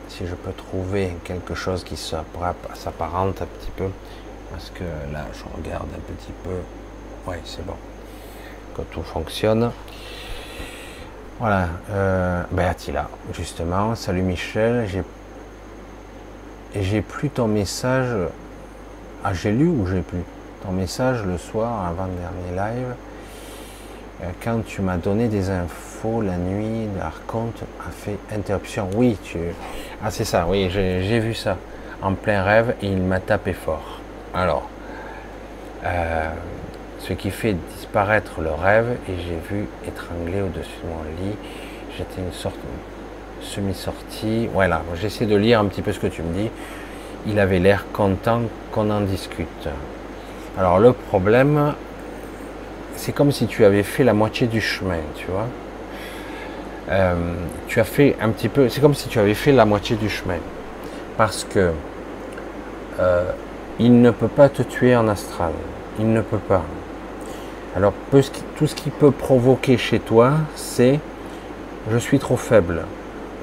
[0.07, 3.89] si je peux trouver quelque chose qui s'apparente un petit peu.
[4.49, 4.83] Parce que
[5.13, 6.57] là, je regarde un petit peu.
[7.27, 7.75] Oui, c'est bon
[8.75, 9.71] que tout fonctionne.
[11.39, 13.95] Voilà, euh, ben Attila, justement.
[13.95, 15.03] Salut Michel, j'ai
[16.81, 18.09] j'ai plus ton message.
[19.23, 20.23] Ah, j'ai lu ou j'ai plus?
[20.65, 22.95] Ton message le soir avant le dernier live.
[24.23, 28.89] Euh, quand tu m'as donné des infos la nuit, l'archonte a fait interruption.
[28.95, 29.37] Oui, tu.
[30.03, 31.57] Ah, c'est ça, oui, j'ai vu ça.
[32.01, 33.99] En plein rêve, il m'a tapé fort.
[34.33, 34.67] Alors,
[35.85, 36.29] euh,
[37.07, 41.35] ce qui fait disparaître le rêve et j'ai vu étrangler au-dessus de mon lit.
[41.97, 44.47] J'étais une sorte de semi-sortie.
[44.53, 46.49] Voilà, j'essaie de lire un petit peu ce que tu me dis.
[47.27, 49.67] Il avait l'air content qu'on en discute.
[50.57, 51.73] Alors le problème,
[52.95, 55.47] c'est comme si tu avais fait la moitié du chemin, tu vois.
[56.89, 57.15] Euh,
[57.67, 60.09] tu as fait un petit peu, c'est comme si tu avais fait la moitié du
[60.09, 60.37] chemin.
[61.17, 61.71] Parce que
[62.99, 63.23] euh,
[63.79, 65.51] il ne peut pas te tuer en astral
[65.99, 66.63] Il ne peut pas.
[67.75, 70.99] Alors tout ce qui peut provoquer chez toi, c'est
[71.91, 72.83] je suis trop faible,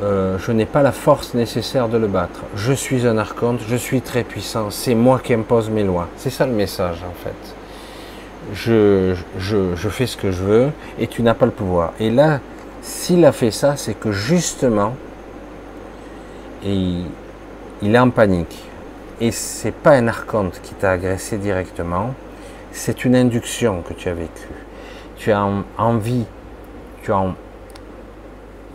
[0.02, 3.76] euh, je n'ai pas la force nécessaire de le battre, je suis un archonte, je
[3.76, 6.08] suis très puissant, c'est moi qui impose mes lois.
[6.16, 7.54] C'est ça le message en fait.
[8.54, 9.14] Je,
[9.90, 11.92] fais ce que je veux et tu n'as pas le pouvoir.
[12.00, 12.40] Et là,
[12.80, 14.94] s'il a fait ça, c'est que justement,
[16.64, 17.04] il
[17.82, 18.64] est en panique.
[19.20, 22.14] Et c'est pas un archonte qui t'a agressé directement,
[22.72, 24.48] c'est une induction que tu as vécue.
[25.16, 26.24] Tu as envie,
[27.02, 27.34] tu en,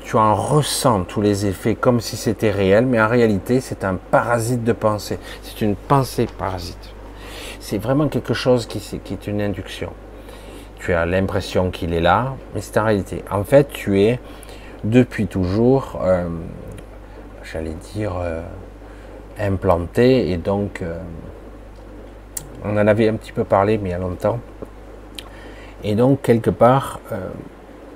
[0.04, 3.96] tu en ressens tous les effets comme si c'était réel, mais en réalité, c'est un
[3.96, 5.18] parasite de pensée.
[5.42, 6.94] C'est une pensée parasite.
[7.60, 9.92] C'est vraiment quelque chose qui, qui est une induction.
[10.80, 13.24] Tu as l'impression qu'il est là, mais c'est en réalité.
[13.32, 14.20] En fait, tu es
[14.84, 16.30] depuis toujours, euh,
[17.44, 18.42] j'allais dire, euh,
[19.40, 21.00] implanté et donc euh,
[22.64, 24.40] on en avait un petit peu parlé mais il y a longtemps.
[25.84, 27.30] Et donc quelque part euh,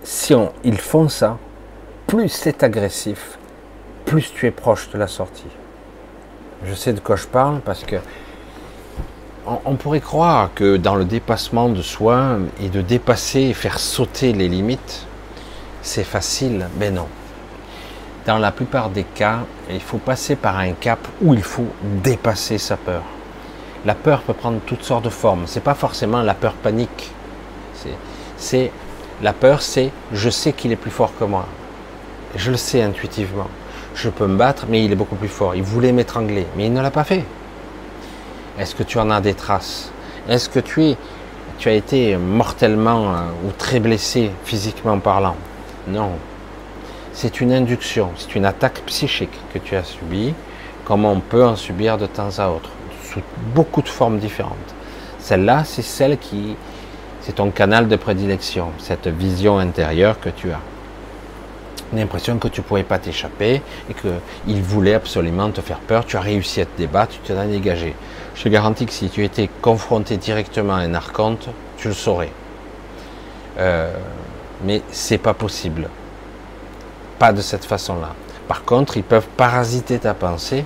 [0.04, 1.38] si on, ils font ça
[2.08, 3.38] plus c'est agressif
[4.06, 5.52] plus tu es proche de la sortie.
[6.66, 7.98] Je sais de quoi je parle parce que
[9.66, 14.34] on, pourrait croire que dans le dépassement de soi et de dépasser et faire sauter
[14.34, 15.06] les limites
[15.82, 17.08] c'est facile mais non.
[18.26, 19.40] Dans la plupart des cas,
[19.72, 21.68] il faut passer par un cap où il faut
[22.04, 23.02] dépasser sa peur.
[23.86, 25.44] La peur peut prendre toutes sortes de formes.
[25.46, 27.12] C'est pas forcément la peur panique.
[28.38, 28.72] C'est
[29.22, 31.46] la peur, c'est je sais qu'il est plus fort que moi.
[32.36, 33.48] Je le sais intuitivement.
[33.96, 35.56] Je peux me battre, mais il est beaucoup plus fort.
[35.56, 37.24] Il voulait m'étrangler, mais il ne l'a pas fait.
[38.58, 39.92] Est-ce que tu en as des traces?
[40.28, 40.98] Est-ce que tu es,
[41.58, 45.36] tu as été mortellement euh, ou très blessé physiquement parlant?
[45.88, 46.12] Non,
[47.14, 50.34] c'est une induction, c'est une attaque psychique que tu as subie,
[50.86, 52.70] comme on peut en subir de temps à autre,
[53.12, 53.22] sous
[53.54, 54.58] beaucoup de formes différentes.
[55.20, 56.56] Celle-là, c'est celle qui,
[57.22, 60.60] c'est ton canal de prédilection, cette vision intérieure que tu as.
[61.94, 66.06] L'impression que tu ne pouvais pas t'échapper et qu'il voulait absolument te faire peur.
[66.06, 67.96] Tu as réussi à te débattre, tu t'en as dégagé.
[68.36, 72.32] Je te garantis que si tu étais confronté directement à un archonte, tu le saurais.
[73.58, 73.92] Euh,
[74.64, 75.90] mais c'est pas possible
[77.20, 78.16] pas de cette façon-là.
[78.48, 80.66] Par contre, ils peuvent parasiter ta pensée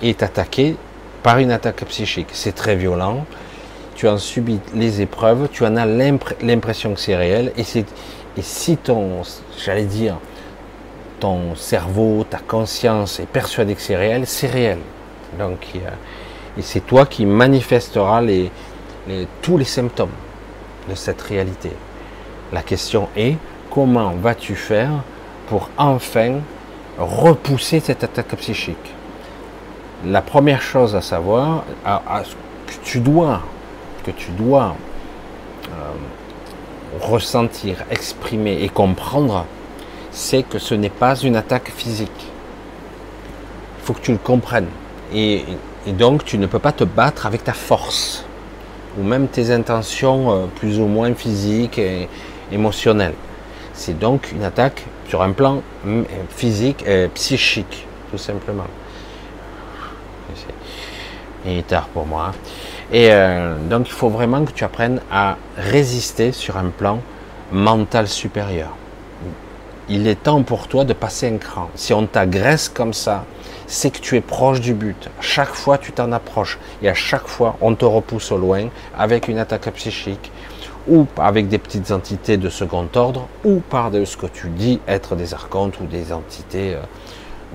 [0.00, 0.76] et t'attaquer
[1.22, 2.28] par une attaque psychique.
[2.32, 3.24] C'est très violent.
[3.94, 7.52] Tu en subis les épreuves, tu en as l'impression que c'est réel.
[7.56, 9.22] Et, si ton,
[9.62, 10.16] j'allais dire,
[11.20, 14.78] ton cerveau, ta conscience est persuadé que c'est réel, c'est réel.
[15.38, 18.22] Donc, et c'est toi qui manifesteras
[19.40, 20.10] tous les symptômes
[20.88, 21.70] de cette réalité.
[22.52, 23.36] La question est,
[23.70, 24.90] comment vas-tu faire
[25.46, 26.40] pour enfin
[26.98, 28.94] repousser cette attaque psychique?
[30.04, 33.40] La première chose à savoir, que tu dois,
[34.04, 34.74] que tu dois
[35.68, 35.74] euh,
[37.00, 39.46] ressentir, exprimer et comprendre,
[40.10, 42.10] c'est que ce n'est pas une attaque physique.
[43.78, 44.66] Il faut que tu le comprennes.
[45.14, 45.44] Et,
[45.86, 48.24] donc, tu ne peux pas te battre avec ta force,
[48.98, 52.08] ou même tes intentions euh, plus ou moins physiques et
[52.50, 53.14] émotionnelles.
[53.72, 58.66] C'est donc une attaque sur un plan mm, physique et psychique, tout simplement.
[61.44, 62.30] Il est tard pour moi.
[62.30, 62.34] Hein.
[62.92, 67.00] Et euh, donc il faut vraiment que tu apprennes à résister sur un plan
[67.50, 68.70] mental supérieur.
[69.88, 71.68] Il est temps pour toi de passer un cran.
[71.74, 73.24] Si on t'agresse comme ça,
[73.66, 75.08] c'est que tu es proche du but.
[75.20, 76.58] chaque fois, tu t'en approches.
[76.82, 80.30] Et à chaque fois, on te repousse au loin avec une attaque psychique,
[80.88, 84.80] ou avec des petites entités de second ordre, ou par de ce que tu dis
[84.86, 86.80] être des archontes ou des entités euh,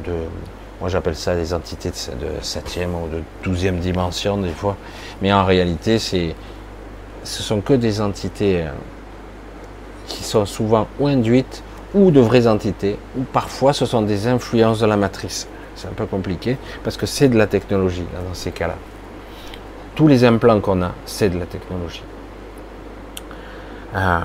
[0.06, 0.14] de,
[0.80, 4.76] moi j'appelle ça des entités de septième ou de douzième dimension des fois,
[5.22, 6.36] mais en réalité c'est,
[7.24, 8.72] ce sont que des entités euh,
[10.08, 11.64] qui sont souvent ou induites
[11.94, 15.48] ou de vraies entités, ou parfois ce sont des influences de la matrice.
[15.76, 18.76] C'est un peu compliqué parce que c'est de la technologie dans ces cas-là.
[19.96, 22.04] Tous les implants qu'on a, c'est de la technologie.
[23.96, 24.20] Euh,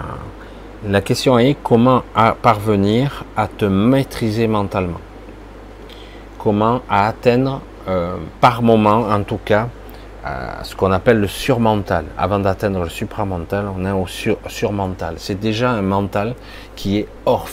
[0.88, 2.02] la question est comment
[2.42, 5.00] parvenir à te maîtriser mentalement?
[6.42, 9.68] Comment atteindre euh, par moment, en tout cas,
[10.26, 12.04] euh, ce qu'on appelle le surmental.
[12.18, 14.06] Avant d'atteindre le supramental, on est au
[14.48, 15.14] surmental.
[15.18, 16.34] C'est déjà un mental
[16.74, 17.48] qui est hors,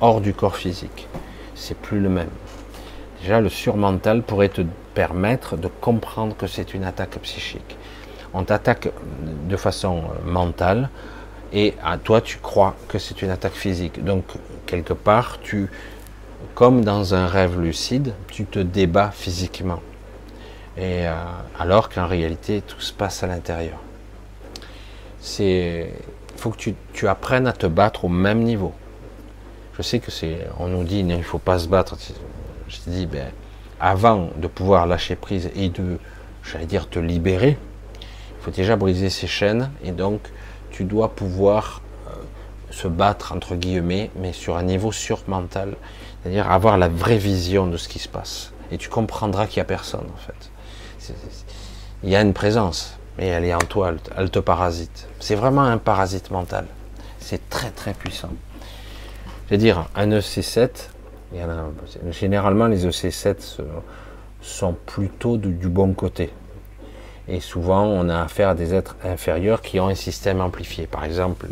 [0.00, 1.06] hors du corps physique.
[1.54, 2.30] C'est plus le même.
[3.20, 4.62] Déjà, le surmental pourrait te
[4.94, 7.76] permettre de comprendre que c'est une attaque psychique.
[8.32, 8.88] On t'attaque
[9.48, 10.88] de façon mentale,
[11.52, 14.04] et à toi tu crois que c'est une attaque physique.
[14.04, 14.24] Donc
[14.66, 15.68] quelque part, tu,
[16.54, 19.80] comme dans un rêve lucide, tu te débats physiquement.
[20.76, 21.14] Et euh,
[21.58, 23.78] alors qu'en réalité, tout se passe à l'intérieur.
[25.20, 25.92] c'est
[26.40, 28.72] il faut que tu, apprennes à te battre au même niveau.
[29.76, 31.98] Je sais que c'est, on nous dit il ne faut pas se battre.
[32.66, 33.26] Je te dis, ben,
[33.78, 35.98] avant de pouvoir lâcher prise et de,
[36.42, 37.58] j'allais dire, te libérer,
[38.00, 40.20] il faut déjà briser ces chaînes et donc
[40.70, 42.12] tu dois pouvoir euh,
[42.70, 45.76] se battre entre guillemets, mais sur un niveau surmental,
[46.22, 48.52] c'est-à-dire avoir la vraie vision de ce qui se passe.
[48.72, 51.14] Et tu comprendras qu'il n'y a personne en fait.
[52.02, 55.08] il y a une présence, mais elle est en toi, elle, te parasite.
[55.18, 56.66] C'est vraiment un parasite mental.
[57.18, 58.30] C'est très très puissant.
[59.46, 60.70] Je veux dire, un EC7,
[61.32, 61.64] il y en a,
[62.10, 63.60] généralement les EC7
[64.40, 66.30] sont plutôt du bon côté.
[67.28, 70.88] Et souvent, on a affaire à des êtres inférieurs qui ont un système amplifié.
[70.88, 71.46] Par exemple,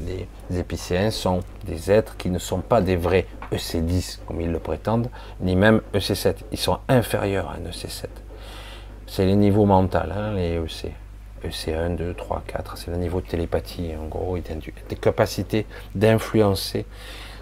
[0.50, 4.58] les épicéens sont des êtres qui ne sont pas des vrais EC10, comme ils le
[4.58, 5.08] prétendent,
[5.40, 6.36] ni même EC7.
[6.52, 8.06] Ils sont inférieurs à un EC7.
[9.06, 10.92] C'est les niveaux mentaux, hein, les EC.
[11.44, 13.92] EC1, 2, 3, 4, c'est le niveau de télépathie.
[14.00, 16.84] En gros, il des capacités d'influencer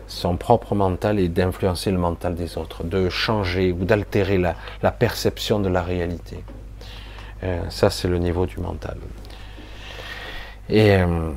[0.07, 5.61] son propre mental et d'influencer le mental des autres, de changer ou d'altérer la perception
[5.61, 6.45] de la réalité.
[7.43, 8.97] Euh, ça, c'est le niveau du mental.
[10.71, 11.33] Euh,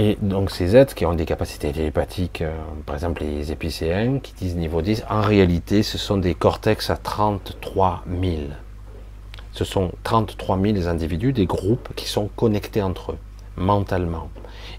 [0.00, 2.56] et, donc ces êtres qui ont des capacités télépathiques, euh,
[2.86, 6.96] par exemple les épicéens, qui disent niveau 10, en réalité, ce sont des cortex à
[6.96, 8.44] 33 000.
[9.52, 13.18] Ce sont 33 000 individus, des groupes qui sont connectés entre eux,
[13.56, 14.30] mentalement.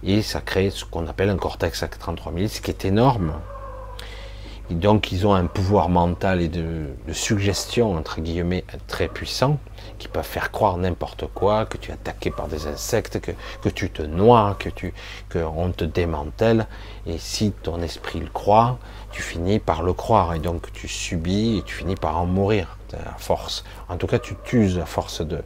[0.03, 3.33] Et ça crée ce qu'on appelle un cortex à 33 000, ce qui est énorme,
[4.73, 9.57] donc ils ont un pouvoir mental et de, suggestion, entre guillemets, très puissant,
[9.97, 13.89] qui peuvent faire croire n'importe quoi, que tu es attaqué par des insectes, que, tu
[13.89, 14.93] te noies, que tu
[15.31, 16.67] qu'on te démantèle.
[17.05, 18.77] Et si ton esprit le croit,
[19.11, 20.33] tu finis par le croire.
[20.33, 23.63] Et donc tu subis et tu finis par en mourir à force.
[23.89, 25.43] En tout cas, tu t'uses à force de,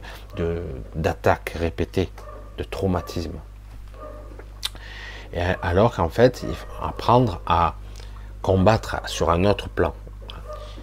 [0.94, 2.10] d'attaques répétées,
[2.58, 3.38] de traumatismes.
[5.32, 7.74] Et alors qu'en fait, il faut apprendre à
[8.46, 9.92] combattre sur un autre plan.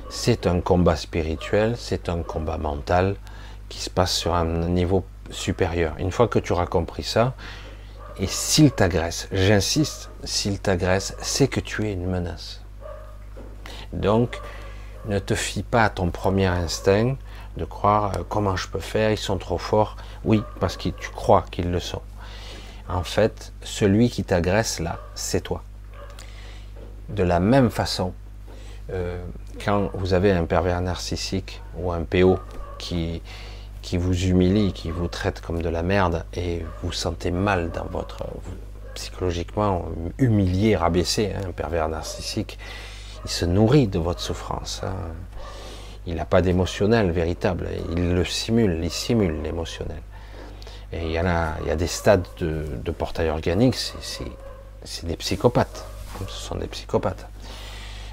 [0.10, 3.15] C'est un combat spirituel, c'est un combat mental
[3.69, 5.95] qui se passe sur un niveau supérieur.
[5.98, 7.35] Une fois que tu auras compris ça,
[8.19, 12.60] et s'il t'agresse, j'insiste, s'il t'agresse, c'est que tu es une menace.
[13.94, 14.41] Donc,
[15.06, 17.15] ne te fie pas à ton premier instinct
[17.56, 19.95] de croire euh, comment je peux faire, ils sont trop forts.
[20.26, 22.02] Oui, parce que tu crois qu'ils le sont.
[22.90, 25.64] En fait, celui qui t'agresse là, c'est toi
[27.09, 28.13] de la même façon,
[28.91, 29.21] euh,
[29.63, 32.39] quand vous avez un pervers narcissique ou un PO
[32.77, 33.21] qui,
[33.81, 37.85] qui vous humilie, qui vous traite comme de la merde et vous sentez mal dans
[37.85, 38.25] votre
[38.95, 39.85] psychologiquement
[40.17, 42.59] humilié, rabaissé, hein, un pervers narcissique,
[43.25, 44.81] il se nourrit de votre souffrance.
[44.84, 44.93] Hein.
[46.05, 50.01] Il n'a pas d'émotionnel véritable, il le simule, il simule l'émotionnel.
[50.91, 55.15] Et il y, a, il y a des stades de, de portail organique, c'est des
[55.15, 55.85] psychopathes
[56.27, 57.27] ce sont des psychopathes.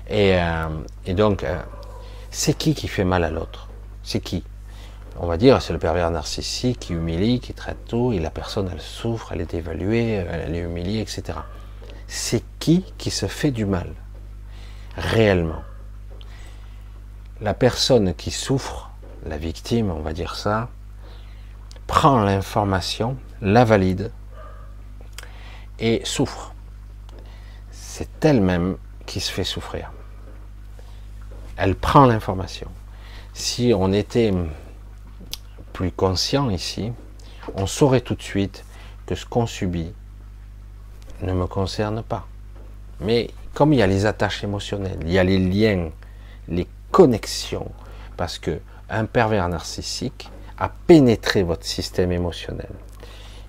[0.09, 1.61] Et, euh, donc, euh,
[2.31, 3.69] c'est qui qui fait mal à l'autre?
[4.03, 4.45] C'est qui?
[5.19, 8.71] On va dire, c'est le pervers narcissique qui humilie, qui traite tout, et la personne,
[8.73, 11.39] elle souffre, elle est évaluée, elle est humiliée, etc.
[12.07, 13.93] C'est qui qui se fait du mal
[14.97, 15.63] Réellement?
[17.41, 18.91] La personne qui souffre,
[19.27, 20.69] la victime, on va dire ça,
[21.87, 24.13] prend l'information, la valide
[25.81, 26.55] et souffre
[28.01, 29.93] c'est elle-même qui se fait souffrir.
[31.59, 32.69] Elle prend l'information.
[33.35, 34.33] Si on était
[35.75, 36.93] plus conscient ici,
[37.57, 38.65] on saurait tout de suite
[39.05, 39.93] que ce qu'on subit
[41.21, 42.27] ne me concerne pas.
[43.01, 45.91] Mais comme il y a les attaches émotionnelles, il y a les liens,
[46.49, 47.71] les connexions,
[48.17, 52.71] parce que un pervers narcissique a pénétré votre système émotionnel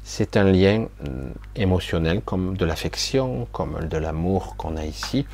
[0.04, 5.26] c'est un lien euh, émotionnel, comme de l'affection, comme de l'amour qu'on a ici.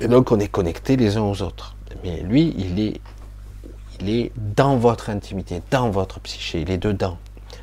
[0.00, 1.76] Et donc on est connectés les uns aux autres.
[2.02, 3.00] Mais lui, il est,
[4.00, 7.18] il est dans votre intimité, dans votre psyché, il est dedans.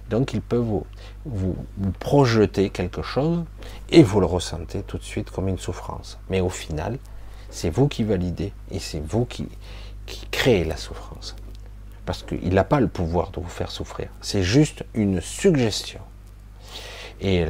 [0.09, 0.85] Donc il peut vous,
[1.25, 1.55] vous,
[1.99, 3.43] projeter quelque chose
[3.89, 6.19] et vous le ressentez tout de suite comme une souffrance.
[6.29, 6.99] Mais au final,
[7.49, 9.47] c'est vous qui validez et c'est vous qui,
[10.05, 11.35] qui créez la souffrance.
[12.05, 14.09] Parce qu'il n'a pas le pouvoir de vous faire souffrir.
[14.21, 16.01] C'est juste une suggestion
[17.23, 17.45] et,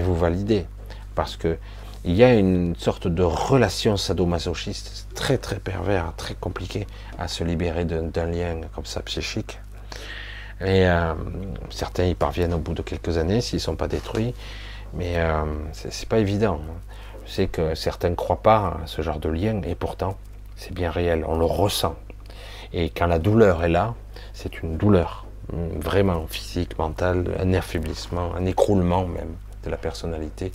[0.00, 0.66] vous validez.
[1.14, 1.58] Parce que
[2.04, 6.86] il y a une sorte de relation sadomasochiste très très pervers, très compliqué
[7.18, 9.58] à se libérer d'un lien comme ça psychique.
[10.60, 11.14] Et euh,
[11.70, 14.34] certains y parviennent au bout de quelques années s'ils ne sont pas détruits,
[14.94, 16.60] mais euh, c'est pas évident.
[17.26, 20.16] Je sais que certains ne croient pas à ce genre de lien, et pourtant
[20.56, 21.96] c'est bien réel, on le ressent.
[22.72, 23.94] Et quand la douleur est là,
[24.32, 29.34] c'est une douleur vraiment physique, mental, un affaiblissement, un écroulement même,
[29.64, 30.52] de la personnalité.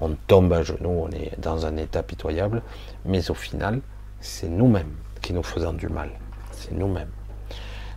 [0.00, 2.62] On tombe à genoux, on est dans un état pitoyable,
[3.04, 3.80] mais au final,
[4.20, 6.10] c'est nous-mêmes qui nous faisons du mal.
[6.52, 7.10] C'est nous-mêmes.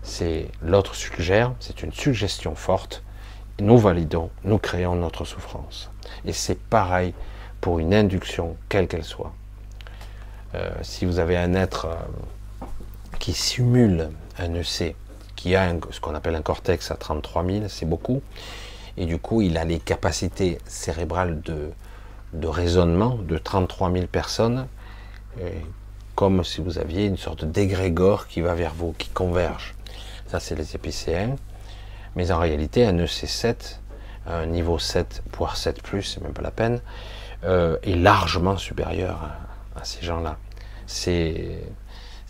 [0.03, 3.03] C'est l'autre suggère, c'est une suggestion forte.
[3.59, 5.91] Nous validons, nous créons notre souffrance.
[6.25, 7.13] Et c'est pareil
[7.59, 9.33] pour une induction, quelle qu'elle soit.
[10.55, 12.65] Euh, si vous avez un être euh,
[13.19, 14.09] qui simule
[14.39, 14.95] un EC,
[15.41, 18.21] qui a ce qu'on appelle un cortex à 33 000, c'est beaucoup,
[18.95, 24.67] et du coup il a les capacités cérébrales de, raisonnement de 33 000 personnes,
[26.13, 29.73] comme si vous aviez une sorte d'égrégore qui va vers vous, qui converge.
[30.27, 31.35] Ça, c'est les épicéens.
[32.15, 33.79] Mais en réalité, un EC7,
[34.27, 36.79] un niveau 7, voire 7, c'est même pas la peine,
[37.43, 39.19] euh, est largement supérieur
[39.75, 40.37] à, ces gens-là.
[40.85, 41.63] C'est,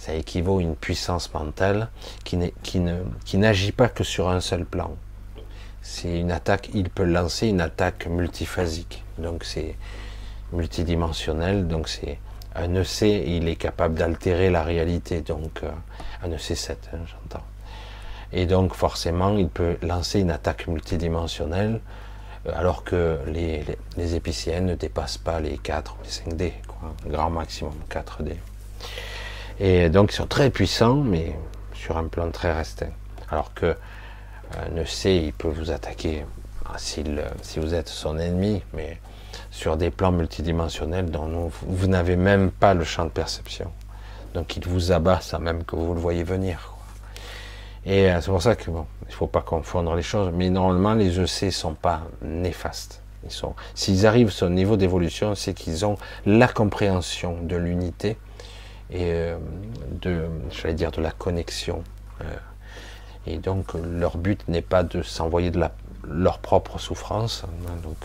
[0.02, 1.90] ça équivaut à une puissance mentale
[2.24, 4.96] qui, qui, n'agit pas que sur un seul plan.
[5.84, 9.04] C'est une attaque, il peut lancer une attaque multiphasique.
[9.20, 9.76] Donc c'est
[10.54, 12.18] multidimensionnel, donc c'est
[12.56, 15.70] un EC, il est capable d'altérer la réalité, donc euh,
[16.24, 17.46] un EC7, hein, j'entends.
[18.34, 21.80] Et donc forcément, il peut lancer une attaque multidimensionnelle,
[22.48, 23.64] euh, alors que les,
[23.98, 28.34] les, ne dépassent pas les 4 ou les 5D, quoi, un grand maximum 4D.
[29.64, 31.36] Et donc ils sont très puissants, mais
[31.76, 32.90] sur un plan très restreint.
[33.30, 33.76] Alors que
[34.58, 36.26] un EC, il peut vous attaquer
[36.66, 37.04] ah, si
[37.58, 39.00] vous êtes son ennemi, mais
[39.52, 43.72] sur des plans multidimensionnels dont vous n'avez même pas le champ de perception.
[44.34, 46.74] Donc il vous abat sans même que vous le voyez venir.
[47.86, 50.32] Et euh, c'est pour ça que bon, il faut pas confondre les choses.
[50.34, 53.04] Mais normalement, les EC sont pas néfastes.
[53.76, 58.18] S'ils arrivent à ce niveau d'évolution, c'est qu'ils ont la compréhension de l'unité
[58.92, 59.38] et euh,
[60.02, 61.84] de, j'allais dire, de la connexion.
[62.22, 62.36] Euh.
[63.26, 65.72] et donc leur but n'est pas de s'envoyer de la,
[66.08, 67.44] leur propre souffrance.
[67.46, 67.98] Hein, donc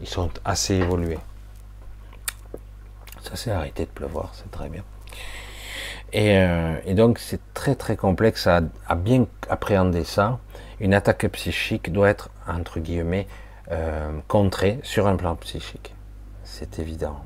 [0.00, 1.18] ils sont assez évolués.
[3.22, 4.82] Ça s'est arrêté de pleuvoir, c'est très bien.
[6.12, 8.60] Et, euh, donc c'est très très complexe à,
[8.94, 10.38] bien appréhender ça.
[10.80, 13.26] Une attaque psychique doit être, entre guillemets,
[13.70, 15.94] euh, contrée sur un plan psychique.
[16.44, 17.22] C'est évident.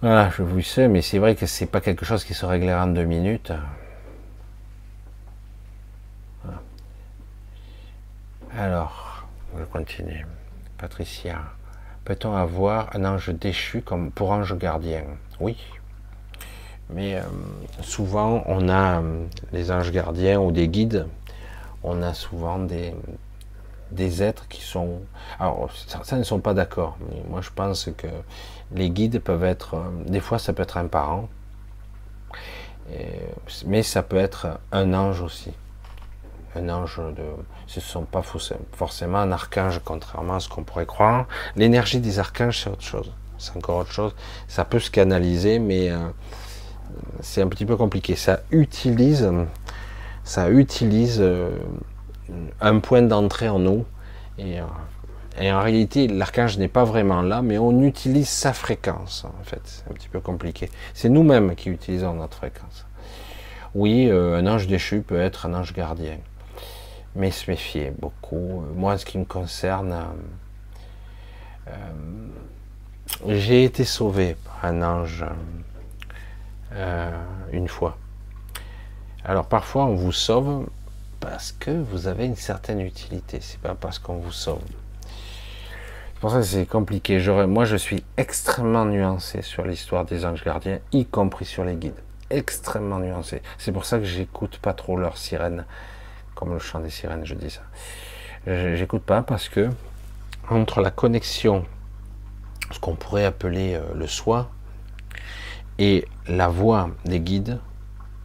[0.00, 2.84] Voilà, je vous sais, mais c'est vrai que c'est pas quelque chose qui se réglera
[2.84, 3.52] en deux minutes.
[8.56, 9.26] Alors,
[9.58, 10.24] je continue.
[10.78, 11.40] Patricia,
[12.04, 15.02] peut-on avoir un ange déchu comme pour ange gardien?
[15.40, 15.56] Oui.
[16.90, 17.22] Mais euh,
[17.82, 21.08] souvent, on a euh, les anges gardiens ou des guides,
[21.82, 22.94] on a souvent des,
[23.90, 25.00] des êtres qui sont.
[25.38, 26.96] Alors, certains ne sont pas d'accord,
[27.28, 28.06] moi je pense que
[28.74, 29.74] les guides peuvent être.
[29.74, 31.28] Euh, des fois, ça peut être un parent,
[33.66, 35.52] mais ça peut être un ange aussi
[36.58, 37.24] un ange de,
[37.66, 41.26] ce ne sont pas forcément un archange, contrairement à ce qu'on pourrait croire.
[41.56, 43.12] L'énergie des archanges, c'est autre chose.
[43.38, 44.14] C'est encore autre chose.
[44.48, 45.98] Ça peut se canaliser, mais euh,
[47.20, 48.16] c'est un petit peu compliqué.
[48.16, 49.22] Ça utilise,
[51.20, 51.50] euh,
[52.60, 53.84] un point d'entrée en nous.
[55.40, 59.24] Et en réalité, l'archange n'est pas vraiment là, mais on utilise sa fréquence.
[59.24, 60.70] En fait, c'est un petit peu compliqué.
[60.94, 62.86] C'est nous-mêmes qui utilisons notre fréquence.
[63.74, 66.18] Oui, un ange déchu peut être un ange gardien
[67.18, 68.64] mais se méfier beaucoup.
[68.74, 70.06] Moi, ce qui me concerne,
[71.66, 71.72] euh,
[73.26, 75.24] j'ai été sauvé par un ange
[76.72, 77.10] euh,
[77.52, 77.98] une fois.
[79.24, 80.68] Alors parfois, on vous sauve
[81.20, 83.40] parce que vous avez une certaine utilité.
[83.40, 84.62] C'est pas parce qu'on vous sauve.
[86.18, 87.20] C'est pour ça que c'est compliqué.
[87.46, 92.02] Moi, je suis extrêmement nuancé sur l'histoire des anges gardiens, y compris sur les guides.
[92.28, 93.40] Extrêmement nuancé.
[93.56, 95.64] C'est pour ça que j'écoute pas trop leurs sirènes
[96.34, 97.60] comme le chant des sirènes, je dis ça.
[98.48, 99.70] J'écoute pas parce que
[100.50, 101.64] entre la connexion,
[102.72, 104.50] ce qu'on pourrait appeler euh, le soi,
[105.78, 107.60] et la voix des guides,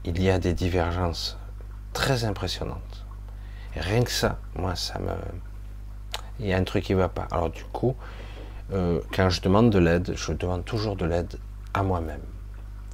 [0.03, 1.37] il y a des divergences
[1.93, 3.05] très impressionnantes.
[3.75, 5.11] Rien que ça, moi, ça me.
[6.39, 7.27] Il y a un truc qui ne va pas.
[7.31, 7.95] Alors, du coup,
[8.73, 11.37] euh, quand je demande de l'aide, je demande toujours de l'aide
[11.73, 12.21] à moi-même.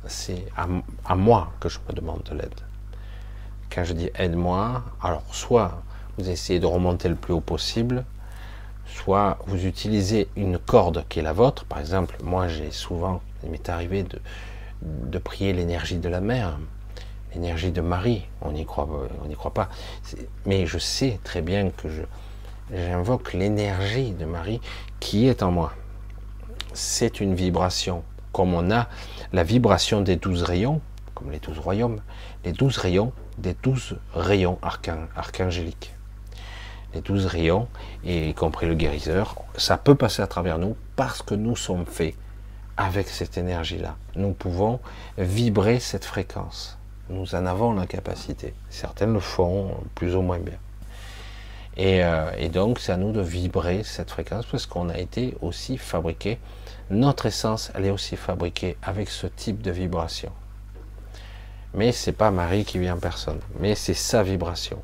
[0.07, 2.56] C'est à moi que je me demande de l'aide
[3.74, 5.82] quand je dis aide-moi, alors soit
[6.18, 8.03] vous essayez de remonter le plus haut possible,
[8.86, 11.66] soit vous utilisez une corde qui est la vôtre.
[11.66, 14.03] Par exemple, moi j'ai souvent, il m'est arrivé
[14.82, 16.57] de, prier l'énergie de la mer,
[17.34, 18.26] l'énergie de Marie.
[18.41, 18.88] On n'y croit
[19.53, 19.70] pas.
[20.45, 22.02] Mais je sais très bien que je,
[22.74, 24.62] j'invoque l'énergie de Marie
[25.00, 25.74] qui est en moi.
[26.74, 28.88] C'est une vibration, comme on a
[29.34, 30.82] la vibration des douze rayons,
[31.16, 32.02] comme les douze royaumes,
[32.46, 34.60] les douze rayons des douze rayons
[35.16, 35.96] archangéliques.
[36.94, 37.68] les douze rayons,
[38.04, 42.16] y compris le guérisseur, ça peut passer à travers nous parce que nous sommes faits
[42.78, 43.96] avec cette énergie-là.
[44.16, 44.80] Nous pouvons
[45.18, 46.78] vibrer cette fréquence.
[47.10, 48.54] Nous en avons la capacité.
[48.70, 50.58] Certaines le font plus ou moins bien.
[51.80, 55.38] Et, euh, et donc, c'est à nous de vibrer cette fréquence parce qu'on a été
[55.40, 56.38] aussi fabriqué.
[56.90, 60.34] Notre essence, elle est aussi fabriquée avec ce type de vibration.
[61.74, 64.84] Mais c'est pas Marie qui vient en personne, mais c'est sa vibration.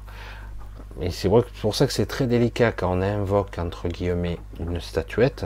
[1.01, 5.45] Et c'est pour ça que c'est très délicat quand on invoque, entre guillemets, une statuette,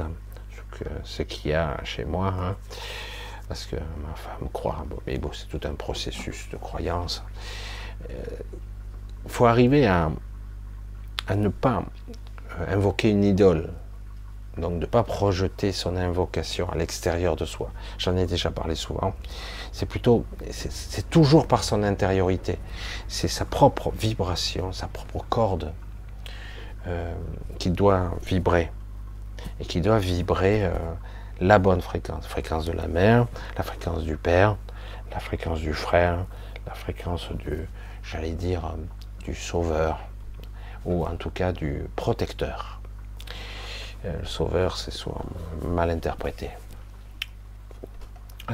[1.04, 2.58] ce qu'il y a chez moi, hein,
[3.48, 7.24] parce que ma femme croit, mais bon, c'est tout un processus de croyance.
[8.08, 10.12] Il euh, faut arriver à,
[11.30, 11.84] à ne pas
[12.60, 13.70] euh, invoquer une idole,
[14.58, 17.72] donc de ne pas projeter son invocation à l'extérieur de soi.
[17.98, 19.14] J'en ai déjà parlé souvent.
[19.72, 22.58] C'est plutôt, c'est toujours par son intériorité.
[23.08, 25.72] C'est sa propre vibration, sa propre corde
[26.88, 27.14] euh,
[27.60, 28.72] qui doit vibrer.
[29.60, 30.72] Et qui doit vibrer euh,
[31.40, 32.26] la bonne fréquence.
[32.26, 34.58] Fréquence de la mère, la fréquence du père,
[35.12, 36.26] la fréquence du frère,
[36.66, 37.70] la fréquence du,
[38.04, 38.76] j'allais dire,
[39.24, 40.09] du sauveur,
[40.86, 42.82] ou en tout cas du protecteur.
[44.04, 45.26] le sauveur, c'est souvent
[45.64, 46.50] mal interprété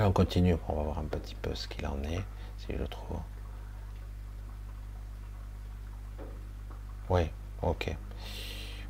[0.04, 2.22] on continue, on va voir un petit peu ce qu'il en est,
[2.58, 3.20] si je le trouve.
[7.10, 7.30] Oui,
[7.62, 7.96] ok.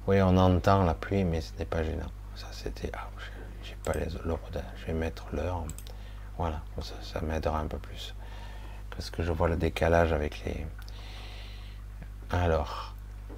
[0.07, 2.11] Oui, on entend la pluie, mais ce n'est pas gênant.
[2.35, 2.91] Ça, c'était.
[2.93, 3.09] Ah,
[3.63, 4.61] j'ai pas les l'ordre.
[4.77, 5.63] Je vais mettre l'heure.
[6.37, 8.13] Voilà, ça, ça m'aidera un peu plus.
[8.89, 10.65] Parce que je vois le décalage avec les.
[12.31, 12.94] Alors,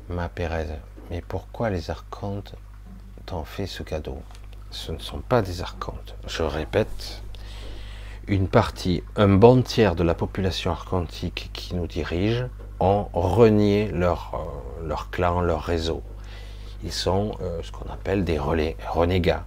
[0.09, 0.67] ma Pérez,
[1.09, 2.55] mais pourquoi les archontes
[3.25, 4.19] t'ont fait ce cadeau?
[4.71, 6.15] Ce ne sont pas des archontes.
[6.27, 7.21] Je répète,
[8.27, 12.45] une partie, un bon tiers de la population archontique qui nous dirige
[12.79, 16.03] ont renié leur, euh, leur clan, leur réseau.
[16.84, 19.45] Ils sont euh, ce qu'on appelle des relais, renégats.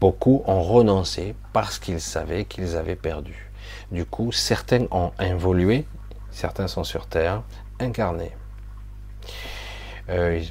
[0.00, 3.50] Beaucoup ont renoncé parce qu'ils savaient qu'ils avaient perdu.
[3.92, 5.86] Du coup, certains ont involué,
[6.30, 7.42] certains sont sur Terre,
[7.78, 8.32] incarnés.
[10.08, 10.42] Euh,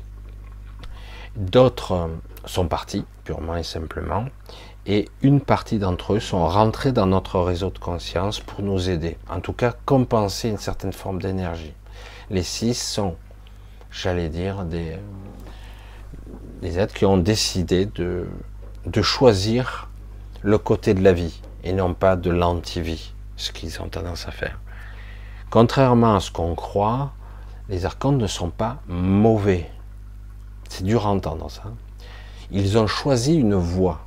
[1.35, 2.09] d'autres
[2.45, 4.25] sont partis, purement et simplement,
[4.85, 9.17] et une partie d'entre eux sont rentrés dans notre réseau de conscience pour nous aider,
[9.29, 11.73] en tout cas compenser une certaine forme d'énergie.
[12.29, 13.15] Les six sont,
[13.91, 14.97] j'allais dire, des,
[16.63, 18.27] êtres qui ont décidé de,
[18.85, 19.89] de choisir
[20.41, 24.31] le côté de la vie et non pas de l'anti-vie, ce qu'ils ont tendance à
[24.31, 24.59] faire.
[25.51, 27.11] Contrairement à ce qu'on croit,
[27.71, 29.71] les archontes ne sont pas mauvais.
[30.69, 31.63] C'est dur à entendre ça.
[32.51, 34.01] Ils ont choisi une voie.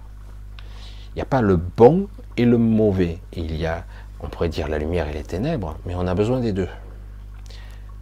[1.11, 3.20] Il n'y a pas le bon et le mauvais.
[3.32, 3.86] Il y a,
[4.20, 6.69] on pourrait dire, la lumière et les ténèbres, mais on a besoin des deux.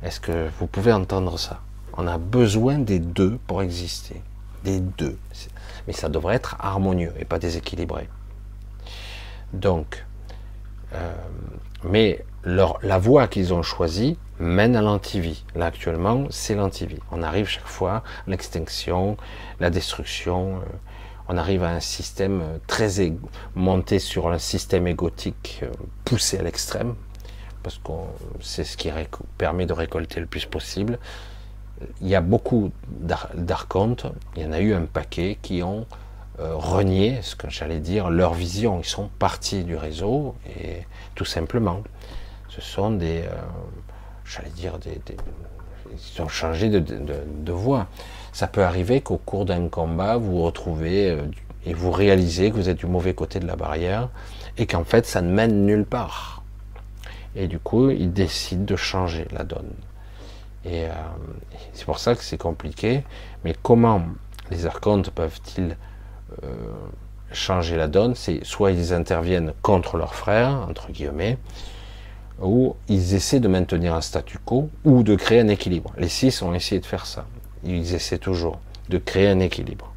[0.02, 1.60] Est-ce que vous pouvez entendre ça?
[1.96, 4.20] On a besoin des deux pour exister.
[4.64, 5.16] Des deux.
[5.86, 8.08] Mais ça devrait être harmonieux et pas déséquilibré.
[9.52, 10.04] Donc,
[10.94, 11.14] euh,
[11.84, 15.44] mais la voie qu'ils ont choisie mène à l'antivie.
[15.54, 16.98] Là, actuellement, c'est l'antivie.
[17.10, 19.16] On arrive chaque fois à l'extinction,
[19.60, 20.56] la destruction.
[20.56, 20.60] Euh,
[21.28, 23.12] on arrive à un système euh, très
[23.54, 25.70] monté sur un système égotique euh,
[26.04, 26.94] poussé à l'extrême,
[27.62, 27.92] parce que
[28.40, 28.90] c'est ce qui
[29.38, 30.98] permet de récolter le plus possible.
[32.00, 34.06] Il y a beaucoup d'archontes,
[34.36, 35.86] il y en a eu un paquet qui ont
[36.38, 38.80] renié, ce que j'allais dire, leur vision.
[38.80, 40.86] Ils sont partis du réseau et
[41.16, 41.82] tout simplement,
[42.48, 43.24] ce sont des,
[44.24, 45.00] j'allais dire, des,
[45.92, 47.86] ils ont changé de, de voie.
[48.32, 51.22] Ça peut arriver qu'au cours d'un combat, vous vous retrouvez euh,
[51.66, 54.08] et vous réalisez que vous êtes du mauvais côté de la barrière
[54.56, 56.42] et qu'en fait, ça ne mène nulle part.
[57.36, 59.70] Et du coup, ils décident de changer la donne.
[60.64, 60.92] Et euh,
[61.72, 63.04] c'est pour ça que c'est compliqué.
[63.44, 64.02] Mais comment
[64.50, 65.76] les archontes peuvent-ils
[66.42, 66.46] euh,
[67.32, 68.14] changer la donne?
[68.14, 71.38] C'est soit ils interviennent contre leurs frères, entre guillemets,
[72.40, 75.92] ou ils essaient de maintenir un statu quo ou de créer un équilibre.
[75.98, 77.26] Les six ont essayé de faire ça
[77.64, 79.92] ils essaient toujours de créer un équilibre.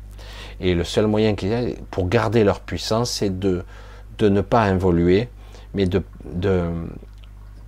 [0.60, 3.66] Et le seul moyen qu'il y a pour garder leur puissance, c'est de,
[4.18, 5.30] de ne pas involuer,
[5.74, 6.70] mais de, de,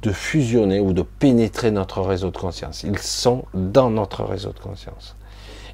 [0.02, 2.84] de fusionner ou de pénétrer notre réseau de conscience.
[2.84, 5.16] Ils sont dans notre réseau de conscience.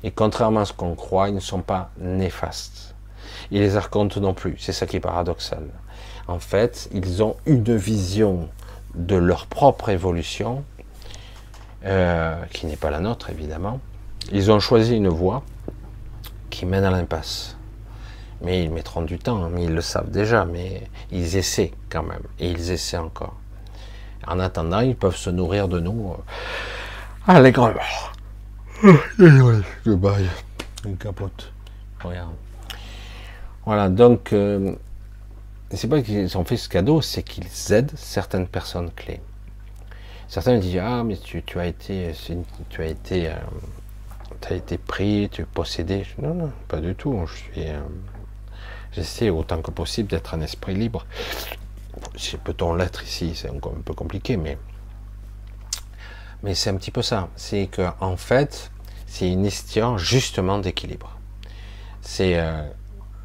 [0.04, 2.96] Et contrairement à ce qu'on croit, ils ne sont pas néfastes.
[3.52, 4.56] Et les archontes non plus.
[4.58, 5.64] C'est ça qui est paradoxal.
[6.28, 8.50] En fait, ils ont une vision
[8.96, 10.64] de leur propre évolution,
[11.86, 13.80] euh, qui n'est pas la nôtre évidemment,
[14.32, 15.44] ils ont choisi une voie
[16.50, 17.58] qui mène à l'impasse.
[18.42, 22.04] Mais ils mettront du temps, hein, mais ils le savent déjà, mais ils essaient quand
[22.04, 23.36] même, et ils essaient encore.
[24.28, 27.80] En attendant, ils peuvent se nourrir de nous euh, allègrement.
[28.82, 30.30] Je baille.
[30.86, 31.52] Une capote.
[32.04, 32.34] Regarde.
[33.66, 34.76] Voilà, donc, euh,
[35.78, 39.22] c'est pas qu'ils ont fait ce cadeau, c'est qu'ils aident certaines personnes clés.
[40.28, 42.12] Certains disent Ah, mais tu, as été,
[42.70, 43.36] tu as été, euh,
[44.50, 46.06] as été pris, tu es possédé.
[46.22, 47.26] Non, non, pas du tout.
[47.28, 47.80] Je suis, euh,
[48.92, 51.06] j'essaie autant que possible d'être un esprit libre.
[52.44, 53.34] Peut-on l'être ici?
[53.36, 54.58] C'est un peu compliqué, mais
[56.44, 57.30] mais c'est un petit peu ça.
[57.36, 58.72] C'est que en fait,
[59.08, 61.18] c'est une histoire justement d'équilibre.
[62.02, 62.68] C'est euh,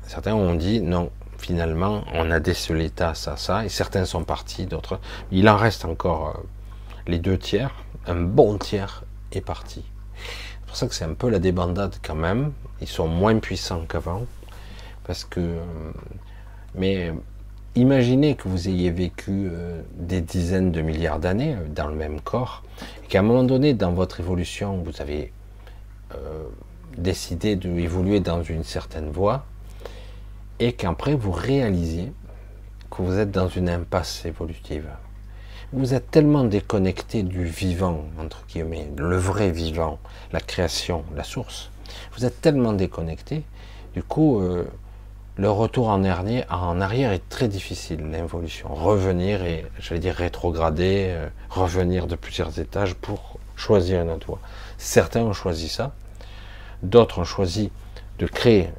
[0.07, 5.01] certains ont dit non, finalement, on a décelé ça, ça, et certains sont partis, d'autres.
[5.31, 6.41] Il en reste encore euh,
[7.07, 7.73] les deux tiers,
[8.07, 9.85] un bon tiers est parti.
[10.17, 12.53] C'est pour ça que c'est un peu la débandade quand même.
[12.81, 14.27] Ils sont moins puissants qu'avant,
[15.05, 15.41] parce que.
[15.41, 15.63] Euh,
[16.75, 17.13] mais
[17.75, 19.51] imaginez que vous ayez vécu
[19.95, 22.63] des dizaines de milliards d'années dans le même corps,
[23.05, 25.33] et qu'à un moment donné, dans votre évolution, vous avez
[26.99, 29.47] décidé d'évoluer dans une certaine voie,
[30.61, 32.13] et qu'après vous réalisez
[32.91, 34.89] que vous êtes dans une impasse évolutive.
[35.73, 39.99] Vous êtes tellement déconnecté du vivant, entre guillemets, le vrai vivant,
[40.33, 41.71] la création, la source.
[42.17, 43.43] Vous êtes tellement déconnecté,
[43.95, 44.65] du coup, euh,
[45.37, 48.75] le retour en arrière, en arrière est très difficile, l'évolution.
[48.75, 54.41] Revenir et, j'allais dire, rétrograder, euh, revenir de plusieurs étages pour choisir une autre voie.
[54.79, 55.95] Certains ont choisi ça,
[56.83, 57.71] d'autres ont choisi
[58.19, 58.71] de créer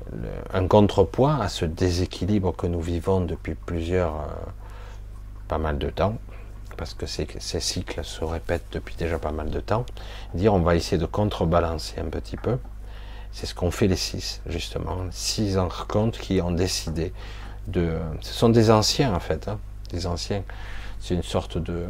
[0.53, 4.25] un contrepoids à ce déséquilibre que nous vivons depuis plusieurs, euh,
[5.47, 6.17] pas mal de temps,
[6.77, 9.85] parce que ces, cycles se répètent depuis déjà pas mal de temps,
[10.33, 12.57] dire on va essayer de contrebalancer un petit peu.
[13.31, 17.13] C'est ce qu'ont fait les six, justement, six archontes qui ont décidé
[17.67, 17.97] de...
[18.21, 19.59] Ce sont des anciens, en fait, hein,
[19.91, 20.43] des anciens.
[20.99, 21.85] C'est une sorte de...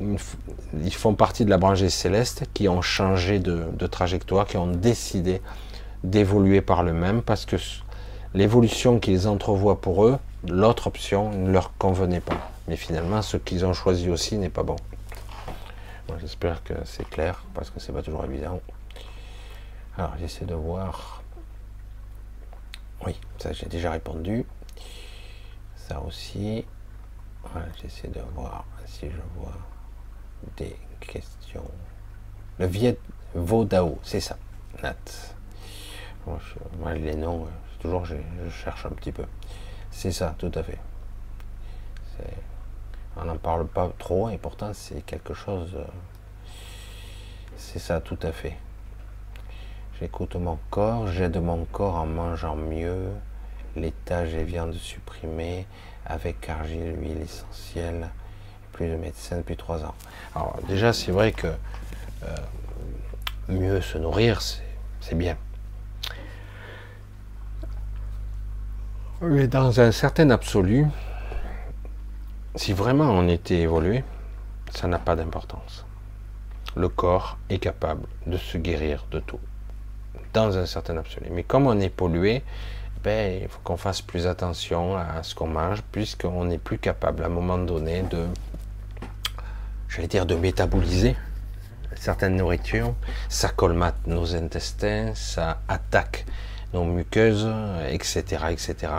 [0.00, 5.42] Ils font partie de la branche céleste qui ont changé de trajectoire, qui ont décidé
[6.04, 7.56] d'évoluer par le même parce que
[8.34, 10.18] l'évolution qu'ils entrevoient pour eux,
[10.48, 12.50] l'autre option ne leur convenait pas.
[12.68, 14.76] Mais finalement, ce qu'ils ont choisi aussi n'est pas bon.
[16.20, 18.60] J'espère que c'est clair parce que c'est pas toujours évident.
[19.96, 21.22] Alors j'essaie de voir.
[23.04, 24.44] Oui, ça j'ai déjà répondu.
[25.74, 26.64] Ça aussi.
[27.80, 29.56] j'essaie de voir si je vois
[30.56, 31.70] des questions.
[32.58, 32.98] Le Viet
[33.34, 34.36] Vodao, c'est ça.
[34.82, 35.31] Nat.
[36.26, 37.46] Moi, les noms,
[37.80, 38.14] toujours, je,
[38.64, 39.24] cherche un petit peu.
[39.90, 40.78] C'est ça, tout à fait.
[43.16, 45.74] On n'en parle pas trop et pourtant c'est quelque chose.
[45.76, 45.84] Euh,
[47.56, 48.56] c'est ça, tout à fait.
[50.00, 53.10] J'écoute mon corps, j'aide mon corps en mangeant mieux.
[53.76, 55.66] L'étage et viande supprimée
[56.06, 58.08] avec argile, huile essentielle.
[58.72, 59.94] Plus de médecin depuis trois ans.
[60.34, 62.36] Alors déjà, c'est vrai que euh,
[63.48, 65.36] mieux se nourrir, c'est bien.
[69.22, 70.84] Dans un certain absolu,
[72.56, 74.02] si vraiment on était évolué,
[74.74, 75.84] ça n'a pas d'importance.
[76.74, 79.38] Le corps est capable de se guérir de tout,
[80.32, 81.26] dans un certain absolu.
[81.30, 82.42] Mais comme on est pollué,
[83.04, 87.22] ben, il faut qu'on fasse plus attention à ce qu'on mange, puisqu'on n'est plus capable
[87.22, 88.26] à un moment donné de,
[89.88, 91.14] j'allais dire, de métaboliser
[91.94, 92.92] certaines nourritures.
[93.28, 96.26] Ça colmate nos intestins, ça attaque
[96.72, 97.50] nos muqueuses,
[97.88, 98.92] etc., etc.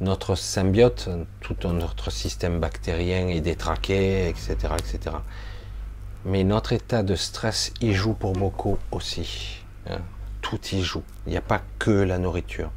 [0.00, 1.08] Notre symbiote,
[1.40, 5.16] tout notre système bactérien est détraqué, etc., etc.
[6.24, 9.62] Mais notre état de stress y joue pour beaucoup aussi.
[9.88, 9.98] Hein.
[10.40, 11.02] Tout y joue.
[11.26, 12.70] Il n'y a pas que la nourriture.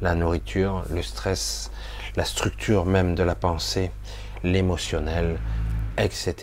[0.00, 1.70] La nourriture, le stress,
[2.16, 3.90] la structure même de la pensée,
[4.44, 5.38] l'émotionnel,
[5.98, 6.34] etc.,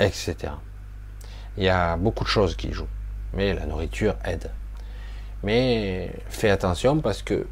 [0.00, 0.36] etc.
[1.56, 2.88] Il y a beaucoup de choses qui jouent.
[3.34, 4.50] Mais la nourriture aide.
[5.42, 7.46] Mais fais attention parce que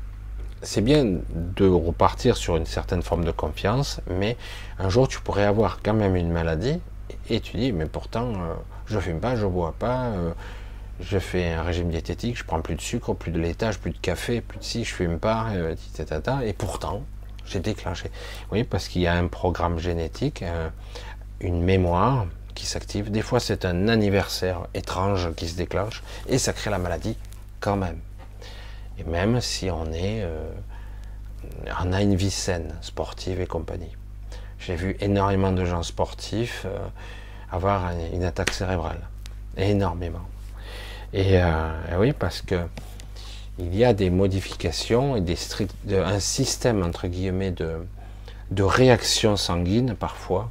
[0.62, 4.37] c'est bien de repartir sur une certaine forme de confiance, mais
[4.79, 6.81] un jour tu pourrais avoir quand même une maladie
[7.29, 8.55] et tu dis mais pourtant euh,
[8.87, 10.33] je fume pas, je bois pas, euh,
[11.01, 13.99] je fais un régime diététique, je prends plus de sucre, plus de laitage, plus de
[13.99, 15.75] café, plus de si, je fume pas, euh,
[16.45, 17.03] et pourtant
[17.47, 18.11] j'ai déclenché.
[18.53, 20.45] Oui, parce qu'il y a un programme génétique,
[21.41, 23.11] une mémoire qui s'active.
[23.11, 27.17] Des fois c'est un anniversaire étrange qui se déclenche et ça crée la maladie
[27.61, 27.99] quand même.
[28.99, 30.51] Et même si on est, euh,
[31.82, 33.97] on a une vie saine, sportive et compagnie.
[34.59, 36.78] J'ai vu énormément de gens sportifs euh,
[37.51, 39.01] avoir une attaque cérébrale,
[39.57, 40.27] énormément.
[41.12, 42.66] Et, euh, oui, parce que
[43.59, 45.37] il y a des modifications et des
[45.93, 47.85] un système entre guillemets de,
[48.51, 50.51] de réactions sanguines parfois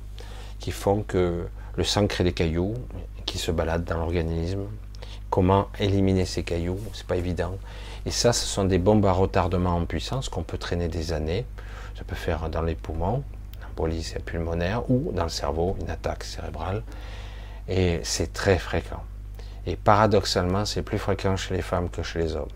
[0.60, 2.76] qui font que le sang crée des cailloux
[3.26, 4.66] qui se baladent dans l'organisme,
[5.30, 7.56] Comment éliminer ces cailloux C'est pas évident.
[8.06, 11.46] Et ça, ce sont des bombes à retardement en puissance qu'on peut traîner des années.
[11.96, 13.24] Ça peut faire dans les poumons,
[13.70, 16.82] embolie pulmonaire, ou dans le cerveau, une attaque cérébrale.
[17.68, 19.04] Et c'est très fréquent.
[19.68, 22.48] Et paradoxalement, c'est plus fréquent chez les femmes que chez les hommes.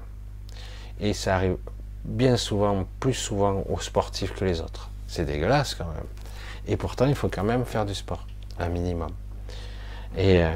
[0.99, 1.57] Et ça arrive
[2.03, 4.89] bien souvent, plus souvent aux sportifs que les autres.
[5.07, 6.07] C'est dégueulasse quand même.
[6.65, 8.25] Et pourtant, il faut quand même faire du sport,
[8.59, 9.11] un minimum.
[10.17, 10.51] Et euh,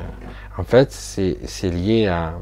[0.58, 2.34] en fait, c'est lié à,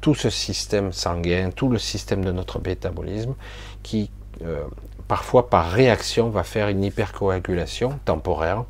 [0.00, 3.34] tout ce système sanguin, tout le système de notre métabolisme
[3.82, 4.10] qui,
[4.44, 4.64] euh,
[5.08, 8.64] parfois par réaction, va faire une hypercoagulation temporaire.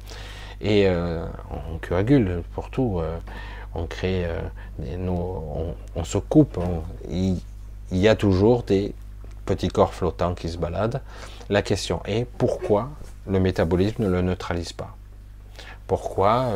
[0.61, 3.01] Et euh, on coagule pour tout.
[3.75, 4.29] on crée,
[5.97, 6.59] on, se coupe.
[7.11, 7.41] il,
[7.91, 8.95] y a toujours des
[9.45, 11.01] petits corps flottants qui se baladent.
[11.51, 12.91] La question est pourquoi
[13.27, 14.95] le métabolisme ne le neutralise pas?
[15.87, 16.53] Pourquoi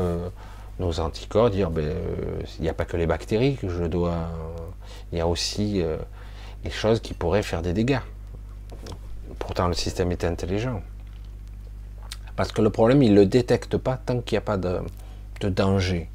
[0.79, 4.29] nos anticorps, dire ben, euh, il n'y a pas que les bactéries que je dois.
[5.13, 5.99] Il y a aussi euh,
[6.65, 8.01] les choses qui pourraient faire des dégâts.
[9.39, 10.83] Pourtant, le système est intelligent.
[12.37, 14.81] Parce que le problème, il ne le détecte pas tant qu'il n'y a pas de,
[15.49, 16.09] danger.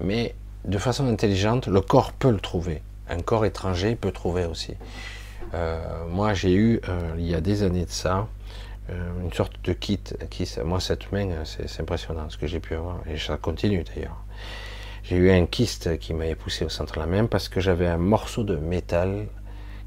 [0.00, 2.80] Mais de façon intelligente, le corps peut le trouver.
[3.08, 4.74] Un corps étranger peut trouver aussi.
[5.54, 6.80] Euh, moi, j'ai eu,
[7.18, 8.28] il y a des années de ça,
[8.90, 10.00] euh, une sorte de kit.
[10.64, 12.98] Moi, cette main, c'est impressionnant ce que j'ai pu avoir.
[13.06, 14.24] Et ça continue d'ailleurs.
[15.04, 17.86] J'ai eu un kyste qui m'avait poussé au centre de la main parce que j'avais
[17.86, 19.26] un morceau de métal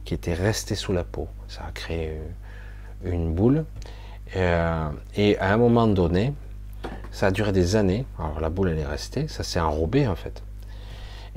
[0.06, 1.28] qui était resté sous la peau.
[1.48, 3.66] Ça a créé euh, une boule.
[4.36, 6.34] Euh, et à un moment donné,
[7.12, 8.06] ça a duré des années.
[8.18, 9.28] Alors la boule, elle est restée.
[9.28, 10.42] Ça s'est enrobé en fait.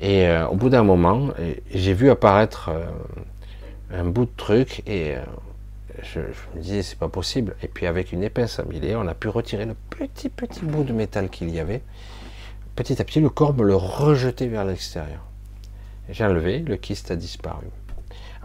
[0.01, 1.31] Et au bout d'un moment,
[1.75, 2.71] j'ai vu apparaître
[3.91, 5.17] un bout de truc et
[6.03, 6.21] je,
[6.55, 7.57] me disais, c'est pas possible.
[7.63, 10.93] Et puis avec une épaisse à on a pu retirer le petit, petit bout de
[10.93, 11.83] métal qu'il y avait.
[12.77, 15.25] Petit à petit, le corps me le rejetait vers l'extérieur.
[16.09, 17.67] J'ai enlevé, le kyste a disparu.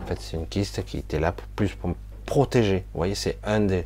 [0.01, 2.85] En fait, c'est une kyste qui était là plus pour me protéger.
[2.93, 3.85] Vous voyez, c'est un des,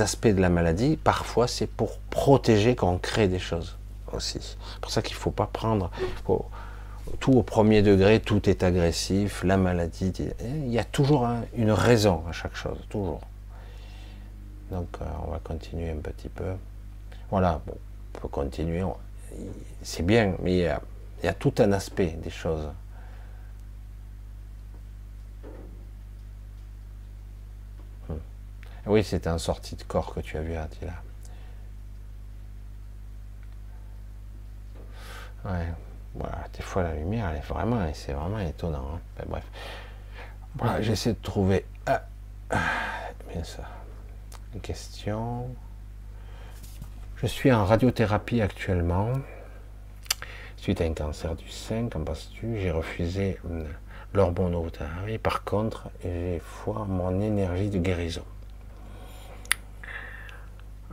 [0.00, 0.96] aspects de la maladie.
[0.96, 3.76] Parfois, c'est pour protéger qu'on crée des choses
[4.12, 4.38] aussi.
[4.40, 5.90] C'est pour ça qu'il ne faut pas prendre
[7.18, 12.22] tout au premier degré, tout est agressif, la maladie, il y a toujours une raison
[12.28, 13.20] à chaque chose, toujours.
[14.70, 16.52] Donc euh, on va continuer un petit peu.
[17.30, 18.84] Voilà, on peut continuer,
[19.82, 22.68] c'est bien, mais il y, a, tout un aspect des choses.
[28.08, 28.14] Hmm.
[28.86, 30.94] Oui, c'était un sortie de corps que tu as vu, Attila.
[35.44, 35.66] Ouais.
[36.14, 38.94] Voilà, des fois la lumière, elle est vraiment, c'est vraiment étonnant.
[38.94, 39.24] Hein.
[39.28, 39.44] bref.
[40.56, 42.02] Voilà, j'essaie de trouver ah,
[42.50, 42.58] ah,
[43.32, 43.62] bien ça.
[44.54, 45.48] Une question.
[47.16, 49.12] Je suis en radiothérapie actuellement.
[50.56, 52.58] Suite à un cancer du sein, qu'en penses-tu?
[52.60, 53.66] J'ai refusé hum,
[54.12, 55.18] l'hormonothérapie.
[55.18, 58.24] Par contre, j'ai foi en mon énergie de guérison.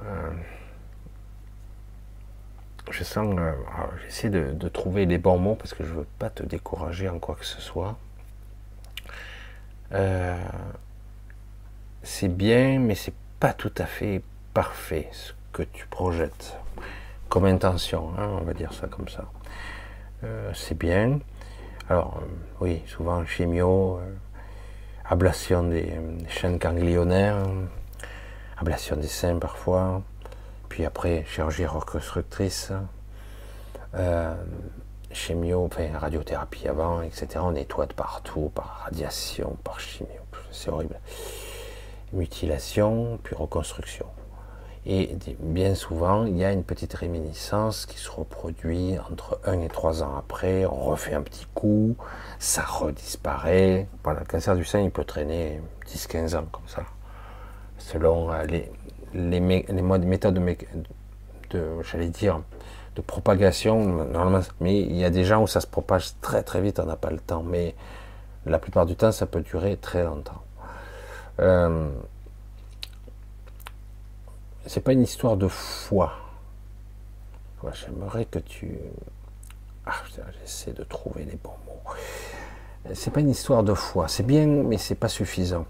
[0.05, 0.31] Euh,
[2.91, 3.53] je sens, euh,
[4.03, 7.35] j'essaie de, trouver les bons mots parce que je veux pas te décourager en quoi
[7.35, 7.97] que ce soit.
[9.93, 10.37] Euh,
[12.03, 14.21] c'est bien, mais c'est pas tout à fait
[14.53, 16.57] parfait ce que tu projettes
[17.29, 19.25] comme intention, hein, on va dire ça comme ça.
[20.23, 21.19] Euh, c'est bien.
[21.89, 22.21] Alors,
[22.59, 23.99] oui, souvent chimio,
[25.05, 25.93] ablation des
[26.27, 27.45] chaînes ganglionnaires,
[28.57, 30.01] ablation des seins parfois,
[30.77, 32.71] puis après chirurgie reconstructrice,
[33.95, 34.35] euh,
[35.11, 37.27] chimio, enfin radiothérapie avant, etc.
[37.37, 40.21] On nettoie de partout, par radiation, par chimio,
[40.51, 40.99] c'est horrible.
[42.13, 44.05] Mutilation, puis reconstruction.
[44.85, 49.69] Et bien souvent, il y a une petite réminiscence qui se reproduit entre 1 et
[49.69, 50.67] 3 ans après.
[50.67, 51.95] On refait un petit coup,
[52.37, 53.87] ça redisparaît.
[54.03, 56.83] Voilà, le cancer du sein, il peut traîner 10-15 ans comme ça,
[57.79, 58.45] selon euh,
[59.13, 60.39] les, les, modes, méthodes
[61.49, 62.41] de, j'allais dire,
[62.95, 66.61] de propagation, normalement, mais il y a des gens où ça se propage très très
[66.61, 67.75] vite, on n'a pas le temps, mais
[68.45, 70.41] la plupart du temps, ça peut durer très longtemps.
[71.39, 71.89] Euh,
[74.65, 76.13] c'est pas une histoire de foi.
[77.73, 78.77] J'aimerais que tu.
[79.85, 79.93] Ah,
[80.39, 82.93] j'essaie de trouver les bons mots.
[82.93, 84.07] C'est pas une histoire de foi.
[84.07, 85.65] C'est bien, mais c'est pas suffisant.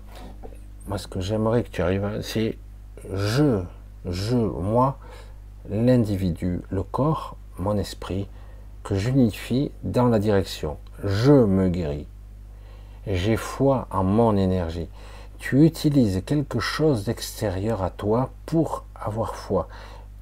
[0.88, 2.58] Moi, ce que j'aimerais que tu arrives, c'est
[3.14, 3.62] je,
[4.06, 4.98] je, moi,
[5.70, 8.28] l'individu, le corps, mon esprit,
[8.84, 10.78] que j'unifie dans la direction.
[11.04, 12.08] Je me guéris.
[13.06, 14.90] J'ai foi en mon énergie.
[15.40, 19.68] Tu utilises quelque chose d'extérieur à toi pour avoir foi.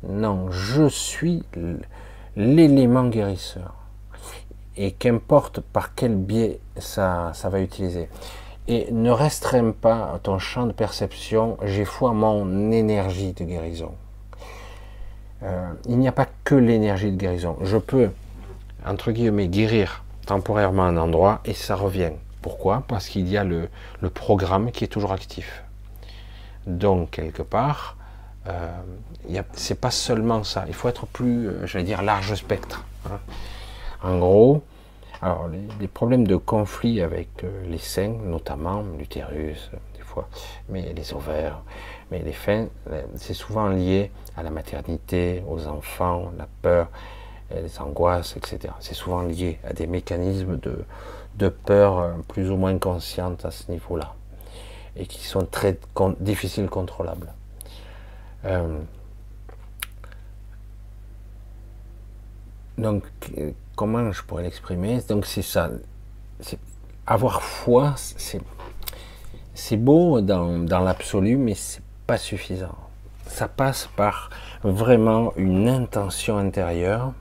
[0.07, 1.43] Non, je suis
[2.35, 3.73] l'élément guérisseur.
[4.77, 8.09] et qu'importe par quel biais ça, ça va utiliser.
[8.67, 13.93] Et ne restreins pas ton champ de perception, j'ai foi mon énergie de guérison.
[15.43, 17.57] Euh, il n'y a pas que l'énergie de guérison.
[17.61, 18.09] Je peux,
[18.85, 22.11] entre guillemets, guérir temporairement un endroit et ça revient.
[22.41, 22.83] Pourquoi?
[22.87, 23.69] Parce qu'il y a le,
[24.01, 25.63] le, programme qui est toujours actif.
[26.65, 27.97] Donc, quelque part,
[28.47, 28.71] euh,
[29.53, 30.65] c'est pas seulement ça.
[30.67, 32.85] Il faut être plus, euh, j'allais dire, large spectre.
[33.07, 33.19] Hein.
[34.03, 34.63] En gros,
[35.21, 40.27] alors les, problèmes de conflit avec euh, les seins, notamment l'utérus, des fois,
[40.69, 41.61] mais les ovaires,
[42.11, 46.89] mais les fins, euh, c'est souvent lié à la maternité, aux enfants, la peur,
[47.51, 48.73] euh, les angoisses, etc.
[48.79, 50.83] C'est souvent lié à des mécanismes de,
[51.37, 54.15] de peur plus ou moins conscientes à ce niveau-là
[54.97, 55.77] et qui sont très
[56.19, 57.33] difficiles contrôlables.
[62.77, 63.03] donc,
[63.75, 65.69] comment je pourrais l'exprimer Donc c'est ça.
[67.07, 67.95] Avoir foi,
[69.53, 72.75] c'est beau dans, l'absolu, mais c'est pas suffisant.
[73.27, 74.29] Ça passe par
[74.63, 77.13] vraiment une intention intérieure.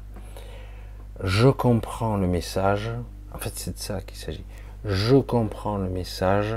[1.23, 2.91] Je comprends le message.
[3.35, 4.45] En fait, c'est de ça qu'il s'agit.
[4.85, 6.57] Je comprends le message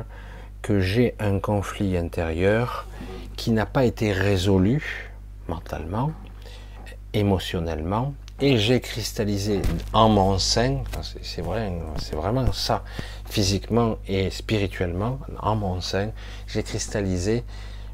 [0.62, 2.88] que j'ai un conflit intérieur
[3.36, 5.12] qui n'a pas été résolu
[5.48, 6.12] mentalement,
[7.14, 9.62] émotionnellement, et j'ai cristallisé
[9.94, 10.84] en mon sein,
[11.24, 12.84] c'est vrai, c'est vraiment ça,
[13.30, 16.12] physiquement et spirituellement, en mon sein,
[16.48, 17.44] j'ai cristallisé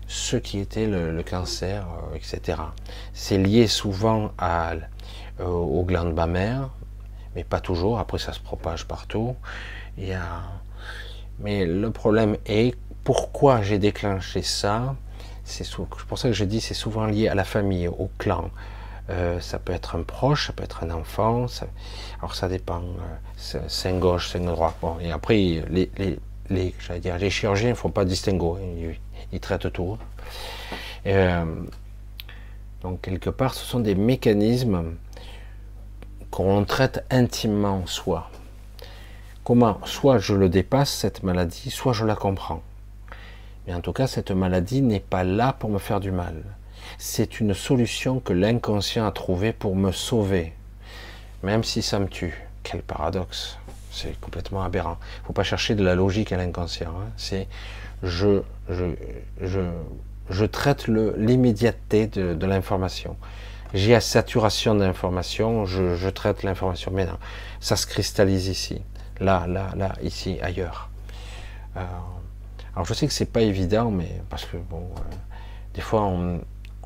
[0.07, 2.59] ce qui était le, cancer, euh, etc.
[3.13, 6.69] C'est lié souvent euh, aux glandes mammaires,
[7.35, 7.97] mais pas toujours.
[7.97, 9.35] Après, ça se propage partout.
[9.97, 10.11] Et,
[11.39, 14.95] mais le problème est pourquoi j'ai déclenché ça.
[15.45, 15.67] C'est
[16.07, 18.49] pour ça que je dis c'est souvent lié à la famille, au clan,
[19.13, 21.45] euh, ça peut être un proche, ça peut être un enfant.
[22.19, 22.81] alors ça dépend.
[22.81, 24.75] Euh, sein gauche, sein droit.
[24.81, 25.89] Bon, et après, les,
[26.99, 28.57] dire, les chirurgiens ne font pas distinguo.
[28.59, 28.95] Ils,
[29.31, 29.97] ils traitent tout.
[31.05, 31.45] Euh,
[32.81, 34.95] donc quelque part, ce sont des mécanismes
[36.31, 38.29] qu'on traite intimement soi.
[39.43, 42.63] Comment Soit je le dépasse, cette maladie, soit je la comprends.
[43.67, 46.43] Mais en tout cas, cette maladie n'est pas là pour me faire du mal
[47.05, 50.53] c'est une solution que l'inconscient a trouvée pour me sauver,
[51.43, 52.47] même si ça me tue.
[52.63, 53.57] Quel paradoxe
[53.91, 54.97] C'est complètement aberrant.
[55.17, 56.91] Il ne faut pas chercher de la logique à l'inconscient.
[56.91, 57.09] Hein.
[57.17, 57.49] C'est
[58.03, 58.85] je, je,
[59.41, 59.59] je,
[60.29, 63.17] je traite l'immédiateté de, l'information.
[63.73, 66.89] J'ai la saturation d'information, je, je, traite l'information.
[66.93, 67.17] Mais non,
[67.59, 68.81] ça se cristallise ici,
[69.19, 70.89] là, là, là, ici, ailleurs.
[71.75, 71.81] Euh,
[72.75, 75.15] alors je sais que c'est pas évident, mais parce que bon, euh,
[75.73, 76.39] des fois on,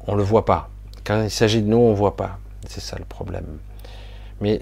[0.07, 0.69] on ne le voit pas.
[1.05, 2.39] Quand il s'agit de nous, on ne voit pas.
[2.67, 3.59] C'est ça le problème.
[4.41, 4.59] Mais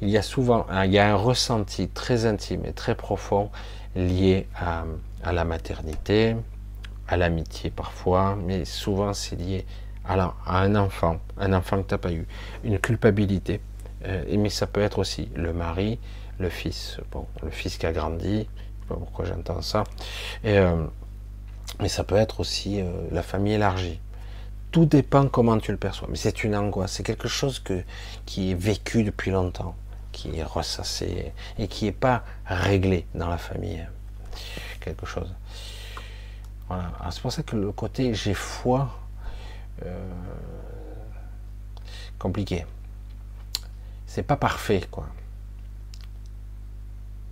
[0.00, 3.50] il y a souvent il y a un ressenti très intime et très profond
[3.94, 4.84] lié à,
[5.32, 6.36] la maternité,
[7.08, 9.64] à l'amitié parfois, mais souvent c'est lié
[10.04, 12.26] à, un enfant, un enfant que tu n'as pas eu,
[12.64, 13.60] une culpabilité.
[14.04, 15.98] Euh, mais ça peut être aussi le mari,
[16.38, 19.84] le fils, bon, le fils qui a grandi, je sais pas pourquoi j'entends ça,
[20.44, 20.84] euh,
[21.80, 23.98] mais ça peut être aussi euh, la famille élargie
[24.70, 26.08] tout dépend comment tu le perçois.
[26.10, 27.82] Mais c'est une angoisse, c'est quelque chose que,
[28.24, 29.74] qui est vécu depuis longtemps,
[30.12, 33.86] qui est ressassé et qui n'est pas réglé dans la famille.
[34.80, 35.34] Quelque chose.
[36.68, 36.92] Voilà.
[37.10, 38.90] C'est pour ça que le côté j'ai foi,
[39.84, 40.10] euh,
[42.18, 42.66] compliqué.
[44.06, 45.06] C'est pas parfait, quoi.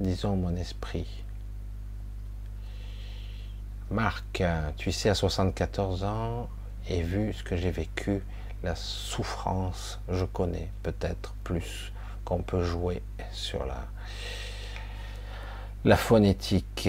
[0.01, 1.07] Disons mon esprit.
[3.91, 4.43] Marc,
[4.77, 6.49] tu sais, à 74 ans,
[6.89, 8.23] et vu ce que j'ai vécu,
[8.63, 11.93] la souffrance, je connais peut-être plus
[12.25, 13.87] qu'on peut jouer sur la,
[15.85, 16.89] la phonétique.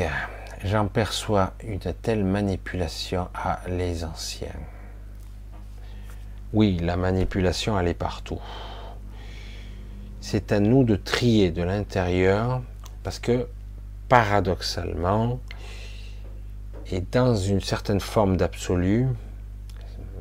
[0.64, 4.56] J'en perçois une telle manipulation à les anciens.
[6.54, 8.42] Oui, la manipulation, elle est partout.
[10.22, 12.62] C'est à nous de trier de l'intérieur
[13.04, 13.48] parce que,
[14.08, 15.40] paradoxalement,
[16.92, 19.08] et dans une certaine forme d'absolu,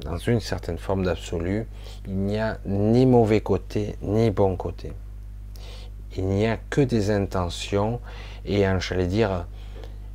[0.05, 1.66] dans une certaine forme d'absolu,
[2.06, 4.93] il n'y a ni mauvais côté, ni bon côté.
[6.16, 8.01] Il n'y a que des intentions
[8.44, 9.47] et, j'allais dire,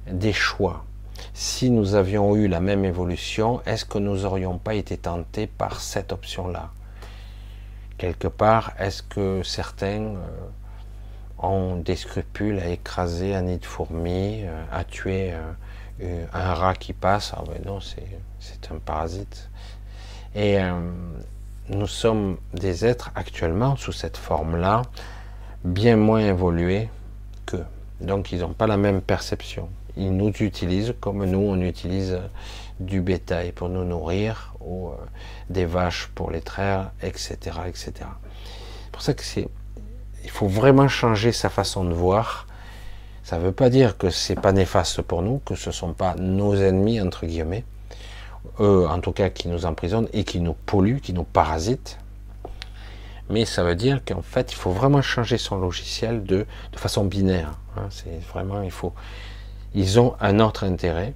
[0.09, 0.85] des choix.
[1.33, 5.81] Si nous avions eu la même évolution, est-ce que nous n'aurions pas été tentés par
[5.81, 6.69] cette option-là?
[7.97, 10.17] Quelque part, est-ce que certains euh,
[11.37, 15.33] ont des scrupules à écraser un nid de fourmis, euh, à tuer
[16.01, 17.33] euh, un rat qui passe?
[17.35, 19.48] Ah ben non, c'est un parasite.
[20.35, 20.73] Et euh,
[21.69, 24.83] nous sommes des êtres actuellement sous cette forme-là,
[25.63, 26.89] bien moins évolués
[27.45, 27.65] qu'eux.
[28.01, 29.69] Donc ils n'ont pas la même perception.
[29.97, 32.19] Ils nous utilisent comme nous, on utilise
[32.79, 34.93] du bétail pour nous nourrir, ou euh,
[35.49, 37.37] des vaches pour les traire, etc.
[37.67, 37.93] etc.
[37.95, 39.47] C'est pour ça que c'est,
[40.23, 42.47] il faut vraiment changer sa façon de voir.
[43.23, 45.93] Ça ne veut pas dire que c'est pas néfaste pour nous, que ce ne sont
[45.93, 47.63] pas nos ennemis, entre guillemets,
[48.59, 51.99] eux en tout cas qui nous emprisonnent et qui nous polluent, qui nous parasitent.
[53.29, 57.05] Mais ça veut dire qu'en fait, il faut vraiment changer son logiciel de, de façon
[57.05, 57.53] binaire.
[57.77, 57.87] Hein.
[57.91, 58.93] C'est vraiment, il faut.
[59.75, 61.13] Ils ont un autre intérêt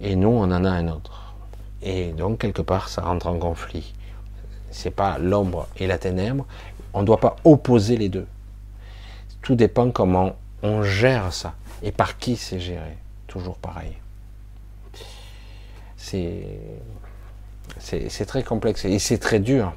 [0.00, 1.34] et nous, on en a un autre.
[1.82, 3.92] Et donc, quelque part, ça rentre en conflit.
[4.70, 6.46] C'est pas l'ombre et la ténèbre.
[6.94, 8.26] On ne doit pas opposer les deux.
[9.42, 12.96] Tout dépend comment on gère ça et par qui c'est géré.
[13.26, 14.01] Toujours pareil.
[17.78, 19.72] C'est très complexe et c'est très dur,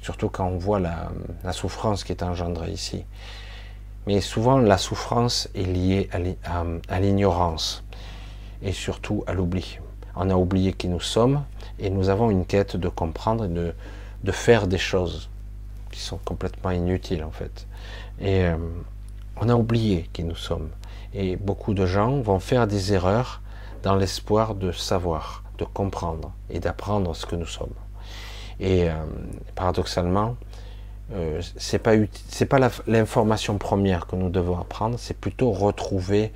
[0.00, 1.10] surtout quand on voit la,
[1.44, 3.04] la, souffrance qui est engendrée ici.
[4.06, 6.08] Mais souvent, la souffrance est liée
[6.88, 7.84] à l'ignorance
[8.62, 9.78] et surtout à l'oubli.
[10.16, 11.44] On a oublié qui nous sommes
[11.78, 13.74] et nous avons une quête de comprendre et de,
[14.24, 15.28] de faire des choses
[15.92, 17.66] qui sont complètement inutiles en fait.
[18.20, 18.56] Et euh,
[19.36, 20.70] on a oublié qui nous sommes.
[21.14, 23.42] Et beaucoup de gens vont faire des erreurs
[23.82, 27.74] dans l'espoir de savoir, de comprendre et d'apprendre ce que nous sommes.
[28.60, 28.94] Et euh,
[29.54, 30.36] paradoxalement,
[31.12, 31.94] euh, c'est pas
[32.48, 36.32] pas l'information première que nous devons apprendre, c'est plutôt retrouver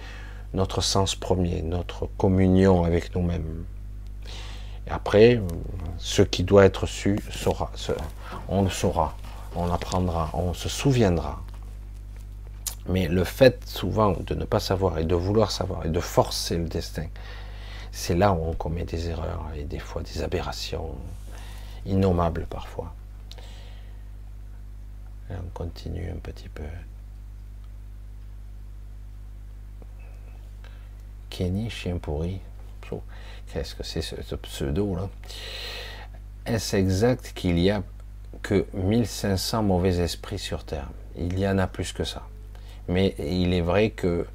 [0.54, 3.64] notre sens premier, notre communion avec nous-mêmes.
[4.90, 5.40] Après,
[5.98, 7.18] ce qui doit être su
[8.48, 9.14] on le saura,
[9.56, 11.40] on l'apprendra, on se souviendra.
[12.88, 16.56] Mais le fait souvent de ne pas savoir et de vouloir savoir et de forcer
[16.56, 17.06] le destin,
[17.92, 20.96] c'est là où on commet des erreurs et des fois des aberrations
[21.86, 22.94] innommables parfois.
[25.30, 26.64] Et on continue un petit peu.
[31.30, 32.40] Kenny, chien pourri.
[33.52, 35.08] Qu'est-ce que c'est ce, pseudo là
[36.46, 37.82] Est-ce exact qu'il y a
[38.42, 40.88] que 1500 mauvais esprits sur Terre?
[41.16, 42.26] Il y en a plus que ça.
[42.88, 44.26] Mais il est vrai que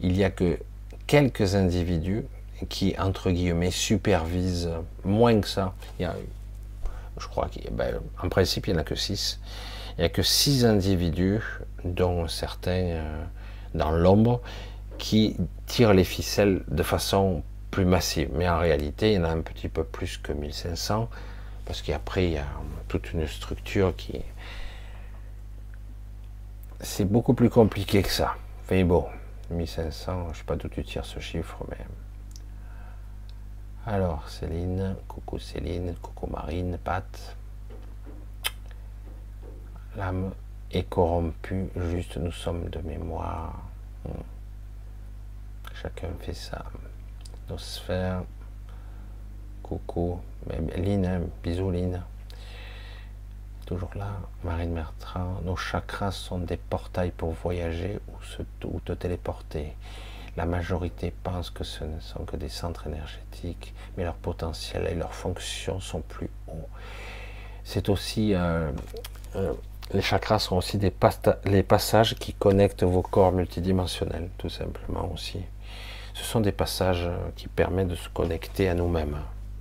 [0.00, 0.58] il y a que
[1.06, 2.24] quelques individus
[2.68, 4.70] qui, entre guillemets, supervisent
[5.04, 5.74] moins que ça.
[5.98, 6.14] Il y a,
[7.18, 9.40] je crois qu'en ben, principe, il n'y en a que 6.
[9.96, 11.40] Il n'y a que 6 individus,
[11.84, 13.24] dont certains euh,
[13.74, 14.40] dans l'ombre,
[14.98, 18.30] qui tirent les ficelles de façon plus massive.
[18.34, 21.08] Mais en réalité, il y en a un petit peu plus que 1500,
[21.64, 22.46] parce qu'après, il y a
[22.88, 24.20] toute une structure qui...
[26.80, 28.36] C'est beaucoup plus compliqué que ça.
[28.64, 29.06] Enfin bon,
[29.50, 31.76] 1500, je ne sais pas d'où tu tires ce chiffre, mais...
[33.86, 37.36] Alors, Céline, coucou Céline, coucou Marine, Pat.
[39.96, 40.32] L'âme
[40.70, 43.62] est corrompue, juste nous sommes de mémoire.
[44.04, 44.22] Hmm.
[45.80, 46.62] Chacun fait ça.
[47.48, 48.22] Nos sphères.
[49.62, 50.20] Coucou.
[50.76, 52.02] Lynn, hein, bisous Lynn.
[53.64, 54.10] Toujours là.
[54.44, 55.40] Marine Bertrand.
[55.42, 57.98] Nos chakras sont des portails pour voyager
[58.62, 59.74] ou, te téléporter.
[60.36, 64.94] La majorité pense que ce ne sont que des centres énergétiques, mais leur potentiel et
[64.94, 66.68] leurs fonctions sont plus hauts.
[67.64, 68.70] C'est aussi euh,
[69.36, 69.52] euh,
[69.92, 70.92] les chakras sont aussi des
[71.44, 75.40] les passages qui connectent vos corps multidimensionnels, tout simplement aussi
[76.20, 79.18] ce sont des passages euh, qui permettent de se connecter à nous-mêmes,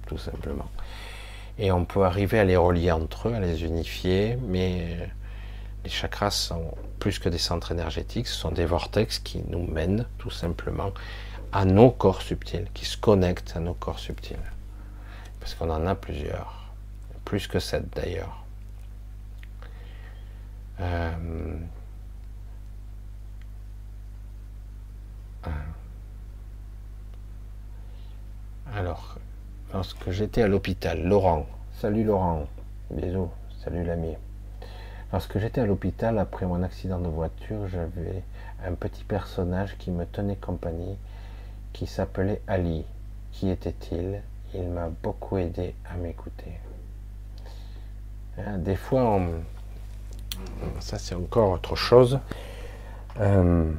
[0.08, 0.70] tout simplement.
[1.58, 5.10] Et on peut arriver à les relier entre eux, à les unifier, mais
[5.84, 10.06] les chakras sont plus que des centres énergétiques, ce sont des vortex qui nous mènent
[10.18, 10.92] tout simplement
[11.52, 14.38] à nos corps subtils, qui se connectent à nos corps subtils.
[15.40, 16.72] Parce qu'on en a plusieurs,
[17.26, 18.44] plus que sept d'ailleurs.
[20.82, 21.58] Euh,
[28.76, 29.18] Alors,
[29.74, 32.48] lorsque j'étais à l'hôpital, Laurent, salut Laurent,
[32.92, 33.32] bisous,
[33.64, 34.16] salut l'ami.
[35.12, 38.24] Lorsque j'étais à l'hôpital après mon accident de voiture, j'avais
[38.66, 40.98] un petit personnage qui me tenait compagnie,
[41.74, 42.86] qui s'appelait Ali.
[43.32, 44.22] Qui était-il?
[44.54, 46.60] Il, m'a beaucoup aidé à m'écouter.
[48.38, 49.22] Hein, des fois,
[50.80, 52.20] ça c'est encore autre chose.
[53.20, 53.72] Euh,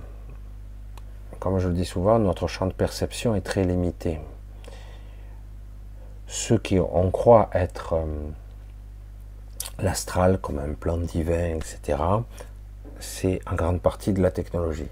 [1.38, 4.20] comme je le dis souvent, notre champ de perception est très limité
[6.30, 8.04] ceux qui on croit être euh,
[9.82, 11.98] l'astral comme un plan divin, etc.,
[12.98, 14.88] c'est en grande partie de la technologie.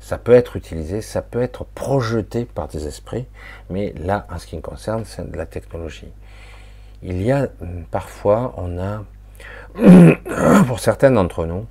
[0.00, 3.26] Ça peut être utilisé, ça peut être projeté par des esprits,
[3.70, 6.12] mais là, en ce qui me concerne, c'est de la technologie.
[7.02, 7.48] Il y a
[7.90, 9.04] parfois, on a,
[10.66, 11.66] pour certains d'entre nous,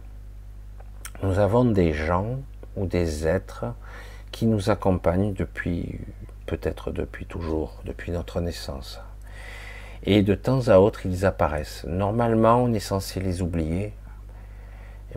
[1.23, 2.39] nous avons des gens
[2.75, 3.65] ou des êtres
[4.31, 5.99] qui nous accompagnent depuis,
[6.45, 8.99] peut-être depuis toujours, depuis notre naissance.
[10.07, 11.83] Et de temps à autre, ils apparaissent.
[11.87, 13.91] Normalement, on est censé les oublier.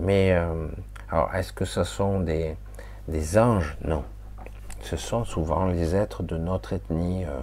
[0.01, 0.69] Mais, euh,
[1.11, 2.57] alors, est-ce que ce sont des,
[3.37, 3.77] anges?
[3.85, 4.03] Non.
[4.81, 7.41] Ce sont souvent les êtres de notre ethnie, euh,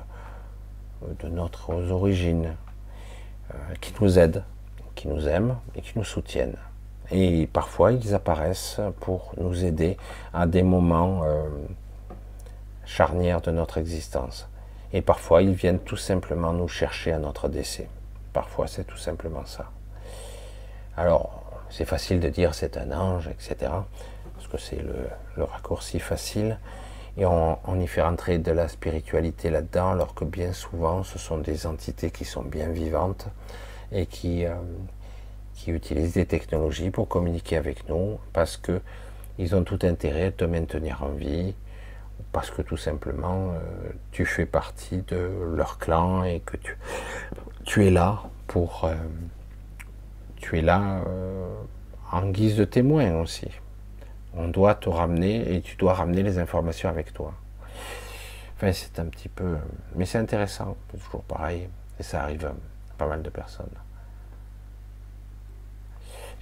[1.20, 2.56] de notre origines,
[3.54, 4.44] euh, qui nous aident,
[4.96, 6.58] qui nous aiment et qui nous soutiennent.
[7.12, 9.98] Et parfois, ils apparaissent pour nous aider
[10.34, 11.22] à des moments
[12.84, 14.50] charnières de notre existence.
[14.96, 17.90] Et parfois, ils viennent tout simplement nous chercher à notre décès.
[18.32, 19.70] Parfois, c'est tout simplement ça.
[20.96, 23.74] Alors, c'est facile de dire c'est un ange, etc.
[24.34, 26.58] Parce que c'est le, raccourci facile.
[27.18, 31.40] Et on, y fait rentrer de la spiritualité là-dedans, alors que bien souvent, ce sont
[31.40, 33.28] des entités qui sont bien vivantes
[33.92, 34.54] et qui, euh,
[35.68, 38.80] utilisent des technologies pour communiquer avec nous parce que
[39.40, 41.54] ils ont tout intérêt à te maintenir en vie,
[42.36, 43.60] parce que tout simplement euh,
[44.12, 46.78] tu fais partie de leur clan et que tu,
[47.64, 48.94] tu es là pour euh,
[50.36, 51.48] tu es là euh,
[52.12, 53.48] en guise de témoin aussi.
[54.34, 57.34] On doit te ramener et tu dois ramener les informations avec toi.
[58.58, 59.56] Enfin, c'est un petit peu,
[59.96, 61.70] mais c'est intéressant, toujours pareil,
[62.02, 62.54] et ça arrive à
[62.98, 63.78] pas mal de personnes.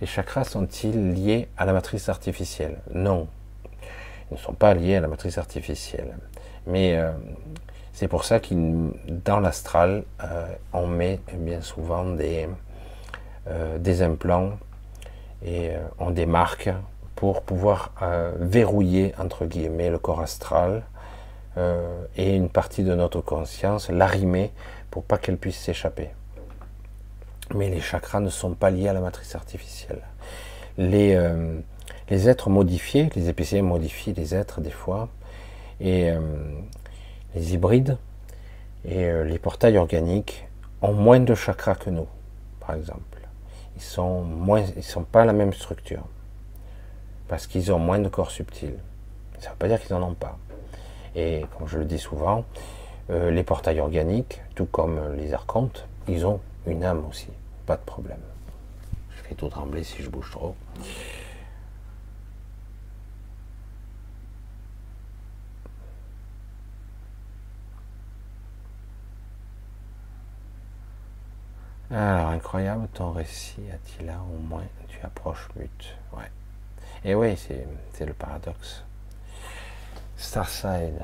[0.02, 2.80] Les chakras sont-ils liés à la matrice artificielle?
[2.96, 3.28] Non,
[4.34, 6.16] ne sont pas liés à la matrice artificielle.
[6.68, 7.12] Mais euh,
[7.94, 8.54] c'est pour ça que
[9.08, 12.48] dans l'astral, euh, on met bien souvent des,
[13.48, 14.52] euh, des implants
[15.46, 16.70] et on démarque
[17.16, 17.92] pour pouvoir
[18.40, 20.84] verrouiller, entre guillemets, le corps astral
[22.16, 24.52] et une partie de notre conscience, l'arrimer
[24.90, 26.12] pour pas qu'elle puisse s'échapper.
[27.54, 30.02] Mais les chakras ne sont pas liés à la matrice artificielle.
[30.78, 31.18] Les,
[32.10, 35.10] les êtres modifiés, les épiciers modifient les êtres des fois,
[35.80, 36.20] et euh,
[37.36, 37.98] les hybrides
[38.86, 40.48] et euh, les portails organiques
[40.82, 42.08] ont moins de chakras que nous,
[42.60, 43.02] par exemple.
[43.76, 46.04] Ils sont moins, ils sont pas la même structure
[47.28, 48.78] parce qu'ils ont moins de corps subtils.
[49.40, 50.38] Ça ne veut pas dire qu'ils n'en ont pas.
[51.16, 52.46] Et comme je le dis souvent,
[53.10, 57.28] les portails organiques, tout comme les archontes, ils ont une âme aussi,
[57.66, 58.20] pas de problème.
[59.18, 60.56] Je fais tout trembler si je bouge trop.
[71.96, 75.96] Alors, incroyable ton récit, Attila, au moins tu approches but.
[76.14, 76.32] Ouais.
[77.06, 78.84] Et oui, c'est le paradoxe.
[80.18, 81.00] Starside.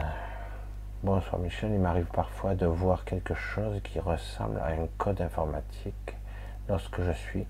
[1.04, 6.16] Bonsoir Michel, il m'arrive parfois de voir quelque chose qui ressemble à un code informatique
[6.68, 7.46] lorsque je suis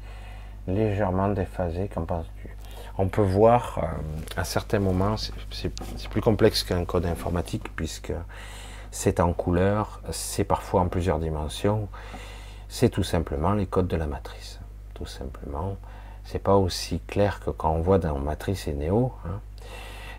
[0.67, 1.87] légèrement déphasé.
[1.87, 2.49] Qu'en penses-tu?
[2.97, 3.87] On peut voir euh,
[4.35, 8.11] à certains moments, c'est plus complexe qu'un code informatique puisque
[8.91, 11.87] c'est en couleur, c'est parfois en plusieurs dimensions.
[12.69, 14.59] C'est tout simplement les codes de la matrice.
[14.93, 15.75] Tout simplement,
[16.23, 19.11] c'est pas aussi clair que quand on voit dans Matrice et Néo.
[19.25, 19.41] Hein.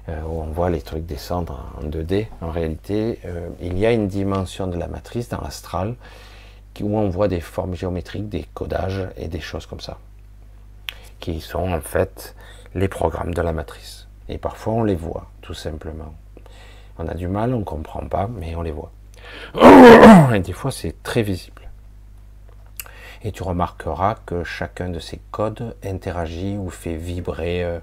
[0.08, 2.26] Euh, où on voit les trucs descendre en 2D.
[2.40, 5.94] En réalité, euh, il y a une dimension de la matrice dans l'astral
[6.82, 9.98] où on voit des formes géométriques, des codages et des choses comme ça,
[11.18, 12.34] qui sont en fait
[12.74, 14.08] les programmes de la matrice.
[14.28, 16.14] Et parfois on les voit, tout simplement.
[16.98, 18.92] On a du mal, on ne comprend pas, mais on les voit.
[20.34, 21.59] Et des fois c'est très visible.
[23.22, 27.78] Et tu remarqueras que chacun de ces codes interagit ou fait vibrer euh,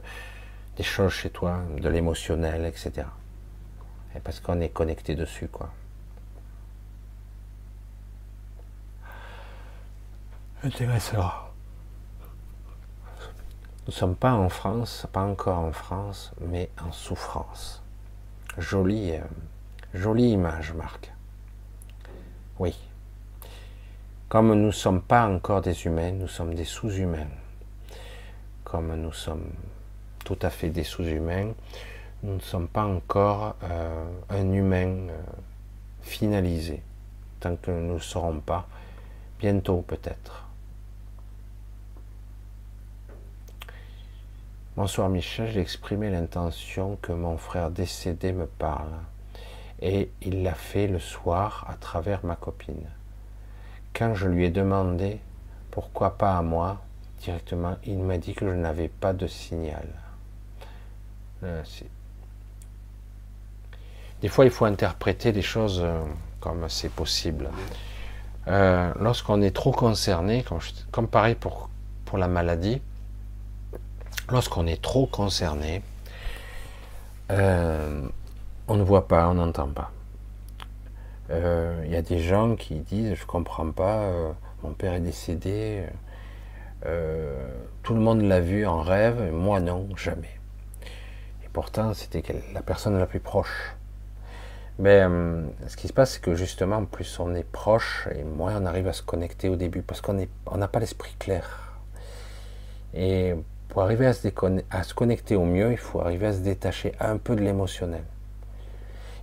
[0.77, 3.07] des choses chez toi, de l'émotionnel, etc.
[4.15, 5.69] Et parce qu'on est connecté dessus, quoi.
[10.63, 11.31] Intéressant.
[13.85, 17.83] Nous ne sommes pas en France, pas encore en France, mais en souffrance.
[18.57, 19.21] Jolie, euh,
[19.93, 21.13] jolie image, Marc.
[22.59, 22.75] Oui.
[24.29, 27.29] Comme nous ne sommes pas encore des humains, nous sommes des sous-humains.
[28.65, 29.51] Comme nous sommes
[30.25, 31.53] tout à fait des sous-humains.
[32.23, 35.21] Nous ne sommes pas encore euh, un humain euh,
[36.01, 36.83] finalisé,
[37.39, 38.67] tant que nous ne le serons pas,
[39.39, 40.45] bientôt peut-être.
[44.75, 48.91] Bonsoir Michel, j'ai exprimé l'intention que mon frère décédé me parle,
[49.81, 52.89] et il l'a fait le soir à travers ma copine.
[53.97, 55.19] Quand je lui ai demandé
[55.71, 56.77] pourquoi pas à moi,
[57.23, 59.87] directement, il m'a dit que je n'avais pas de signal.
[61.43, 61.63] Euh,
[64.21, 65.99] des fois, il faut interpréter les choses euh,
[66.39, 67.49] comme c'est possible.
[68.47, 70.45] Euh, lorsqu'on est trop concerné,
[70.91, 71.69] comme, pareil pour,
[72.05, 72.79] pour la maladie,
[74.29, 75.81] lorsqu'on est trop concerné,
[77.29, 79.91] on ne voit pas, on n'entend pas.
[81.29, 84.31] Euh, il y a des gens qui disent je comprends pas, euh,
[84.63, 85.83] mon père est décédé,
[87.83, 90.39] tout le monde l'a vu en rêve, moi non, jamais.
[91.43, 92.23] Et pourtant, c'était
[92.53, 93.75] la personne la plus proche.
[94.79, 95.01] Mais
[95.67, 98.87] ce qui se passe, c'est que justement, plus on est proche, et moins on arrive
[98.87, 101.73] à se connecter au début, parce qu'on n'a pas l'esprit clair.
[102.93, 103.35] Et
[103.69, 107.35] pour arriver à se, connecter au mieux, il faut arriver à se détacher un peu
[107.35, 108.03] de l'émotionnel.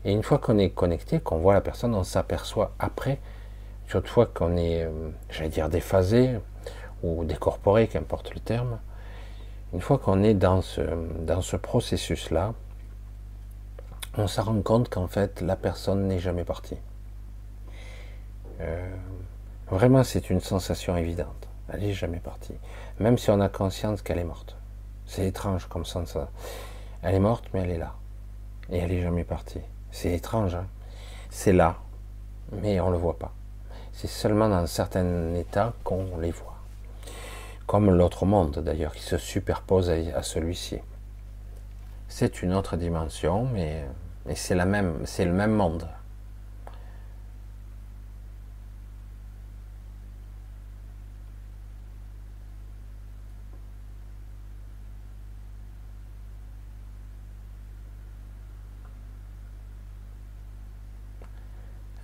[0.04, 3.18] Et une fois qu'on est connecté, qu'on voit la personne, on s'aperçoit après,
[3.88, 6.38] surtout qu'on est, euh, j'allais dire, déphasé
[7.02, 8.78] ou décorporé, qu'importe le terme,
[9.72, 10.82] une fois qu'on est dans ce,
[11.20, 12.54] dans ce processus-là,
[14.16, 16.76] on se rend compte qu'en fait, la personne n'est jamais partie.
[18.60, 18.94] Euh,
[19.68, 21.48] vraiment, c'est une sensation évidente.
[21.68, 22.54] Elle n'est jamais partie
[23.00, 24.56] même si on a conscience qu'elle est morte.
[25.06, 26.02] C'est étrange comme ça.
[27.02, 27.94] Elle est morte, mais elle est là.
[28.70, 29.60] Et elle n'est jamais partie.
[29.94, 30.56] C'est étrange.
[30.56, 30.66] Hein
[31.30, 31.76] c'est là,
[32.50, 33.32] mais on ne le voit pas.
[33.92, 36.56] C'est seulement dans certains états qu'on les voit.
[37.68, 40.78] Comme l'autre monde, d'ailleurs, qui se superpose à, celui-ci.
[42.08, 43.84] C'est une autre dimension, mais,
[44.34, 45.86] c'est le même monde.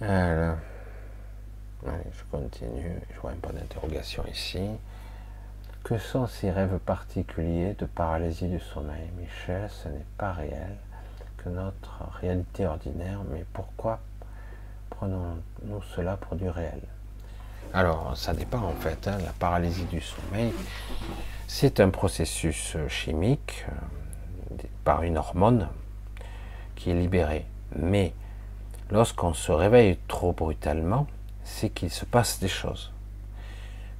[0.02, 0.56] Alors,
[1.85, 4.66] je continue, je vois un point d'interrogation ici.
[5.85, 9.10] Que sont ces rêves particuliers de paralysie du sommeil?
[9.18, 10.77] Michel, ce n'est pas réel
[11.36, 14.01] que notre réalité ordinaire, mais pourquoi
[14.90, 16.81] prenons-nous cela pour du réel?
[17.72, 19.06] Alors, ça dépend en fait.
[19.06, 19.18] Hein.
[19.24, 20.52] la paralysie du sommeil,
[21.47, 25.68] c'est un processus chimique euh, par une hormone
[26.74, 27.47] qui est libérée.
[27.77, 28.12] Mais
[28.91, 31.07] lorsqu'on se réveille trop brutalement,
[31.45, 32.93] c'est qu'il se passe des choses.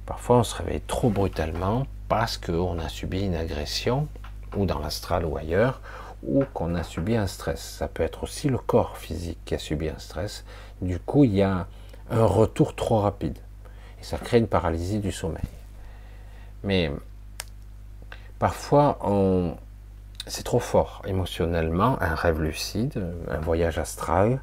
[0.05, 4.07] Parfois, on se réveille trop brutalement parce qu'on a subi une agression,
[4.55, 5.81] ou dans l'astral ou ailleurs,
[6.23, 7.61] ou qu'on a subi un stress.
[7.61, 10.43] Ça peut être aussi le corps physique qui a subi un stress.
[10.81, 11.67] Du coup, il y a
[12.09, 13.37] un retour trop rapide.
[13.99, 15.41] Et ça crée une paralysie du sommeil.
[16.63, 16.91] Mais
[18.39, 18.99] parfois,
[20.27, 24.41] c'est trop fort émotionnellement, un rêve lucide, un voyage astral,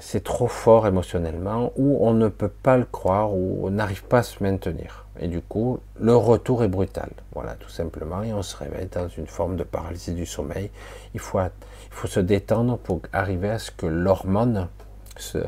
[0.00, 4.18] c'est trop fort émotionnellement, ou on ne peut pas le croire, ou on n'arrive pas
[4.18, 5.06] à se maintenir.
[5.20, 7.10] Et du coup, le retour est brutal.
[7.32, 10.70] Voilà, tout simplement, et on se réveille dans une forme de paralysie du sommeil.
[11.14, 11.38] Il faut,
[12.06, 14.68] se détendre pour arriver à ce que l'hormone
[15.16, 15.38] se...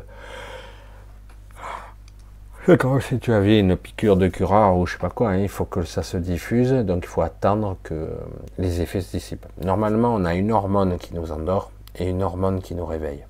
[2.65, 5.37] C'est comme si tu avais une piqûre de curare ou je sais pas quoi, hein.
[5.37, 8.09] il faut que ça se diffuse, donc il faut attendre que
[8.57, 9.45] les effets se dissipent.
[9.63, 13.23] Normalement, on a une hormone qui nous endort et une hormone qui nous réveille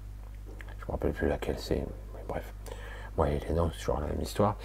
[0.88, 1.84] me rappelle plus laquelle c'est,
[2.28, 2.54] bref.
[3.18, 4.56] Ouais, il est donc toujours la même histoire.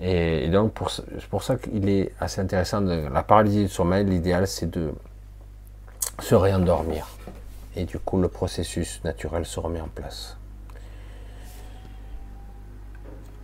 [0.00, 2.80] Et, donc, c'est pour ça qu'il est assez intéressant.
[2.80, 4.92] De, la paralysie du sommeil, l'idéal, c'est de
[6.20, 7.06] se réendormir.
[7.76, 10.36] Et du coup, le processus naturel se remet en place.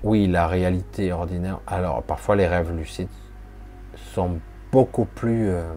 [0.03, 1.61] Oui, la réalité ordinaire.
[1.67, 3.09] Alors, parfois, les rêves lucides
[4.15, 4.39] sont
[4.73, 5.73] beaucoup plus, euh,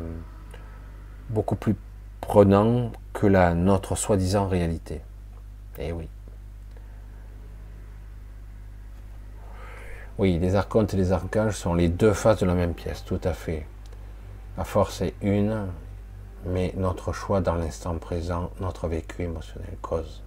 [1.29, 1.75] beaucoup plus
[2.21, 5.01] prenants que la notre soi-disant réalité.
[5.77, 6.07] Et oui.
[10.19, 13.21] Oui, les archontes et les archanges sont les deux faces de la même pièce, tout
[13.23, 13.65] à fait.
[14.57, 15.67] La force est une,
[16.45, 20.21] mais notre choix dans l'instant présent, notre vécu émotionnel cause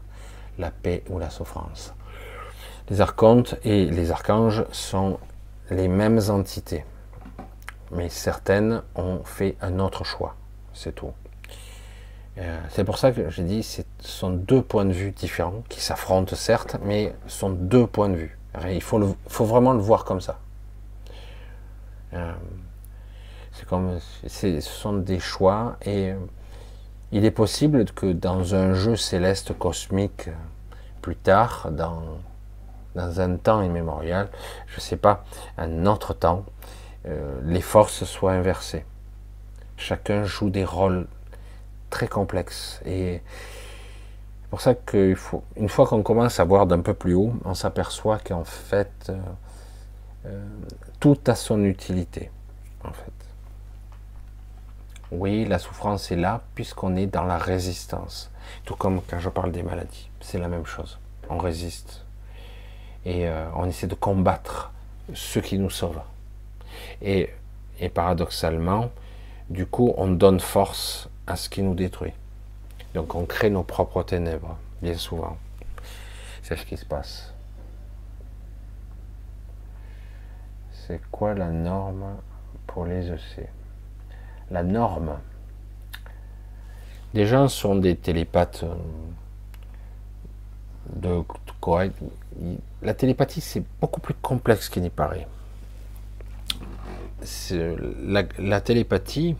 [0.58, 1.94] la paix ou la souffrance.
[2.88, 5.18] Les archontes et les archanges sont
[5.70, 6.84] les mêmes entités,
[7.90, 10.34] mais certaines ont fait un autre choix,
[10.72, 11.12] c'est tout.
[12.38, 15.80] Euh, c'est pour ça que j'ai dit ce sont deux points de vue différents qui
[15.80, 18.38] s'affrontent certes, mais sont deux points de vue.
[18.64, 18.98] Il faut,
[19.44, 20.38] vraiment le voir comme ça.
[22.14, 22.32] Euh,
[23.52, 26.16] c'est comme, ce sont des choix et euh,
[27.12, 30.28] il est possible que dans un jeu céleste cosmique
[31.02, 32.02] plus tard, dans,
[32.94, 34.28] dans un temps immémorial,
[34.66, 35.24] je ne sais pas,
[35.58, 36.44] un autre temps,
[37.06, 38.84] euh, les forces soient inversées.
[39.76, 41.06] Chacun joue des rôles
[41.90, 43.22] très complexes et
[44.46, 47.32] c'est pour ça qu'il faut, une fois qu'on commence à voir d'un peu plus haut,
[47.44, 49.18] on s'aperçoit qu'en fait, euh,
[50.26, 50.46] euh,
[51.00, 52.30] tout a son utilité.
[52.84, 53.12] En fait.
[55.10, 58.30] Oui, la souffrance est là puisqu'on est dans la résistance.
[58.64, 61.00] Tout comme quand je parle des maladies, c'est la même chose.
[61.28, 62.04] On résiste
[63.04, 64.70] et euh, on essaie de combattre
[65.12, 65.98] ce qui nous sauve.
[67.02, 67.30] Et
[67.94, 68.90] paradoxalement,
[69.50, 72.12] Du coup, on donne force à ce qui nous détruit.
[72.96, 75.36] Donc on crée nos propres ténèbres, bien souvent.
[76.42, 77.34] C'est ce qui se passe.
[80.72, 82.16] C'est quoi la norme
[82.66, 83.50] pour les EC
[84.50, 85.18] La norme.
[87.12, 88.74] Les gens sont des télépathes euh,
[90.94, 91.22] de
[91.60, 91.94] correct.
[92.80, 95.28] La télépathie, c'est beaucoup plus complexe qu'il n'y paraît.
[98.06, 99.36] La, télépathie,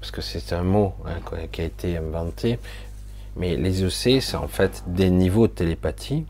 [0.00, 2.58] parce que c'est un mot hein, qui a été inventé,
[3.36, 6.26] mais les EC, c'est en fait des niveaux de télépathie.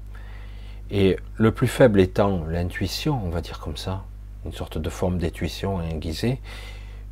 [0.91, 4.05] Et le plus faible étant l'intuition, on va dire comme ça,
[4.45, 6.41] une sorte de forme d'intuition aiguisée,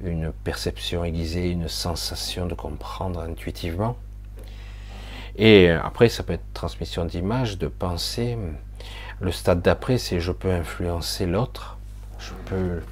[0.04, 3.96] une perception aiguisée, une sensation de comprendre intuitivement.
[5.36, 8.36] Et après, ça peut être transmission d'images, de pensée.
[9.20, 11.78] Le stade d'après, c'est je peux influencer l'autre,
[12.18, 12.82] je peux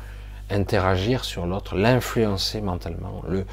[0.50, 3.44] interagir sur l'autre, l'influencer mentalement, le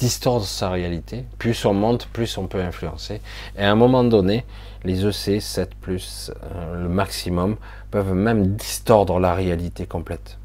[0.00, 1.26] distordre sa réalité.
[1.38, 3.20] Plus on monte, plus on peut influencer.
[3.58, 4.46] Et à un moment donné,
[4.82, 7.56] les EC 7 plus euh, le maximum
[7.90, 10.38] peuvent même distordre la réalité complète.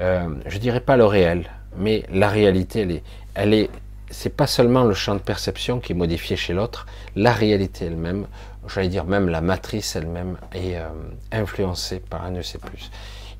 [0.00, 3.02] Euh, je dirais pas le réel, mais la réalité, elle est,
[3.34, 3.70] elle est,
[4.10, 8.26] c'est pas seulement le champ de perception qui est modifié chez l'autre, la réalité elle-même,
[8.68, 10.88] j'allais dire même la matrice elle-même est euh,
[11.32, 12.58] influencée par un EC+.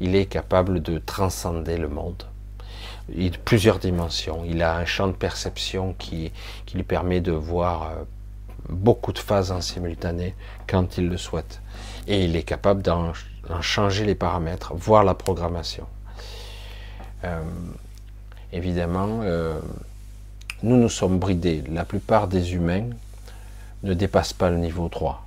[0.00, 2.24] Il est capable de transcender le monde.
[3.16, 4.44] Il a plusieurs dimensions.
[4.44, 6.32] Il a un champ de perception qui,
[6.74, 7.94] lui permet de voir euh,
[8.68, 10.34] beaucoup de phases en simultané
[10.66, 11.60] quand il le souhaite.
[12.06, 13.12] Et il est capable d'en
[13.60, 15.86] changer les paramètres, voir la programmation.
[17.24, 17.42] Euh,
[18.52, 19.58] évidemment, euh,
[20.62, 21.64] nous nous sommes bridés.
[21.70, 22.88] La plupart des humains
[23.82, 25.26] ne dépassent pas le niveau 3,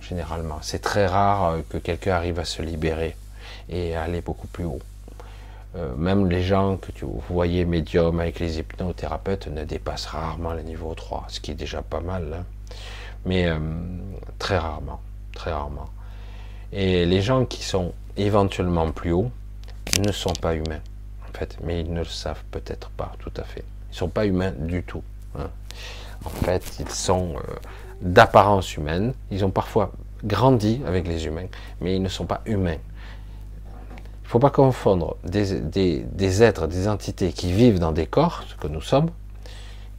[0.00, 0.58] généralement.
[0.62, 3.16] C'est très rare que quelqu'un arrive à se libérer
[3.68, 4.80] et à aller beaucoup plus haut.
[5.96, 10.94] Même les gens que tu voyais médiums avec les hypnothérapeutes ne dépassent rarement le niveau
[10.94, 12.32] 3, ce qui est déjà pas mal.
[12.32, 12.44] Hein.
[13.24, 13.48] Mais
[14.38, 15.00] très rarement,
[15.34, 15.88] très rarement.
[16.72, 19.30] Et les gens qui sont éventuellement plus hauts
[20.00, 20.80] ne sont pas humains
[21.36, 23.64] fait, mais ils ne le savent peut-être pas tout à fait.
[23.88, 25.02] Ils ne sont pas humains du tout.
[25.38, 25.50] Hein.
[26.24, 27.54] En fait, ils sont euh,
[28.00, 29.12] d'apparence humaine.
[29.30, 29.92] Ils ont parfois
[30.24, 31.46] grandi avec les humains,
[31.80, 32.78] mais ils ne sont pas humains.
[34.26, 38.56] Il ne faut pas confondre des, êtres, des entités qui vivent dans des corps, ce
[38.56, 39.10] que nous sommes,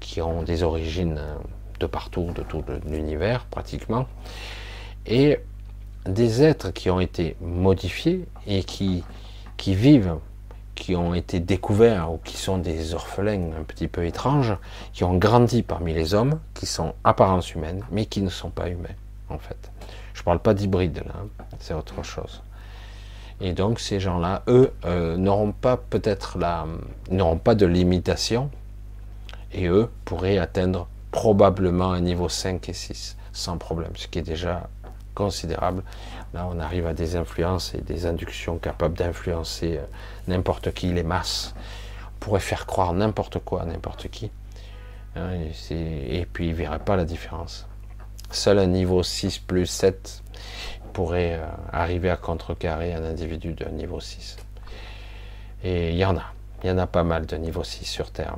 [0.02, 1.38] qui ont des origines euh,
[1.80, 4.06] de partout, de tout l'univers pratiquement,
[5.06, 5.40] et
[6.06, 9.06] des êtres qui ont été modifiés et qui,
[9.56, 10.18] qui vivent
[10.76, 14.58] qui ont été découverts ou qui sont des orphelins un petit peu étranges,
[14.91, 18.68] qui ont grandi parmi les hommes, qui sont apparence humaine, mais qui ne sont pas
[18.68, 18.95] humains,
[19.30, 19.72] en fait.
[20.14, 21.45] Je ne parle pas d'hybride, là, hein.
[21.60, 22.41] c'est autre chose.
[23.39, 26.65] Et donc ces gens-là, eux, euh, n'auront pas peut-être la,
[27.11, 28.49] n'auront pas de limitation,
[29.51, 34.23] et eux pourraient atteindre probablement un niveau 5 et 6 sans problème, ce qui est
[34.23, 34.68] déjà
[35.14, 35.84] considérable.
[36.34, 39.85] Là, on arrive à des influences et des inductions capables d'influencer euh,
[40.27, 41.53] n'importe qui, les masses.
[42.15, 44.31] On pourrait faire croire n'importe quoi à n'importe qui.
[45.15, 45.30] Hein,
[45.72, 47.68] et, puis, il ne verrait pas la différence.
[48.31, 50.23] Seul un niveau 6 plus 7
[50.98, 54.38] pourrait euh, arriver à contrecarrer un individu de niveau 6.
[55.64, 56.24] Et il y en a.
[56.64, 58.36] Il y en a pas mal de niveau 6 sur Terre.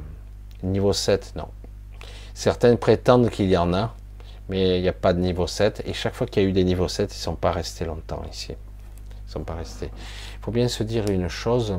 [0.61, 1.48] Niveau 7, non.
[2.34, 3.95] Certaines prétendent qu'il y en a,
[4.49, 5.84] mais il n'y a pas de niveau 7.
[5.86, 7.86] Et chaque fois qu'il y a eu des niveaux 7, ils ne sont pas restés
[7.86, 8.52] longtemps ici.
[8.52, 9.90] Ils sont pas restés.
[9.94, 11.73] Il faut bien se dire une chose,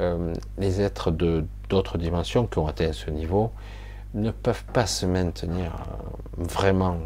[0.00, 3.52] euh, les êtres de d'autres dimensions qui ont atteint ce niveau
[4.14, 6.96] ne peuvent pas se maintenir euh, vraiment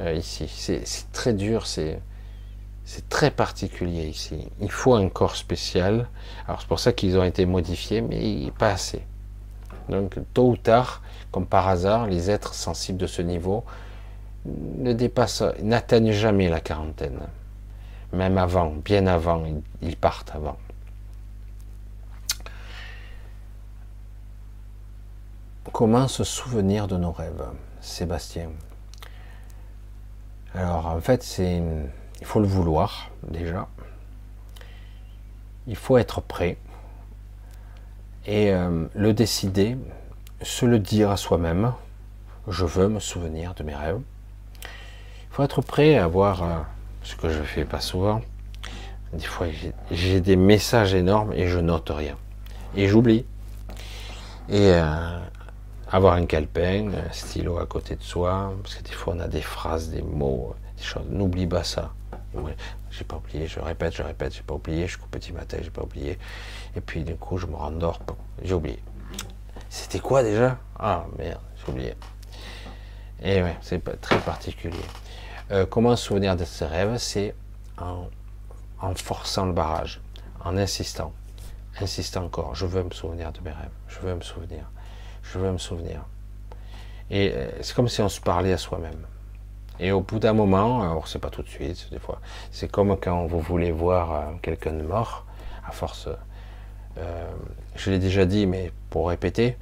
[0.00, 0.48] euh, ici.
[0.48, 2.00] C'est très dur, c'est
[3.08, 4.48] très particulier ici.
[4.60, 6.08] Il faut un corps spécial.
[6.46, 9.02] Alors c'est pour ça qu'ils ont été modifiés, mais pas assez.
[9.88, 13.64] Donc tôt ou tard, comme par hasard, les êtres sensibles de ce niveau
[14.44, 17.20] ne dépassent, n'atteignent jamais la quarantaine.
[18.12, 19.42] Même avant, bien avant,
[19.82, 20.56] ils partent avant.
[25.72, 27.44] Comment se souvenir de nos rêves,
[27.80, 28.50] Sébastien?
[30.58, 31.62] Alors en fait, c'est
[32.20, 33.68] il faut le vouloir déjà.
[35.68, 36.56] Il faut être prêt
[38.26, 39.76] et euh, le décider,
[40.42, 41.74] se le dire à soi-même,
[42.48, 44.00] je veux me souvenir de mes rêves.
[44.64, 46.58] Il faut être prêt à voir euh,
[47.04, 48.20] ce que je fais pas souvent.
[49.12, 49.46] Des fois,
[49.92, 52.16] j'ai des messages énormes et je note rien.
[52.74, 53.24] Et j'oublie.
[54.48, 55.18] Et euh,
[55.90, 59.28] avoir un calepin, un stylo à côté de soi, parce que des fois on a
[59.28, 61.06] des phrases, des mots, des choses.
[61.08, 61.92] N'oublie pas ça.
[62.90, 65.70] j'ai pas oublié, je répète, je répète, j'ai pas oublié, je coupe petit matin, j'ai
[65.70, 66.18] pas oublié.
[66.76, 68.00] Et puis du coup, je me rendors,
[68.42, 68.82] j'ai oublié.
[69.70, 70.58] C'était quoi déjà?
[70.78, 71.94] Ah merde, j'ai oublié.
[73.22, 74.76] Et ouais, c'est très particulier.
[75.50, 77.34] Euh, comment se souvenir de ses rêves C'est
[77.78, 78.06] en,
[78.80, 80.00] en, forçant le barrage,
[80.44, 81.12] en insistant,
[81.80, 82.54] insistant encore.
[82.54, 83.70] Je veux me souvenir de mes rêves.
[83.88, 84.70] Je veux me souvenir.
[85.22, 86.04] Je veux me souvenir.
[87.10, 89.06] Et euh, c'est comme si on se parlait à soi-même.
[89.80, 92.20] Et au bout d'un moment, alors c'est pas tout de suite, des fois,
[92.50, 95.24] c'est comme quand vous voulez voir euh, quelqu'un de mort,
[95.66, 96.08] à force,
[96.98, 97.30] euh,
[97.76, 99.56] je l'ai déjà dit, mais pour répéter,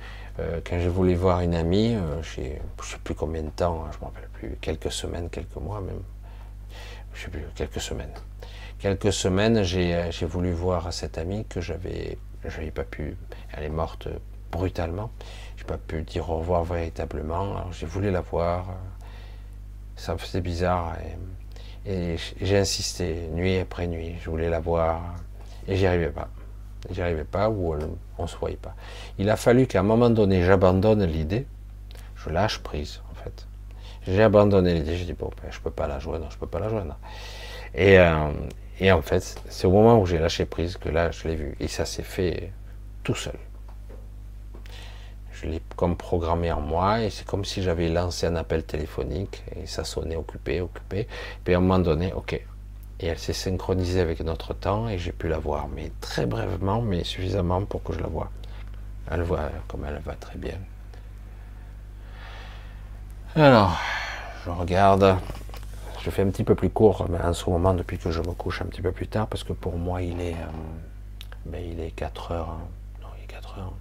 [0.67, 3.97] quand j'ai voulu voir une amie, je ne sais plus combien de temps, hein, je
[3.97, 6.03] ne me rappelle plus, quelques semaines, quelques mois même,
[7.15, 8.13] je sais plus, quelques semaines.
[8.79, 13.17] Quelques semaines, j'ai voulu voir cette amie que j'avais, j'avais pas pu,
[13.55, 14.09] elle est morte
[14.53, 15.11] brutalement,
[15.67, 18.67] pas pu dire au revoir véritablement, alors j'ai voulu la voir,
[19.97, 20.95] ça me faisait bizarre,
[21.87, 25.15] et, j'ai insisté, nuit après nuit, je voulais la voir,
[25.69, 26.29] et j'y arrivais pas.
[26.91, 27.75] J'y arrivais pas ou
[28.19, 28.75] on se voyait pas.
[29.19, 31.47] Il a fallu qu'à un moment donné, j'abandonne l'idée.
[32.15, 33.47] Je lâche prise, en fait.
[34.07, 34.97] J'ai abandonné l'idée.
[34.97, 36.97] J'ai dit, bon, ben, je peux pas la joindre, je peux pas la joindre.
[37.75, 38.31] Et, euh,
[38.79, 41.57] et en fait, c'est au moment où j'ai lâché prise que là, je l'ai vu.
[41.59, 42.53] Et ça s'est fait
[43.03, 43.39] tout seul.
[45.47, 49.45] Je l'ai comme programmé en moi et c'est comme si j'avais lancé un appel téléphonique
[49.55, 51.07] et ça sonnait occupé, occupé.
[51.45, 55.13] Puis à un moment donné, ok, et elle s'est synchronisée avec notre temps et j'ai
[55.13, 58.29] pu la voir, mais très brièvement, mais suffisamment pour que je la vois.
[59.09, 60.59] Elle voit comme elle va très bien.
[63.37, 63.79] Alors,
[64.45, 65.17] je regarde.
[66.03, 68.33] Je fais un petit peu plus court, mais en ce moment, depuis que je me
[68.33, 71.79] couche un petit peu plus tard, parce que pour moi, il est, euh, ben, il
[71.79, 72.51] est 4 heures.
[72.51, 72.67] Hein.
[73.01, 73.73] Non, il est 4 heures.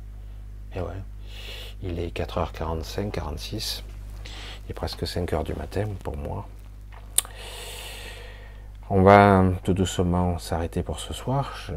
[0.76, 1.02] Et ouais,
[1.86, 3.84] il est 4h45, 46.
[4.66, 6.48] Il est presque 5 heures du matin pour moi.
[8.90, 11.54] On va tout doucement s'arrêter pour ce soir.
[11.68, 11.74] Je,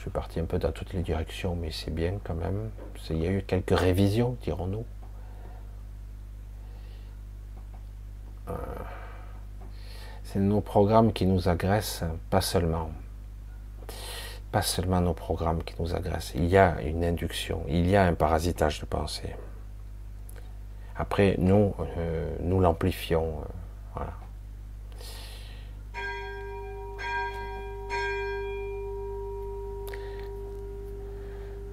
[0.00, 2.70] suis parti un peu dans toutes les directions, mais c'est bien quand même.
[3.08, 4.84] Il y a eu quelques révisions, dirons-nous.
[8.50, 8.52] Euh,
[10.24, 12.90] c'est nos programmes qui nous agressent, pas seulement.
[14.54, 16.32] Pas seulement nos programmes qui nous agressent.
[16.36, 19.34] Il y a une induction, il y a un parasitage de pensée.
[20.94, 23.40] Après, nous, euh, nous l'amplifions.
[23.40, 23.44] Euh,
[23.96, 24.12] voilà.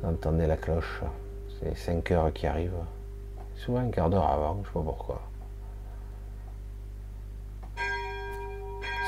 [0.04, 1.02] entendez la cloche.
[1.60, 2.74] C'est 5 heures qui arrivent.
[3.58, 5.22] Souvent un quart d'heure avant, je sais pas pourquoi.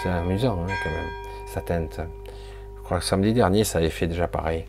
[0.04, 2.00] C'est amusant hein, quand même, ça teinte.
[2.84, 4.66] Je crois que samedi dernier, ça avait fait déjà pareil.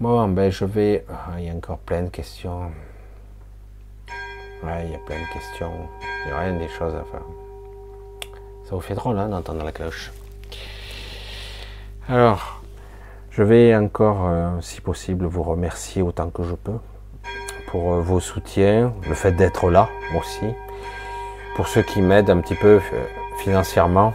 [0.00, 1.04] Bon, ben je vais.
[1.08, 2.72] Ah, il y a encore plein de questions.
[4.64, 5.70] Ouais, il y a plein de questions.
[6.24, 7.22] Il y a rien des choses à faire.
[8.64, 10.10] Ça vous fait drôle hein, d'entendre la cloche.
[12.08, 12.60] Alors,
[13.30, 16.78] je vais encore, euh, si possible, vous remercier autant que je peux
[17.68, 19.88] pour euh, vos soutiens, le fait d'être là
[20.18, 20.46] aussi,
[21.54, 23.04] pour ceux qui m'aident un petit peu euh,
[23.38, 24.12] financièrement.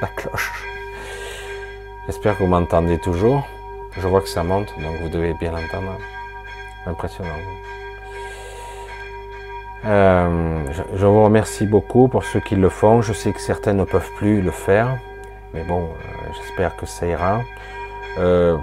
[0.00, 0.69] La cloche.
[2.10, 3.46] J'espère que vous m'entendez toujours.
[3.92, 5.96] Je vois que ça monte, donc vous devez bien l'entendre.
[6.84, 7.30] Impressionnant.
[9.84, 13.00] je, vous remercie beaucoup pour ceux qui le font.
[13.00, 14.98] Je sais que certains ne peuvent plus le faire,
[15.54, 15.86] mais bon,
[16.34, 17.42] j'espère que ça ira.
[18.18, 18.56] Euh,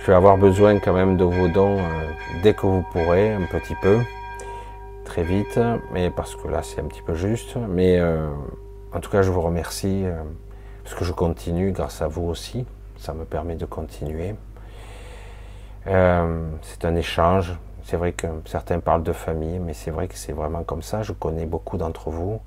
[0.00, 1.82] je vais avoir besoin quand même de vos dons euh,
[2.42, 3.98] dès que vous pourrez, un petit peu,
[5.04, 5.60] très vite,
[5.92, 7.58] mais parce que là c'est un petit peu juste.
[7.68, 8.26] Mais euh,
[8.94, 10.04] en tout cas, je vous remercie
[10.82, 12.64] parce que je continue grâce à vous aussi.
[12.98, 14.34] Ça me permet de continuer.
[15.84, 17.54] c'est un échange.
[17.84, 21.02] C'est vrai que certains parlent de famille, mais c'est vrai que c'est vraiment comme ça.
[21.02, 22.40] Je connais beaucoup d'entre vous.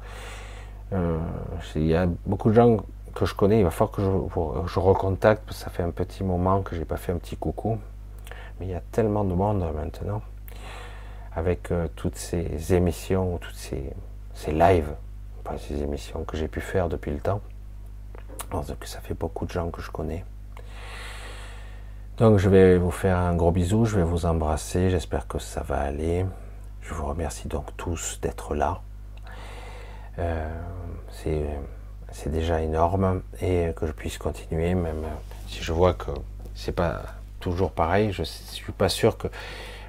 [0.92, 2.78] il y a beaucoup de gens
[3.14, 6.24] que je connais, il va falloir que je, recontacte, parce que ça fait un petit
[6.24, 7.78] moment que j'ai pas fait un petit coucou.
[8.60, 10.22] Mais il y a tellement de monde maintenant,
[11.36, 13.94] avec euh, toutes ces émissions, toutes ces,
[14.52, 14.94] lives,
[15.44, 17.42] pas ces émissions que j'ai pu faire depuis le temps.
[18.52, 20.26] que ça fait beaucoup de gens que je connais.
[22.20, 25.62] Donc je vais vous faire un gros bisou, je vais vous embrasser, j'espère que ça
[25.62, 26.26] va aller.
[26.82, 28.82] Je vous remercie donc tous d'être là.
[30.20, 30.50] Euh,
[32.12, 35.06] c'est déjà énorme et que je puisse continuer, même
[35.48, 36.12] si je vois que
[36.56, 37.04] c'est pas
[37.40, 38.12] toujours pareil.
[38.12, 39.30] Je suis pas sûr que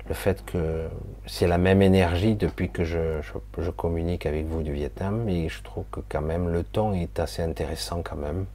[0.09, 0.87] le fait que
[1.27, 3.21] c'est la même énergie depuis que je,
[3.59, 7.19] je, communique avec vous du Vietnam, mais je trouve que quand même le ton est
[7.19, 8.47] assez intéressant quand même.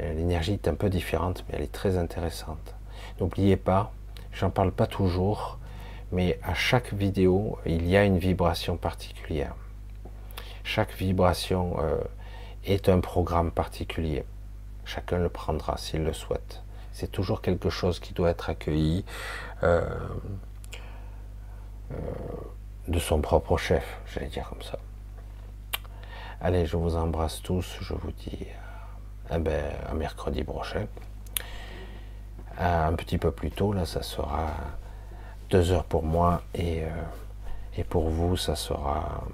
[0.00, 2.74] Euh, l'énergie est un peu différente, mais elle est très intéressante.
[3.20, 3.92] N'oubliez pas,
[4.32, 5.58] j'en parle pas toujours,
[6.10, 9.54] mais à chaque vidéo, il y a une vibration particulière.
[10.64, 11.98] Chaque vibration euh,
[12.64, 14.24] est un programme particulier.
[14.84, 16.62] Chacun le prendra s'il le souhaite.
[16.92, 19.04] C'est toujours quelque chose qui doit être accueilli
[19.62, 19.84] euh,
[22.88, 24.78] de son propre chef, j'allais dire comme ça.
[26.40, 27.78] Allez, je vous embrasse tous.
[27.80, 28.46] Je vous dis
[29.36, 30.86] eh ben, à mercredi prochain.
[32.58, 34.48] Un petit peu plus tôt, là, ça sera
[35.50, 36.82] deux heures pour moi et,
[37.76, 39.24] et pour vous, ça sera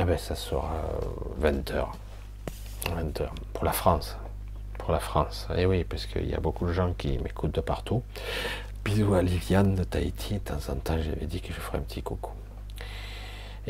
[0.00, 0.80] eh ben, ça sera
[1.38, 1.96] 20 heures.
[2.94, 3.34] 20 heures.
[3.52, 4.16] Pour la France.
[4.78, 5.48] Pour la France.
[5.56, 8.04] Et eh oui, parce qu'il y a beaucoup de gens qui m'écoutent de partout.
[8.84, 10.34] Bisous à Liliane de Tahiti.
[10.34, 12.30] De temps en temps, j'avais dit que je ferais un petit coucou.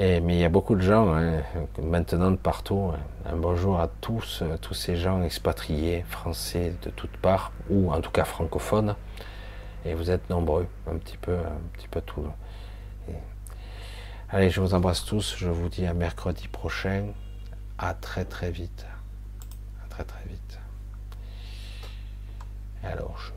[0.00, 1.42] Et, mais il y a beaucoup de gens hein,
[1.82, 2.92] maintenant de partout.
[3.26, 8.12] Un bonjour à tous, tous ces gens expatriés, français de toutes parts, ou en tout
[8.12, 8.94] cas francophones.
[9.84, 12.24] Et vous êtes nombreux, un petit peu, un petit peu tout.
[14.28, 15.34] Allez, je vous embrasse tous.
[15.36, 17.06] Je vous dis à mercredi prochain.
[17.76, 18.86] À très très vite.
[19.84, 20.60] À très très vite.
[22.84, 23.32] Alors, je